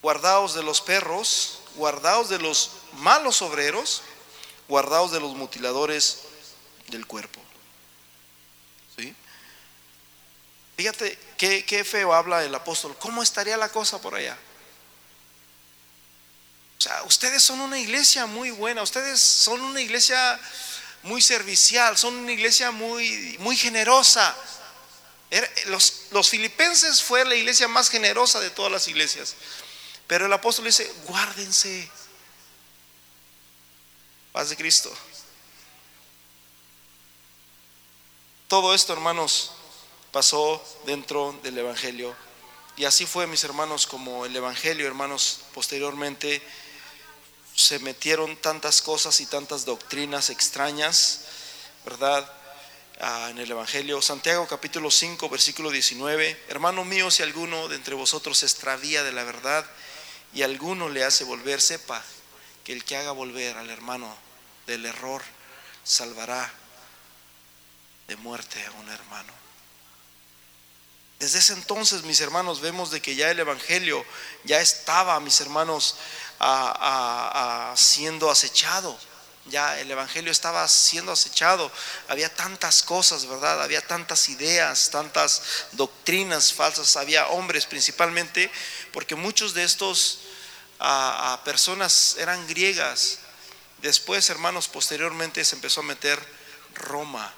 Guardaos 0.01 0.55
de 0.55 0.63
los 0.63 0.81
perros, 0.81 1.61
guardaos 1.75 2.31
de 2.31 2.39
los 2.39 2.71
malos 2.95 3.43
obreros, 3.43 4.03
guardaos 4.67 5.13
de 5.13 5.21
los 5.21 5.35
mutiladores 5.35 6.21
del 6.87 7.07
cuerpo. 7.07 7.43
¿Sí? 8.97 9.15
Fíjate 10.79 11.28
qué, 11.39 11.85
feo 11.85 12.13
habla 12.13 12.45
el 12.45 12.55
apóstol. 12.55 12.97
¿Cómo 12.99 13.23
estaría 13.23 13.57
la 13.57 13.71
cosa 13.71 14.01
por 14.01 14.15
allá? 14.15 14.37
O 16.77 16.81
sea, 16.81 17.03
ustedes 17.05 17.43
son 17.43 17.61
una 17.61 17.79
iglesia 17.79 18.27
muy 18.27 18.51
buena, 18.51 18.83
ustedes 18.83 19.21
son 19.21 19.61
una 19.61 19.81
iglesia 19.81 20.39
muy 21.03 21.23
servicial, 21.23 21.97
son 21.97 22.15
una 22.17 22.33
iglesia 22.33 22.71
muy, 22.71 23.37
muy 23.41 23.57
generosa. 23.57 24.37
Los, 25.67 26.07
los 26.11 26.29
filipenses 26.29 27.03
fue 27.03 27.25
la 27.25 27.35
iglesia 27.35 27.69
más 27.69 27.89
generosa 27.89 28.41
de 28.41 28.51
todas 28.51 28.71
las 28.71 28.87
iglesias. 28.89 29.35
Pero 30.07 30.27
el 30.27 30.33
apóstol 30.33 30.65
dice, 30.67 30.93
guárdense. 31.07 31.89
Paz 34.33 34.51
de 34.51 34.57
Cristo. 34.57 34.93
Todo 38.49 38.75
esto, 38.75 38.95
hermanos, 38.95 39.53
pasó 40.19 40.61
dentro 40.85 41.39
del 41.45 41.59
Evangelio. 41.59 42.13
Y 42.77 42.87
así 42.87 43.07
fue, 43.07 43.29
mis 43.29 43.45
hermanos, 43.45 43.87
como 43.87 44.27
el 44.27 44.35
Evangelio, 44.35 44.85
hermanos, 44.85 45.43
posteriormente 45.55 46.43
se 47.55 47.79
metieron 47.79 48.37
tantas 48.39 48.83
cosas 48.83 49.21
y 49.21 49.27
tantas 49.27 49.65
doctrinas 49.65 50.31
extrañas, 50.31 51.21
¿verdad? 51.85 52.29
Ah, 53.01 53.29
en 53.31 53.39
el 53.39 53.49
Evangelio. 53.49 54.03
Santiago 54.03 54.49
capítulo 54.49 54.91
5, 54.91 55.29
versículo 55.29 55.71
19. 55.71 56.47
Hermano 56.49 56.85
mío, 56.85 57.13
si 57.13 57.23
alguno 57.23 57.69
de 57.69 57.77
entre 57.77 57.95
vosotros 57.95 58.39
se 58.39 58.47
extravía 58.47 59.05
de 59.05 59.13
la 59.13 59.23
verdad 59.23 59.65
y 60.35 60.43
alguno 60.43 60.89
le 60.89 61.05
hace 61.05 61.23
volver, 61.23 61.61
sepa 61.61 62.03
que 62.65 62.73
el 62.73 62.83
que 62.83 62.97
haga 62.97 63.13
volver 63.13 63.57
al 63.57 63.71
hermano 63.71 64.13
del 64.67 64.85
error 64.85 65.23
salvará 65.85 66.53
de 68.09 68.17
muerte 68.17 68.67
a 68.67 68.73
un 68.73 68.89
hermano. 68.89 69.48
Desde 71.19 71.41
ese 71.41 71.53
entonces, 71.53 72.03
mis 72.05 72.21
hermanos, 72.21 72.61
vemos 72.61 72.91
de 72.91 73.03
que 73.03 73.17
ya 73.17 73.31
el 73.31 73.41
Evangelio 73.41 74.05
ya 74.45 74.61
estaba, 74.61 75.19
mis 75.19 75.41
hermanos, 75.41 75.97
siendo 77.75 78.31
acechado. 78.31 78.97
Ya 79.47 79.81
el 79.81 79.91
Evangelio 79.91 80.31
estaba 80.31 80.69
siendo 80.69 81.11
acechado. 81.11 81.73
Había 82.07 82.33
tantas 82.33 82.83
cosas, 82.83 83.27
¿verdad? 83.27 83.63
Había 83.63 83.81
tantas 83.81 84.29
ideas, 84.29 84.91
tantas 84.91 85.43
doctrinas 85.73 86.53
falsas. 86.53 86.97
Había 86.97 87.27
hombres 87.29 87.67
principalmente, 87.67 88.51
porque 88.93 89.15
muchos 89.17 89.55
de 89.55 89.65
estos 89.65 90.21
personas 91.45 92.17
eran 92.19 92.47
griegas. 92.47 93.19
Después, 93.83 94.31
hermanos, 94.31 94.69
posteriormente 94.69 95.45
se 95.45 95.57
empezó 95.57 95.81
a 95.81 95.85
meter 95.85 96.25
Roma 96.75 97.35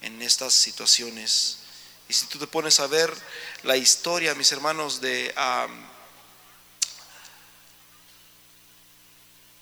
en 0.00 0.22
estas 0.22 0.54
situaciones. 0.54 1.58
Y 2.08 2.14
si 2.14 2.26
tú 2.26 2.38
te 2.38 2.46
pones 2.46 2.80
a 2.80 2.86
ver 2.86 3.12
la 3.64 3.76
historia, 3.76 4.34
mis 4.34 4.50
hermanos, 4.52 5.00
de... 5.00 5.34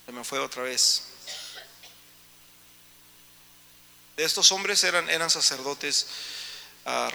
se 0.06 0.12
me 0.12 0.22
fue 0.22 0.38
otra 0.38 0.62
vez. 0.62 1.02
Estos 4.16 4.52
hombres 4.52 4.82
eran, 4.84 5.10
eran 5.10 5.28
sacerdotes 5.28 6.06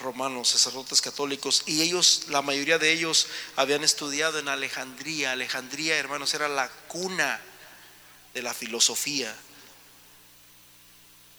romanos, 0.02 0.50
sacerdotes 0.50 1.02
católicos, 1.02 1.64
y 1.66 1.82
ellos, 1.82 2.26
la 2.28 2.42
mayoría 2.42 2.78
de 2.78 2.92
ellos 2.92 3.28
habían 3.56 3.86
estudiado 3.86 4.38
en 4.40 4.50
Alejandría. 4.50 5.32
Alejandría, 5.32 5.98
hermanos, 5.98 6.34
era 6.34 6.50
la 6.50 6.70
cuna 6.88 7.40
de 8.34 8.42
la 8.42 8.54
filosofía. 8.54 9.34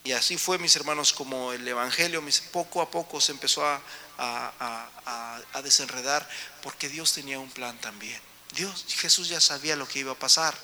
Y 0.05 0.12
así 0.12 0.36
fue, 0.36 0.59
mis 0.59 0.74
hermanos, 0.74 1.12
como 1.12 1.53
el 1.53 1.66
Evangelio 1.66 2.22
poco 2.50 2.82
a 2.82 2.90
poco 2.90 3.20
se 3.20 3.32
empezó 3.32 3.64
a, 3.64 3.80
desenredar, 5.62 6.28
porque 6.62 6.88
Dios 6.88 7.12
tenía 7.12 7.38
un 7.38 7.50
plan 7.50 7.78
también. 7.80 8.20
Dios, 8.55 8.84
Jesús 8.88 9.28
ya 9.28 9.40
sabía 9.40 9.76
lo 9.76 9.86
que 9.86 10.00
iba 10.00 10.12
a 10.12 10.18
pasar. 10.18 10.55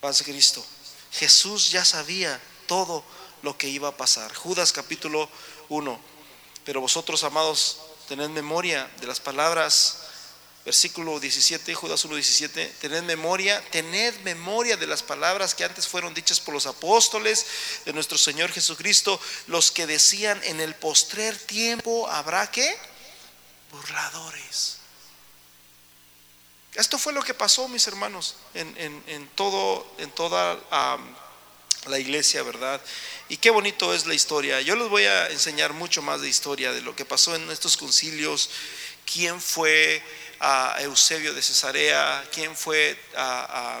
Paz 0.00 0.22
Cristo. 0.22 0.64
Jesús 1.12 1.70
ya 1.70 1.84
sabía 1.84 2.40
todo 2.66 3.04
lo 3.42 3.58
que 3.58 3.68
iba 3.68 3.88
a 3.88 3.96
pasar. 3.96 4.32
Judas 4.34 4.72
capítulo 4.72 5.28
1. 5.68 6.00
Pero 6.64 6.80
vosotros, 6.80 7.24
amados, 7.24 7.78
tened 8.08 8.30
memoria 8.30 8.90
de 9.00 9.06
las 9.06 9.20
palabras, 9.20 10.01
versículo 10.64 11.18
17, 11.18 11.74
Judas 11.74 12.04
1, 12.04 12.14
17, 12.14 12.74
tened 12.80 13.02
memoria, 13.02 13.60
tened 13.70 14.14
memoria 14.20 14.76
de 14.76 14.86
las 14.86 15.02
palabras 15.02 15.54
que 15.54 15.64
antes 15.64 15.88
fueron 15.88 16.14
dichas 16.14 16.38
por 16.38 16.54
los 16.54 16.66
apóstoles 16.66 17.46
de 17.84 17.92
nuestro 17.92 18.16
Señor 18.16 18.52
Jesucristo, 18.52 19.20
los 19.48 19.72
que 19.72 19.86
decían 19.86 20.40
en 20.44 20.60
el 20.60 20.74
postrer 20.74 21.36
tiempo 21.36 22.08
habrá 22.08 22.50
que 22.50 22.76
burladores. 23.72 24.78
Esto 26.74 26.98
fue 26.98 27.12
lo 27.12 27.22
que 27.22 27.34
pasó, 27.34 27.68
mis 27.68 27.86
hermanos, 27.86 28.36
en, 28.54 29.28
todo, 29.34 29.86
en 29.98 30.10
toda 30.12 30.58
la 31.86 31.98
iglesia, 31.98 32.42
¿verdad? 32.42 32.80
Y 33.28 33.36
qué 33.36 33.50
bonito 33.50 33.92
es 33.92 34.06
la 34.06 34.14
historia. 34.14 34.60
Yo 34.62 34.74
les 34.76 34.88
voy 34.88 35.04
a 35.04 35.28
enseñar 35.28 35.74
mucho 35.74 36.00
más 36.00 36.22
de 36.22 36.28
historia, 36.28 36.72
de 36.72 36.80
lo 36.80 36.96
que 36.96 37.04
pasó 37.04 37.34
en 37.34 37.50
estos 37.50 37.76
concilios, 37.76 38.48
quién 39.04 39.40
fue 39.40 40.02
a 40.44 40.76
Eusebio 40.80 41.32
de 41.34 41.40
Cesarea, 41.40 42.24
quién 42.32 42.56
fue 42.56 42.98
a, 43.16 43.80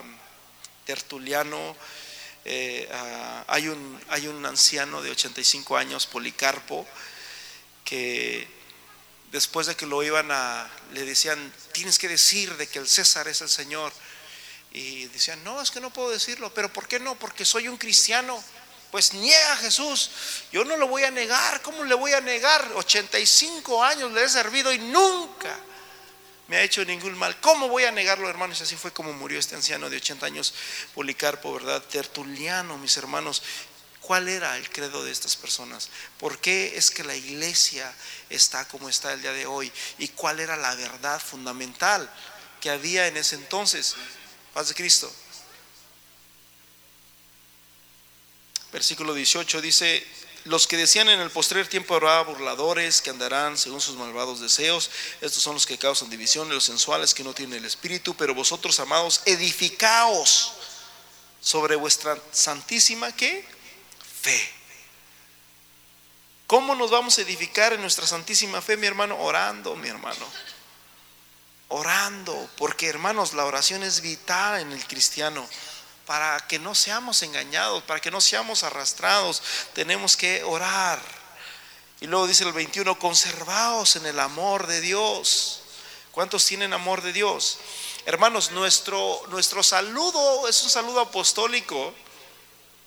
Tertuliano. 0.86 1.76
Eh, 2.44 2.88
hay, 3.48 3.68
un, 3.68 4.00
hay 4.08 4.28
un 4.28 4.46
anciano 4.46 5.02
de 5.02 5.10
85 5.10 5.76
años, 5.76 6.06
Policarpo, 6.06 6.86
que 7.84 8.46
después 9.32 9.66
de 9.66 9.74
que 9.74 9.86
lo 9.86 10.04
iban 10.04 10.30
a, 10.30 10.70
le 10.92 11.04
decían, 11.04 11.52
tienes 11.72 11.98
que 11.98 12.08
decir 12.08 12.56
de 12.56 12.68
que 12.68 12.78
el 12.78 12.88
César 12.88 13.26
es 13.26 13.40
el 13.40 13.48
Señor. 13.48 13.92
Y 14.72 15.06
decían, 15.06 15.42
no, 15.42 15.60
es 15.60 15.70
que 15.72 15.80
no 15.80 15.92
puedo 15.92 16.10
decirlo, 16.10 16.54
pero 16.54 16.72
¿por 16.72 16.86
qué 16.86 17.00
no? 17.00 17.16
Porque 17.16 17.44
soy 17.44 17.66
un 17.66 17.76
cristiano. 17.76 18.42
Pues 18.92 19.14
niega 19.14 19.54
a 19.54 19.56
Jesús. 19.56 20.10
Yo 20.52 20.64
no 20.64 20.76
lo 20.76 20.86
voy 20.86 21.02
a 21.02 21.10
negar. 21.10 21.60
¿Cómo 21.62 21.82
le 21.82 21.94
voy 21.94 22.12
a 22.12 22.20
negar? 22.20 22.70
85 22.76 23.82
años 23.82 24.12
le 24.12 24.22
he 24.22 24.28
servido 24.28 24.72
y 24.72 24.78
nunca 24.78 25.58
me 26.52 26.58
ha 26.58 26.62
hecho 26.64 26.84
ningún 26.84 27.16
mal. 27.16 27.40
¿Cómo 27.40 27.66
voy 27.70 27.84
a 27.84 27.92
negarlo, 27.92 28.28
hermanos? 28.28 28.60
Así 28.60 28.76
fue 28.76 28.92
como 28.92 29.14
murió 29.14 29.38
este 29.38 29.54
anciano 29.54 29.88
de 29.88 29.96
80 29.96 30.26
años, 30.26 30.52
Policarpo, 30.94 31.50
¿verdad? 31.54 31.82
Tertuliano, 31.82 32.76
mis 32.76 32.94
hermanos. 32.98 33.42
¿Cuál 34.02 34.28
era 34.28 34.58
el 34.58 34.68
credo 34.68 35.02
de 35.02 35.12
estas 35.12 35.34
personas? 35.34 35.88
¿Por 36.18 36.40
qué 36.40 36.76
es 36.76 36.90
que 36.90 37.04
la 37.04 37.16
iglesia 37.16 37.90
está 38.28 38.68
como 38.68 38.90
está 38.90 39.14
el 39.14 39.22
día 39.22 39.32
de 39.32 39.46
hoy? 39.46 39.72
¿Y 39.96 40.08
cuál 40.08 40.40
era 40.40 40.58
la 40.58 40.74
verdad 40.74 41.18
fundamental 41.22 42.12
que 42.60 42.68
había 42.68 43.06
en 43.06 43.16
ese 43.16 43.36
entonces? 43.36 43.94
Paz 44.52 44.68
de 44.68 44.74
Cristo. 44.74 45.10
Versículo 48.70 49.14
18 49.14 49.62
dice, 49.62 50.06
los 50.44 50.66
que 50.66 50.76
decían 50.76 51.08
en 51.08 51.20
el 51.20 51.30
postrer 51.30 51.68
tiempo 51.68 51.94
habrá 51.94 52.20
burladores 52.22 53.00
que 53.00 53.10
andarán 53.10 53.56
según 53.56 53.80
sus 53.80 53.96
malvados 53.96 54.40
deseos. 54.40 54.90
Estos 55.20 55.42
son 55.42 55.54
los 55.54 55.66
que 55.66 55.78
causan 55.78 56.10
división, 56.10 56.48
los 56.48 56.64
sensuales 56.64 57.14
que 57.14 57.24
no 57.24 57.34
tienen 57.34 57.58
el 57.58 57.64
espíritu. 57.64 58.14
Pero 58.14 58.34
vosotros, 58.34 58.80
amados, 58.80 59.22
edificaos 59.24 60.52
sobre 61.40 61.76
vuestra 61.76 62.18
santísima 62.32 63.12
¿qué? 63.12 63.44
fe. 64.20 64.52
¿Cómo 66.46 66.74
nos 66.74 66.90
vamos 66.90 67.18
a 67.18 67.22
edificar 67.22 67.72
en 67.72 67.80
nuestra 67.80 68.06
santísima 68.06 68.60
fe, 68.60 68.76
mi 68.76 68.86
hermano? 68.86 69.16
Orando, 69.18 69.74
mi 69.76 69.88
hermano 69.88 70.26
orando, 71.72 72.50
porque 72.58 72.86
hermanos, 72.86 73.32
la 73.32 73.46
oración 73.46 73.82
es 73.82 74.02
vital 74.02 74.60
en 74.60 74.72
el 74.72 74.86
cristiano. 74.86 75.46
Para 76.12 76.46
que 76.46 76.58
no 76.58 76.74
seamos 76.74 77.22
engañados, 77.22 77.84
para 77.84 77.98
que 77.98 78.10
no 78.10 78.20
seamos 78.20 78.64
arrastrados, 78.64 79.42
tenemos 79.72 80.14
que 80.14 80.44
orar. 80.44 81.00
Y 82.02 82.06
luego 82.06 82.26
dice 82.26 82.44
el 82.44 82.52
21, 82.52 82.98
conservaos 82.98 83.96
en 83.96 84.04
el 84.04 84.20
amor 84.20 84.66
de 84.66 84.82
Dios. 84.82 85.62
¿Cuántos 86.10 86.44
tienen 86.44 86.74
amor 86.74 87.00
de 87.00 87.14
Dios? 87.14 87.56
Hermanos, 88.04 88.50
nuestro, 88.50 89.22
nuestro 89.28 89.62
saludo 89.62 90.46
es 90.48 90.62
un 90.62 90.68
saludo 90.68 91.00
apostólico. 91.00 91.94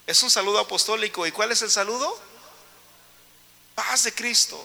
Es 0.06 0.22
un 0.22 0.30
saludo 0.30 0.60
apostólico. 0.60 1.26
¿Y 1.26 1.32
cuál 1.32 1.50
es 1.50 1.62
el 1.62 1.70
saludo? 1.72 2.16
Paz 3.74 4.04
de 4.04 4.14
Cristo. 4.14 4.64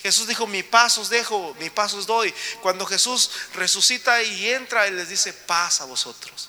Jesús 0.00 0.26
dijo, 0.26 0.46
mi 0.46 0.62
paz 0.62 0.96
os 0.96 1.10
dejo, 1.10 1.54
mi 1.60 1.68
paz 1.68 1.92
os 1.92 2.06
doy. 2.06 2.32
Cuando 2.62 2.86
Jesús 2.86 3.30
resucita 3.52 4.22
y 4.22 4.48
entra, 4.48 4.86
Él 4.86 4.96
les 4.96 5.10
dice, 5.10 5.34
paz 5.34 5.82
a 5.82 5.84
vosotros. 5.84 6.48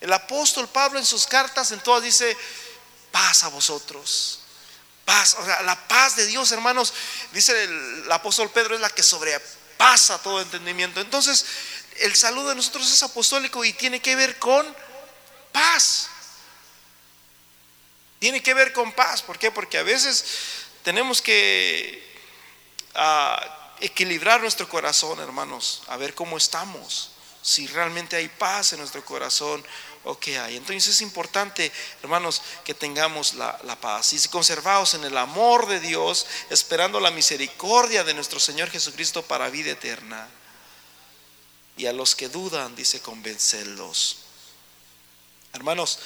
El 0.00 0.12
apóstol 0.12 0.68
Pablo 0.68 0.98
en 0.98 1.06
sus 1.06 1.26
cartas 1.26 1.72
en 1.72 1.80
todas 1.80 2.02
dice, 2.02 2.36
paz 3.10 3.44
a 3.44 3.48
vosotros. 3.48 4.40
Paz, 5.04 5.36
o 5.38 5.44
sea, 5.44 5.62
la 5.62 5.88
paz 5.88 6.16
de 6.16 6.26
Dios, 6.26 6.50
hermanos, 6.52 6.92
dice 7.32 7.64
el, 7.64 8.10
apóstol 8.10 8.50
Pedro, 8.50 8.74
es 8.74 8.80
la 8.80 8.90
que 8.90 9.02
sobrepasa 9.02 10.18
todo 10.22 10.40
entendimiento. 10.40 11.00
Entonces, 11.00 11.44
el 11.98 12.14
saludo 12.16 12.50
de 12.50 12.54
nosotros 12.54 12.90
es 12.90 13.02
apostólico 13.02 13.64
y 13.64 13.72
tiene 13.72 14.00
que 14.00 14.16
ver 14.16 14.38
con 14.38 14.74
paz. 15.52 16.08
Tiene 18.18 18.42
que 18.42 18.54
ver 18.54 18.72
con 18.72 18.92
paz. 18.92 19.22
¿Por 19.22 19.38
qué? 19.38 19.50
Porque 19.50 19.78
a 19.78 19.82
veces 19.82 20.24
tenemos 20.82 21.20
que 21.20 22.16
ah, 22.94 23.74
equilibrar 23.80 24.40
nuestro 24.40 24.68
corazón, 24.68 25.20
hermanos, 25.20 25.82
a 25.88 25.96
ver 25.96 26.14
cómo 26.14 26.36
estamos, 26.36 27.10
si 27.42 27.66
realmente 27.66 28.16
hay 28.16 28.28
paz 28.28 28.72
en 28.72 28.78
nuestro 28.80 29.04
corazón 29.04 29.64
o 30.04 30.18
qué 30.18 30.38
hay. 30.38 30.56
Entonces 30.56 30.88
es 30.88 31.00
importante, 31.02 31.70
hermanos, 32.02 32.42
que 32.64 32.74
tengamos 32.74 33.34
la, 33.34 33.58
paz 33.80 34.12
y 34.12 34.18
si 34.18 34.28
conservados 34.28 34.94
en 34.94 35.04
el 35.04 35.16
amor 35.16 35.66
de 35.66 35.80
Dios, 35.80 36.26
esperando 36.50 37.00
la 37.00 37.10
misericordia 37.10 38.04
de 38.04 38.14
nuestro 38.14 38.40
Señor 38.40 38.70
Jesucristo 38.70 39.22
para 39.22 39.50
vida 39.50 39.72
eterna. 39.72 40.28
Y 41.76 41.86
a 41.86 41.92
los 41.92 42.14
que 42.14 42.28
dudan, 42.28 42.74
dice, 42.76 43.00
convencerlos. 43.00 44.18
Hermanos, 45.52 45.98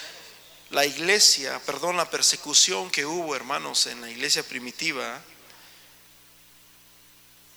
la 0.70 0.84
iglesia, 0.84 1.60
perdón, 1.66 1.96
la 1.96 2.10
persecución 2.10 2.90
que 2.90 3.06
hubo, 3.06 3.34
hermanos, 3.34 3.86
en 3.86 4.00
la 4.00 4.10
iglesia 4.10 4.42
primitiva, 4.42 5.20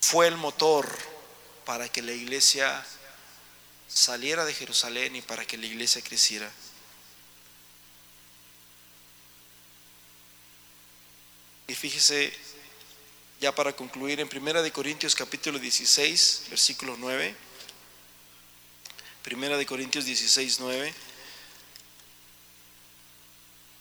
fue 0.02 0.28
el 0.28 0.38
motor 0.38 0.88
para 1.66 1.90
que 1.90 2.02
la 2.02 2.14
iglesia 2.14 2.86
saliera 3.88 4.46
de 4.46 4.54
Jerusalén 4.54 5.16
y 5.16 5.22
para 5.22 5.46
que 5.46 5.58
la 5.58 5.66
iglesia 5.66 6.02
creciera. 6.02 6.52
Y 11.68 11.76
fíjese, 11.76 12.34
ya 13.42 13.54
para 13.54 13.76
concluir, 13.76 14.20
en 14.20 14.30
Primera 14.30 14.62
de 14.62 14.72
Corintios 14.72 15.16
capítulo 15.16 15.60
16, 15.60 16.44
versículo 16.50 16.96
9. 16.98 17.36
Primera 19.22 19.58
de 19.58 19.66
Corintios 19.66 20.06
16, 20.06 20.60
9. 20.62 20.94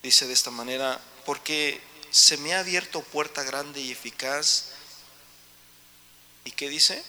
Dice 0.02 0.26
de 0.26 0.32
esta 0.32 0.50
manera, 0.50 1.00
porque 1.24 1.80
se 2.10 2.36
me 2.38 2.54
ha 2.54 2.60
abierto 2.60 3.02
puerta 3.02 3.44
grande 3.44 3.80
y 3.80 3.92
eficaz. 3.92 4.72
¿Y 6.44 6.50
qué 6.50 6.68
dice? 6.68 7.04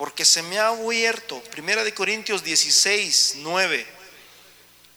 Porque 0.00 0.24
se 0.24 0.42
me 0.42 0.58
ha 0.58 0.68
abierto, 0.68 1.42
Primera 1.50 1.84
de 1.84 1.92
Corintios 1.92 2.42
16, 2.42 3.34
9. 3.36 3.86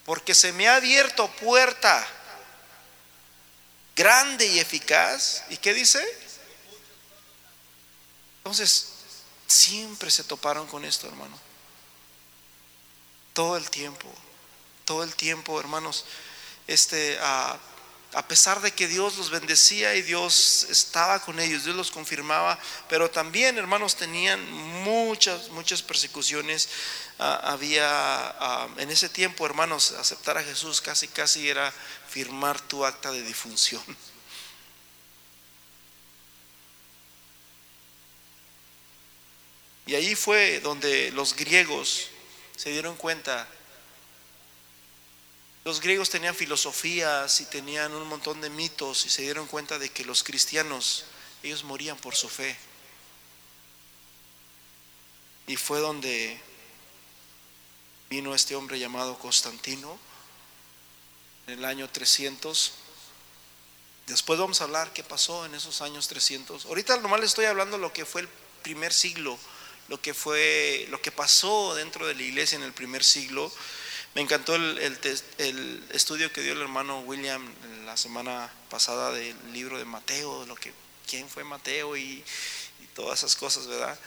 Porque 0.06 0.34
se 0.34 0.50
me 0.50 0.66
ha 0.66 0.76
abierto 0.76 1.30
puerta 1.32 2.08
grande 3.94 4.46
y 4.46 4.60
eficaz. 4.60 5.44
¿Y 5.50 5.58
qué 5.58 5.74
dice? 5.74 6.02
Entonces, 8.38 8.92
siempre 9.46 10.10
se 10.10 10.24
toparon 10.24 10.66
con 10.68 10.86
esto, 10.86 11.06
hermano. 11.06 11.38
Todo 13.34 13.58
el 13.58 13.68
tiempo, 13.68 14.10
todo 14.86 15.04
el 15.04 15.14
tiempo, 15.14 15.60
hermanos, 15.60 16.06
este, 16.66 17.18
a, 18.14 18.26
pesar 18.28 18.60
de 18.60 18.72
que 18.72 18.88
Dios 18.88 19.16
los 19.16 19.30
bendecía 19.30 19.94
y 19.94 20.02
Dios 20.02 20.66
estaba 20.70 21.20
con 21.20 21.40
ellos, 21.40 21.64
Dios 21.64 21.76
los 21.76 21.90
confirmaba, 21.90 22.58
pero 22.88 23.10
también, 23.10 23.58
hermanos, 23.58 23.96
tenían 23.96 24.50
muchas, 24.82 25.48
muchas 25.50 25.82
persecuciones. 25.82 26.68
había, 27.18 28.34
en 28.78 28.90
ese 28.90 29.08
tiempo, 29.08 29.46
hermanos, 29.46 29.92
aceptar 29.92 30.38
a 30.38 30.42
Jesús 30.42 30.80
casi, 30.80 31.08
casi 31.08 31.48
era 31.48 31.72
firmar 32.08 32.60
tu 32.60 32.84
acta 32.84 33.10
de 33.12 33.22
difunción. 33.22 33.82
Y 39.86 39.94
ahí 39.94 40.14
fue 40.14 40.60
donde 40.60 41.10
los 41.12 41.36
griegos 41.36 42.08
se 42.56 42.70
dieron 42.70 42.96
cuenta. 42.96 43.46
Los 45.64 45.80
griegos 45.80 46.10
tenían 46.10 46.34
filosofías 46.34 47.40
y 47.40 47.46
tenían 47.46 47.94
un 47.94 48.06
montón 48.06 48.40
de 48.40 48.50
mitos 48.50 49.06
y 49.06 49.10
se 49.10 49.22
dieron 49.22 49.46
cuenta 49.46 49.78
de 49.78 49.90
que 49.90 50.04
los 50.04 50.22
cristianos, 50.22 51.06
ellos 51.42 51.64
morían 51.64 51.96
por 51.96 52.14
su 52.14 52.28
fe. 52.28 52.54
Y 55.46 55.56
fue 55.56 55.80
donde 55.80 56.38
vino 58.10 58.34
este 58.34 58.54
hombre 58.54 58.78
llamado 58.78 59.18
Constantino 59.18 59.98
en 61.46 61.58
el 61.58 61.64
año 61.64 61.88
300. 61.88 62.72
Después 64.06 64.38
vamos 64.38 64.60
a 64.60 64.64
hablar 64.64 64.92
qué 64.92 65.02
pasó 65.02 65.46
en 65.46 65.54
esos 65.54 65.80
años 65.80 66.08
300. 66.08 66.66
Ahorita 66.66 66.98
nomás 66.98 67.20
le 67.20 67.26
estoy 67.26 67.46
hablando 67.46 67.78
lo 67.78 67.90
que 67.92 68.04
fue 68.04 68.20
el 68.20 68.28
primer 68.62 68.92
siglo 68.92 69.38
lo 69.88 70.00
que 70.00 70.14
fue, 70.14 70.86
lo 70.90 71.00
que 71.00 71.12
pasó 71.12 71.74
dentro 71.74 72.06
de 72.06 72.14
la 72.14 72.22
iglesia 72.22 72.56
en 72.56 72.62
el 72.62 72.72
primer 72.72 73.04
siglo. 73.04 73.52
Me 74.14 74.20
encantó 74.20 74.54
el, 74.54 74.78
el, 75.38 75.84
estudio 75.92 76.32
que 76.32 76.40
dio 76.40 76.52
el 76.52 76.60
hermano 76.60 77.00
William 77.00 77.52
la 77.84 77.96
semana 77.96 78.48
pasada 78.70 79.10
del 79.10 79.36
libro 79.52 79.76
de 79.76 79.84
Mateo, 79.84 80.46
lo 80.46 80.54
que, 80.54 80.72
quién 81.08 81.28
fue 81.28 81.42
Mateo 81.42 81.96
y, 81.96 82.24
todas 82.94 83.18
esas 83.18 83.34
cosas, 83.34 83.66
¿verdad? 83.66 83.98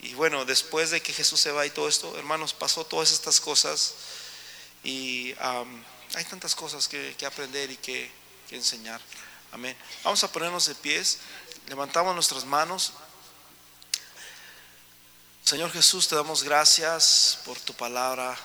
Y 0.00 0.12
bueno, 0.12 0.44
después 0.44 0.90
de 0.90 1.00
que 1.00 1.14
Jesús 1.14 1.40
se 1.40 1.50
va 1.50 1.64
y 1.64 1.70
todo 1.70 1.88
esto, 1.88 2.14
hermanos, 2.18 2.52
pasó 2.52 2.84
todas 2.84 3.10
estas 3.10 3.40
cosas 3.40 3.94
y 4.84 5.32
hay 6.14 6.24
tantas 6.28 6.54
cosas 6.54 6.88
que, 6.88 7.16
aprender 7.24 7.70
y 7.70 7.78
que, 7.78 8.10
que 8.50 8.56
enseñar. 8.56 9.00
Amén. 9.50 9.74
Vamos 10.04 10.22
a 10.24 10.30
ponernos 10.30 10.66
de 10.66 10.74
pies, 10.74 11.20
levantamos 11.68 12.14
nuestras 12.14 12.44
manos. 12.44 12.92
Señor 15.42 15.72
Jesús, 15.72 16.06
te 16.06 16.16
damos 16.16 16.42
gracias 16.42 17.38
por 17.46 17.58
tu 17.58 17.72
palabra, 17.72 18.36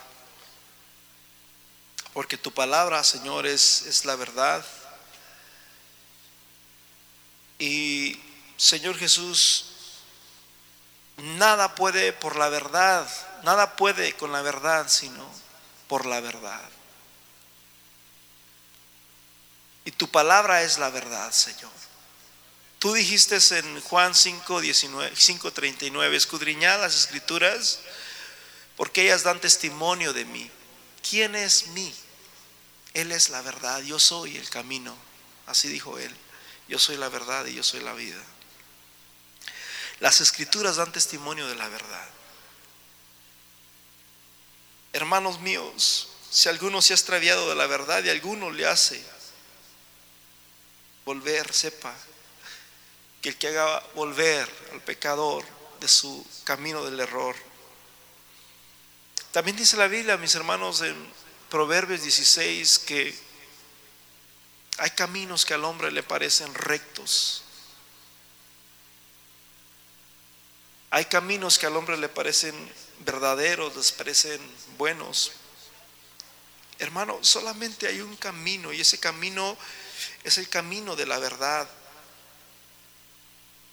porque 2.13 2.37
tu 2.37 2.51
palabra, 2.51 3.03
Señor, 3.03 3.47
es, 3.47 3.83
es 3.83 4.05
la 4.05 4.15
verdad. 4.15 4.63
Y, 7.59 8.19
Señor 8.57 8.97
Jesús, 8.97 9.65
nada 11.17 11.75
puede 11.75 12.13
por 12.13 12.35
la 12.35 12.49
verdad, 12.49 13.09
nada 13.43 13.75
puede 13.75 14.13
con 14.13 14.31
la 14.31 14.41
verdad, 14.41 14.87
sino 14.89 15.27
por 15.87 16.05
la 16.05 16.19
verdad. 16.19 16.69
Y 19.85 19.91
tu 19.91 20.09
palabra 20.09 20.61
es 20.63 20.77
la 20.77 20.89
verdad, 20.89 21.31
Señor. 21.31 21.71
Tú 22.79 22.93
dijiste 22.93 23.37
en 23.57 23.81
Juan 23.81 24.13
5, 24.13 24.61
19, 24.61 25.15
5, 25.15 25.53
39, 25.53 26.17
escudriñad 26.17 26.81
las 26.81 26.95
escrituras 26.95 27.79
porque 28.75 29.03
ellas 29.03 29.23
dan 29.23 29.39
testimonio 29.39 30.13
de 30.13 30.25
mí. 30.25 30.51
¿Quién 31.07 31.35
es 31.35 31.67
mí? 31.67 31.93
Él 32.93 33.11
es 33.11 33.29
la 33.29 33.41
verdad, 33.41 33.81
yo 33.81 33.99
soy 33.99 34.37
el 34.37 34.49
camino. 34.49 34.95
Así 35.47 35.67
dijo 35.67 35.97
él. 35.97 36.15
Yo 36.67 36.79
soy 36.79 36.97
la 36.97 37.09
verdad 37.09 37.45
y 37.45 37.55
yo 37.55 37.63
soy 37.63 37.81
la 37.81 37.93
vida. 37.93 38.21
Las 39.99 40.21
escrituras 40.21 40.77
dan 40.77 40.91
testimonio 40.91 41.47
de 41.47 41.55
la 41.55 41.67
verdad. 41.69 42.09
Hermanos 44.93 45.39
míos, 45.39 46.09
si 46.29 46.49
alguno 46.49 46.81
se 46.81 46.93
ha 46.93 46.95
extraviado 46.95 47.49
de 47.49 47.55
la 47.55 47.67
verdad 47.67 48.03
y 48.03 48.09
alguno 48.09 48.51
le 48.51 48.67
hace 48.67 49.03
volver, 51.05 51.53
sepa 51.53 51.93
que 53.21 53.29
el 53.29 53.37
que 53.37 53.47
haga 53.47 53.83
volver 53.95 54.49
al 54.71 54.81
pecador 54.81 55.45
de 55.79 55.87
su 55.87 56.25
camino 56.43 56.83
del 56.85 56.99
error. 56.99 57.35
También 59.31 59.57
dice 59.57 59.77
la 59.77 59.87
Biblia, 59.87 60.17
mis 60.17 60.35
hermanos, 60.35 60.81
en 60.81 60.95
Proverbios 61.53 62.01
16, 62.01 62.79
que 62.79 63.15
hay 64.79 64.89
caminos 64.89 65.45
que 65.45 65.53
al 65.53 65.63
hombre 65.65 65.91
le 65.91 66.01
parecen 66.01 66.51
rectos. 66.55 67.43
Hay 70.89 71.05
caminos 71.05 71.59
que 71.59 71.67
al 71.67 71.77
hombre 71.77 71.95
le 71.95 72.09
parecen 72.09 72.55
verdaderos, 73.01 73.75
les 73.75 73.91
parecen 73.91 74.41
buenos. 74.79 75.33
Hermano, 76.79 77.19
solamente 77.21 77.85
hay 77.85 78.01
un 78.01 78.15
camino 78.15 78.73
y 78.73 78.81
ese 78.81 78.99
camino 78.99 79.55
es 80.23 80.39
el 80.39 80.49
camino 80.49 80.95
de 80.95 81.05
la 81.05 81.19
verdad. 81.19 81.69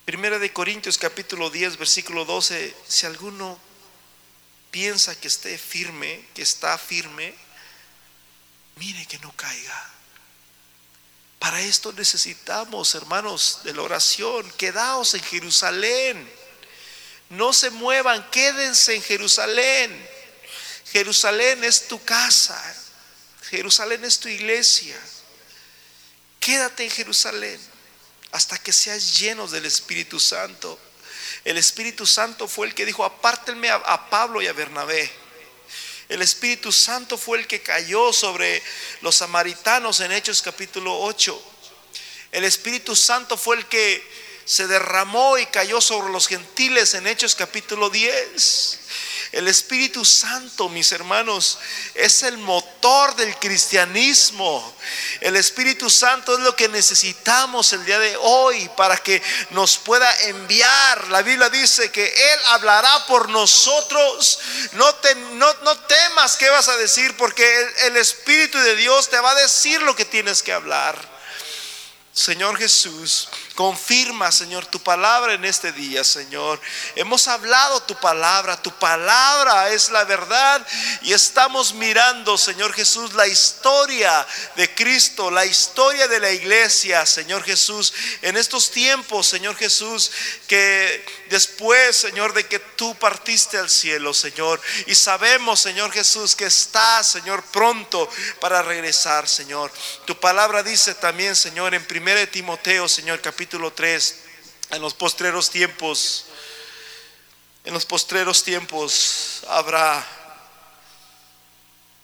Primera 0.04 0.38
de 0.38 0.52
Corintios 0.52 0.98
capítulo 0.98 1.48
10 1.48 1.78
versículo 1.78 2.26
12, 2.26 2.76
si 2.86 3.06
alguno 3.06 3.58
piensa 4.70 5.18
que 5.18 5.28
esté 5.28 5.56
firme, 5.56 6.28
que 6.34 6.42
está 6.42 6.76
firme, 6.76 7.34
mire 8.80 9.06
que 9.06 9.18
no 9.18 9.30
caiga. 9.36 9.90
Para 11.38 11.60
esto 11.60 11.92
necesitamos, 11.92 12.94
hermanos, 12.94 13.60
de 13.62 13.74
la 13.74 13.82
oración. 13.82 14.50
Quedaos 14.52 15.14
en 15.14 15.22
Jerusalén. 15.22 16.30
No 17.28 17.52
se 17.52 17.70
muevan, 17.70 18.28
quédense 18.30 18.94
en 18.96 19.02
Jerusalén. 19.02 20.08
Jerusalén 20.92 21.62
es 21.62 21.86
tu 21.86 22.02
casa. 22.04 22.60
Jerusalén 23.50 24.04
es 24.04 24.18
tu 24.18 24.28
iglesia. 24.28 24.98
Quédate 26.40 26.84
en 26.84 26.90
Jerusalén 26.90 27.60
hasta 28.32 28.58
que 28.58 28.72
seas 28.72 29.18
llenos 29.18 29.50
del 29.50 29.66
Espíritu 29.66 30.18
Santo. 30.18 30.78
El 31.44 31.58
Espíritu 31.58 32.06
Santo 32.06 32.48
fue 32.48 32.66
el 32.66 32.74
que 32.74 32.86
dijo, 32.86 33.04
apártenme 33.04 33.70
a, 33.70 34.10
Pablo 34.10 34.40
y 34.42 34.46
a 34.46 34.52
Bernabé. 34.52 35.10
El 36.10 36.22
Espíritu 36.22 36.72
Santo 36.72 37.16
fue 37.16 37.38
el 37.38 37.46
que 37.46 37.62
cayó 37.62 38.12
sobre 38.12 38.60
los 39.00 39.14
samaritanos 39.14 40.00
en 40.00 40.10
Hechos 40.10 40.42
capítulo 40.42 40.98
8. 40.98 41.40
El 42.32 42.42
Espíritu 42.42 42.96
Santo 42.96 43.36
fue 43.36 43.58
el 43.58 43.66
que 43.66 44.04
se 44.44 44.66
derramó 44.66 45.38
y 45.38 45.46
cayó 45.46 45.80
sobre 45.80 46.12
los 46.12 46.26
gentiles 46.26 46.94
en 46.94 47.06
Hechos 47.06 47.36
capítulo 47.36 47.90
10. 47.90 48.79
El 49.32 49.46
Espíritu 49.46 50.04
Santo, 50.04 50.68
mis 50.68 50.90
hermanos, 50.90 51.58
es 51.94 52.24
el 52.24 52.36
motor 52.38 53.14
del 53.14 53.36
cristianismo. 53.36 54.76
El 55.20 55.36
Espíritu 55.36 55.88
Santo 55.88 56.34
es 56.34 56.40
lo 56.40 56.56
que 56.56 56.68
necesitamos 56.68 57.72
el 57.72 57.84
día 57.84 58.00
de 58.00 58.16
hoy 58.16 58.68
para 58.76 58.96
que 58.96 59.22
nos 59.50 59.78
pueda 59.78 60.12
enviar. 60.22 61.06
La 61.08 61.22
Biblia 61.22 61.48
dice 61.48 61.92
que 61.92 62.04
Él 62.04 62.40
hablará 62.48 63.06
por 63.06 63.28
nosotros. 63.28 64.40
No, 64.72 64.86
no, 65.34 65.78
temas 65.78 66.36
qué 66.36 66.50
vas 66.50 66.66
a 66.68 66.76
decir 66.76 67.16
porque 67.16 67.46
el 67.86 67.96
Espíritu 67.98 68.58
de 68.58 68.74
Dios 68.74 69.10
te 69.10 69.20
va 69.20 69.30
a 69.30 69.36
decir 69.36 69.80
lo 69.82 69.94
que 69.94 70.04
tienes 70.04 70.42
que 70.42 70.52
hablar. 70.52 71.08
Señor 72.12 72.58
Jesús, 72.58 73.28
confirma, 73.54 74.32
Señor, 74.32 74.66
tu 74.66 74.80
palabra 74.80 75.34
en 75.34 75.44
este 75.44 75.72
día, 75.72 76.04
Señor. 76.04 76.60
Hemos 76.96 77.28
hablado 77.28 77.82
tu 77.82 77.94
palabra, 77.96 78.60
tu 78.60 78.70
palabra 78.72 79.70
es 79.70 79.90
la 79.90 80.04
verdad 80.04 80.66
y 81.02 81.12
estamos 81.12 81.74
mirando, 81.74 82.38
Señor 82.38 82.72
Jesús, 82.72 83.12
la 83.14 83.26
historia 83.26 84.26
de 84.56 84.74
Cristo, 84.74 85.30
la 85.30 85.44
historia 85.44 86.08
de 86.08 86.20
la 86.20 86.30
iglesia, 86.30 87.04
Señor 87.06 87.44
Jesús, 87.44 87.92
en 88.22 88.36
estos 88.36 88.70
tiempos, 88.70 89.26
Señor 89.26 89.56
Jesús, 89.56 90.10
que 90.46 91.04
después, 91.28 91.96
Señor, 91.96 92.32
de 92.32 92.46
que 92.46 92.58
tú 92.58 92.94
partiste 92.96 93.58
al 93.58 93.70
cielo, 93.70 94.14
Señor, 94.14 94.60
y 94.86 94.94
sabemos, 94.94 95.60
Señor 95.60 95.92
Jesús, 95.92 96.34
que 96.34 96.46
estás, 96.46 97.08
Señor, 97.08 97.42
pronto 97.44 98.08
para 98.40 98.62
regresar, 98.62 99.28
Señor. 99.28 99.70
Tu 100.04 100.18
palabra 100.18 100.62
dice 100.62 100.94
también, 100.94 101.36
Señor, 101.36 101.74
en 101.74 101.86
1 101.88 102.28
Timoteo, 102.30 102.88
Señor, 102.88 103.20
capítulo 103.50 103.72
3, 103.72 104.20
en 104.70 104.80
los 104.80 104.94
postreros 104.94 105.50
tiempos, 105.50 106.26
en 107.64 107.74
los 107.74 107.84
postreros 107.84 108.44
tiempos 108.44 109.42
habrá 109.48 110.06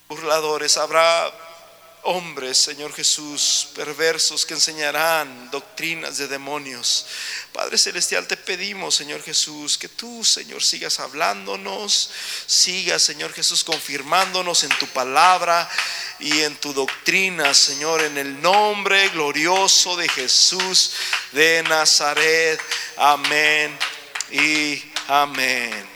burladores, 0.09 0.77
habrá 0.77 1.33
hombres, 2.07 2.57
Señor 2.57 2.93
Jesús, 2.93 3.69
perversos 3.75 4.47
que 4.47 4.55
enseñarán 4.55 5.51
doctrinas 5.51 6.19
de 6.19 6.29
demonios. 6.29 7.07
Padre 7.53 7.77
Celestial, 7.77 8.27
te 8.27 8.37
pedimos, 8.37 8.95
Señor 8.95 9.23
Jesús, 9.23 9.77
que 9.77 9.89
tú, 9.89 10.25
Señor, 10.25 10.63
sigas 10.63 11.01
hablándonos, 11.01 12.11
sigas, 12.47 13.03
Señor 13.03 13.33
Jesús, 13.33 13.65
confirmándonos 13.65 14.63
en 14.63 14.71
tu 14.79 14.87
palabra 14.89 15.69
y 16.21 16.43
en 16.43 16.57
tu 16.57 16.73
doctrina, 16.73 17.53
Señor, 17.55 18.01
en 18.03 18.19
el 18.19 18.41
nombre 18.41 19.09
glorioso 19.11 19.97
de 19.97 20.09
Jesús 20.09 20.93
de 21.33 21.65
Nazaret. 21.65 22.61
Amén 22.97 23.77
y 24.31 24.83
amén. 25.09 25.96